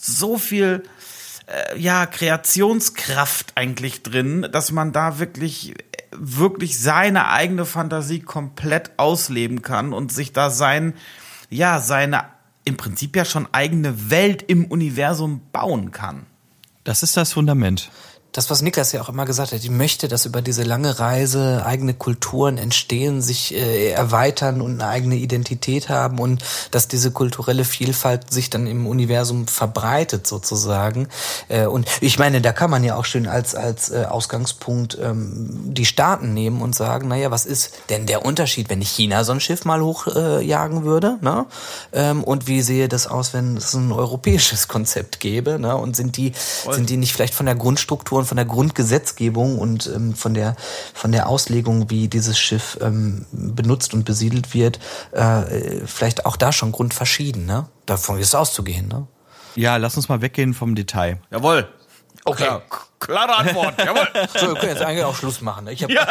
[0.06, 0.82] so viel
[1.46, 5.74] äh, ja Kreationskraft eigentlich drin, dass man da wirklich
[6.16, 10.94] wirklich seine eigene Fantasie komplett ausleben kann und sich da sein
[11.50, 12.26] ja seine
[12.64, 16.26] im Prinzip ja schon eigene Welt im Universum bauen kann.
[16.84, 17.90] Das ist das Fundament
[18.34, 21.62] das, was Niklas ja auch immer gesagt hat, ich möchte, dass über diese lange Reise
[21.64, 26.42] eigene Kulturen entstehen, sich äh, erweitern und eine eigene Identität haben und
[26.72, 31.06] dass diese kulturelle Vielfalt sich dann im Universum verbreitet sozusagen.
[31.46, 35.72] Äh, und ich meine, da kann man ja auch schön als, als äh, Ausgangspunkt ähm,
[35.72, 39.30] die Staaten nehmen und sagen, naja, was ist denn der Unterschied, wenn ich China so
[39.30, 41.18] ein Schiff mal hochjagen äh, würde?
[41.20, 41.46] Ne?
[41.92, 45.60] Ähm, und wie sehe das aus, wenn es ein europäisches Konzept gäbe?
[45.60, 45.76] Ne?
[45.76, 46.32] Und sind die,
[46.68, 50.56] sind die nicht vielleicht von der Grundstruktur und von der Grundgesetzgebung und ähm, von der
[50.94, 54.80] von der Auslegung, wie dieses Schiff ähm, benutzt und besiedelt wird,
[55.12, 57.44] äh, vielleicht auch da schon grundverschieden.
[57.44, 57.68] Ne?
[57.86, 58.88] Davon ist auszugehen.
[58.88, 59.06] Ne?
[59.56, 61.18] Ja, lass uns mal weggehen vom Detail.
[61.30, 61.68] Jawohl.
[62.26, 62.44] Okay.
[62.44, 62.62] Klar,
[63.00, 63.78] klare Antwort.
[63.84, 64.08] Jawohl.
[64.34, 65.66] So, wir können jetzt eigentlich auch Schluss machen.
[65.66, 65.72] Ne?
[65.72, 66.06] Ich hab ja,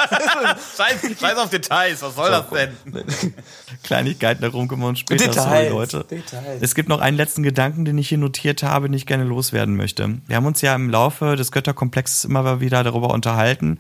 [0.78, 2.02] scheiß, scheiß auf Details.
[2.04, 3.34] Was soll so, das denn?
[3.84, 5.26] Kleinigkeiten darum kümmern uns später.
[5.26, 6.06] Details, Sorry, Leute.
[6.10, 6.62] Details.
[6.62, 9.76] Es gibt noch einen letzten Gedanken, den ich hier notiert habe, den ich gerne loswerden
[9.76, 10.20] möchte.
[10.28, 13.80] Wir haben uns ja im Laufe des Götterkomplexes immer wieder darüber unterhalten,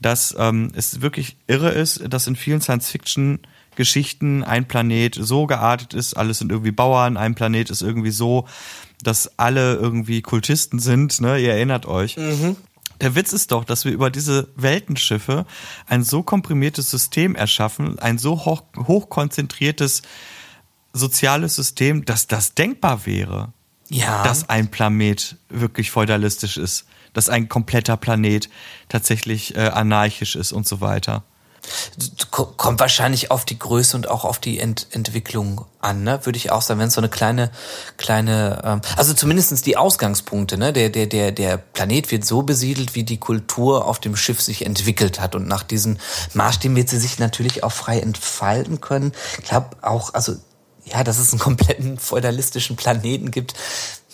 [0.00, 3.40] dass ähm, es wirklich irre ist, dass in vielen Science-Fiction
[3.76, 8.46] Geschichten ein Planet so geartet ist, alles sind irgendwie Bauern, ein Planet ist irgendwie so
[9.02, 11.38] dass alle irgendwie Kultisten sind, ne?
[11.38, 12.16] Ihr erinnert euch.
[12.16, 12.56] Mhm.
[13.00, 15.46] Der Witz ist doch, dass wir über diese Weltenschiffe
[15.86, 20.02] ein so komprimiertes System erschaffen, ein so hoch, hochkonzentriertes
[20.92, 23.52] soziales System, dass das denkbar wäre.
[23.90, 24.22] Ja.
[24.22, 28.48] Dass ein Planet wirklich feudalistisch ist, dass ein kompletter Planet
[28.88, 31.24] tatsächlich äh, anarchisch ist und so weiter.
[32.30, 36.20] Kommt wahrscheinlich auf die Größe und auch auf die Ent Entwicklung an, ne?
[36.24, 37.50] Würde ich auch sagen, wenn es so eine kleine,
[37.96, 40.72] kleine, ähm, also zumindestens die Ausgangspunkte, ne?
[40.72, 44.66] Der, der, der, der Planet wird so besiedelt, wie die Kultur auf dem Schiff sich
[44.66, 45.34] entwickelt hat.
[45.34, 45.98] Und nach diesen
[46.34, 49.12] Maßstäben wird sie sich natürlich auch frei entfalten können.
[49.38, 50.36] Ich glaube auch, also
[50.84, 53.54] ja, dass es einen kompletten feudalistischen Planeten gibt,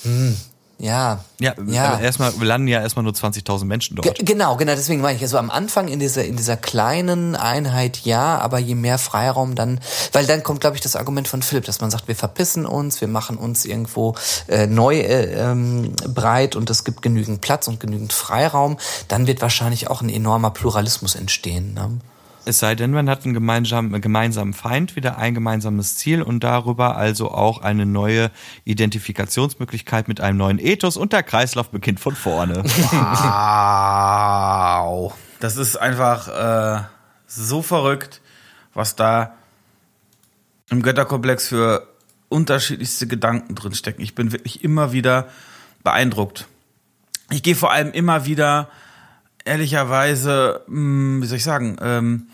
[0.02, 0.36] hm,
[0.82, 1.22] Ja.
[1.38, 2.00] Ja, ja.
[2.00, 4.16] erstmal landen ja erstmal nur 20.000 Menschen dort.
[4.16, 7.98] Ge- Genau, genau, deswegen meine ich, also am Anfang in dieser, in dieser kleinen Einheit
[8.04, 9.78] ja, aber je mehr Freiraum dann,
[10.12, 13.00] weil dann kommt, glaube ich, das Argument von Philipp, dass man sagt, wir verpissen uns,
[13.02, 14.14] wir machen uns irgendwo
[14.48, 18.78] äh, neu äh, ähm, breit und es gibt genügend Platz und genügend Freiraum,
[19.08, 21.74] dann wird wahrscheinlich auch ein enormer Pluralismus entstehen.
[21.74, 21.98] Ne?
[22.50, 26.96] Es sei denn, man hat einen gemeinsamen, gemeinsamen Feind, wieder ein gemeinsames Ziel und darüber
[26.96, 28.32] also auch eine neue
[28.64, 32.64] Identifikationsmöglichkeit mit einem neuen Ethos und der Kreislauf beginnt von vorne.
[34.82, 35.14] Wow.
[35.38, 36.82] Das ist einfach äh,
[37.28, 38.20] so verrückt,
[38.74, 39.34] was da
[40.70, 41.86] im Götterkomplex für
[42.28, 44.02] unterschiedlichste Gedanken drin stecken.
[44.02, 45.28] Ich bin wirklich immer wieder
[45.84, 46.48] beeindruckt.
[47.30, 48.68] Ich gehe vor allem immer wieder,
[49.44, 52.26] ehrlicherweise, mh, wie soll ich sagen, ähm,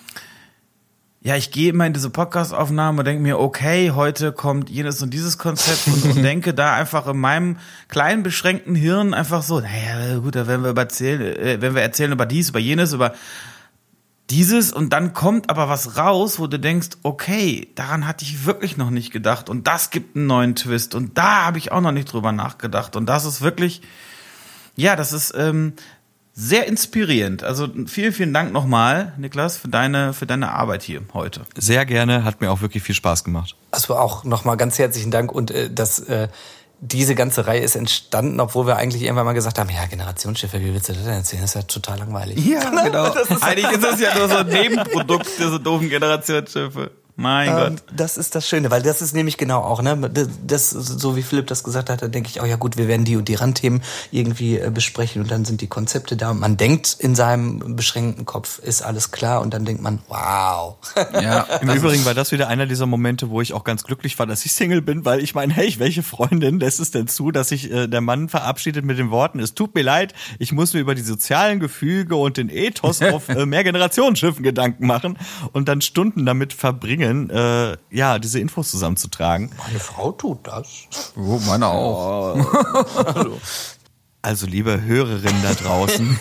[1.27, 5.12] ja, ich gehe immer in diese Podcast-Aufnahme und denke mir, okay, heute kommt jenes und
[5.12, 7.59] dieses Konzept und, und denke da einfach in meinem
[7.89, 12.12] kleinen, beschränkten Hirn einfach so, naja, gut, da werden wir erzählen, äh, wenn wir erzählen
[12.12, 13.12] über dies, über jenes, über
[14.31, 18.77] dieses und dann kommt aber was raus, wo du denkst, okay, daran hatte ich wirklich
[18.77, 21.93] noch nicht gedacht und das gibt einen neuen Twist und da habe ich auch noch
[21.93, 23.83] nicht drüber nachgedacht und das ist wirklich,
[24.77, 25.73] ja, das ist ähm,
[26.38, 27.42] sehr inspirierend.
[27.42, 31.40] Also vielen, vielen Dank nochmal, Niklas, für deine, für deine Arbeit hier heute.
[31.56, 33.56] Sehr gerne, hat mir auch wirklich viel Spaß gemacht.
[33.70, 36.28] Also auch nochmal ganz herzlichen Dank und äh, dass äh,
[36.80, 40.74] diese ganze Reihe ist entstanden, obwohl wir eigentlich irgendwann mal gesagt haben, ja, Generationsschiffe, wie
[40.74, 41.40] willst du das denn erzählen?
[41.40, 42.44] Das ist ja total langweilig.
[42.44, 43.14] Ja, genau.
[43.40, 46.90] Eigentlich ist das ja nur so ein Nebenprodukt, diese doofen Generationsschiffe.
[47.16, 47.82] Mein Ähm, Gott.
[47.97, 50.10] das ist das Schöne, weil das ist nämlich genau auch, ne,
[50.47, 53.05] das, so wie Philipp das gesagt hat, da denke ich, oh ja gut, wir werden
[53.06, 53.80] die und die Randthemen
[54.10, 58.26] irgendwie äh, besprechen und dann sind die Konzepte da und man denkt in seinem beschränkten
[58.26, 60.76] Kopf, ist alles klar und dann denkt man, wow.
[61.14, 64.26] Ja, Im Übrigen war das wieder einer dieser Momente, wo ich auch ganz glücklich war,
[64.26, 67.48] dass ich Single bin, weil ich meine, hey, welche Freundin lässt es denn zu, dass
[67.48, 70.80] sich äh, der Mann verabschiedet mit den Worten, es tut mir leid, ich muss mir
[70.80, 75.18] über die sozialen Gefüge und den Ethos auf äh, Mehrgenerationenschiffen Gedanken machen
[75.52, 79.51] und dann Stunden damit verbringen, äh, ja, diese Infos zusammenzutragen.
[79.66, 80.66] Meine Frau tut das.
[81.16, 82.37] Oh, meine auch.
[84.23, 86.19] Also liebe Hörerinnen da draußen,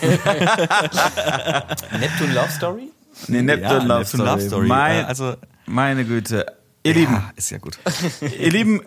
[1.98, 2.90] Neptune Love Story?
[3.26, 4.28] Nee, Neptune Ja, Love, Neptune Story.
[4.30, 4.66] Love Story.
[4.68, 5.34] Mein, Äh, also-
[5.66, 6.46] meine Güte.
[6.84, 7.78] Ihr Lieben, ja, ist ja gut.
[8.20, 8.80] ihr lieben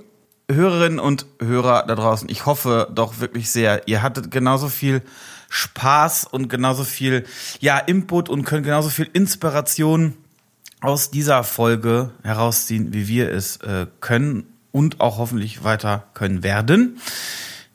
[0.50, 5.02] Hörerinnen und Hörer da draußen, ich hoffe doch wirklich sehr, ihr hattet genauso viel
[5.50, 7.26] Spaß und genauso viel
[7.60, 10.14] ja Input und könnt genauso viel Inspiration
[10.82, 17.00] aus dieser Folge herausziehen, wie wir es äh, können und auch hoffentlich weiter können werden.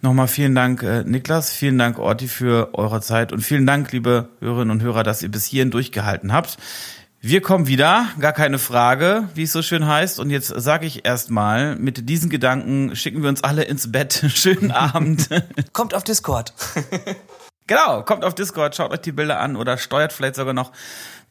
[0.00, 4.28] Nochmal vielen Dank, äh, Niklas, vielen Dank, Orti, für eure Zeit und vielen Dank, liebe
[4.40, 6.58] Hörerinnen und Hörer, dass ihr bis hierhin durchgehalten habt.
[7.20, 10.20] Wir kommen wieder, gar keine Frage, wie es so schön heißt.
[10.20, 14.26] Und jetzt sage ich erstmal, mit diesen Gedanken schicken wir uns alle ins Bett.
[14.28, 15.30] Schönen Abend.
[15.72, 16.52] Kommt auf Discord.
[17.66, 20.70] Genau, kommt auf Discord, schaut euch die Bilder an oder steuert vielleicht sogar noch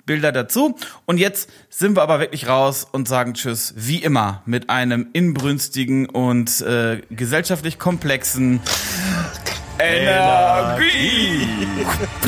[0.06, 0.76] Bilder dazu.
[1.06, 6.08] Und jetzt sind wir aber wirklich raus und sagen Tschüss, wie immer, mit einem inbrünstigen
[6.08, 8.62] und äh, gesellschaftlich komplexen
[9.80, 11.48] Energie.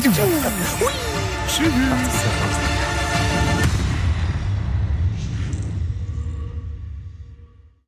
[1.48, 2.45] Tschüss.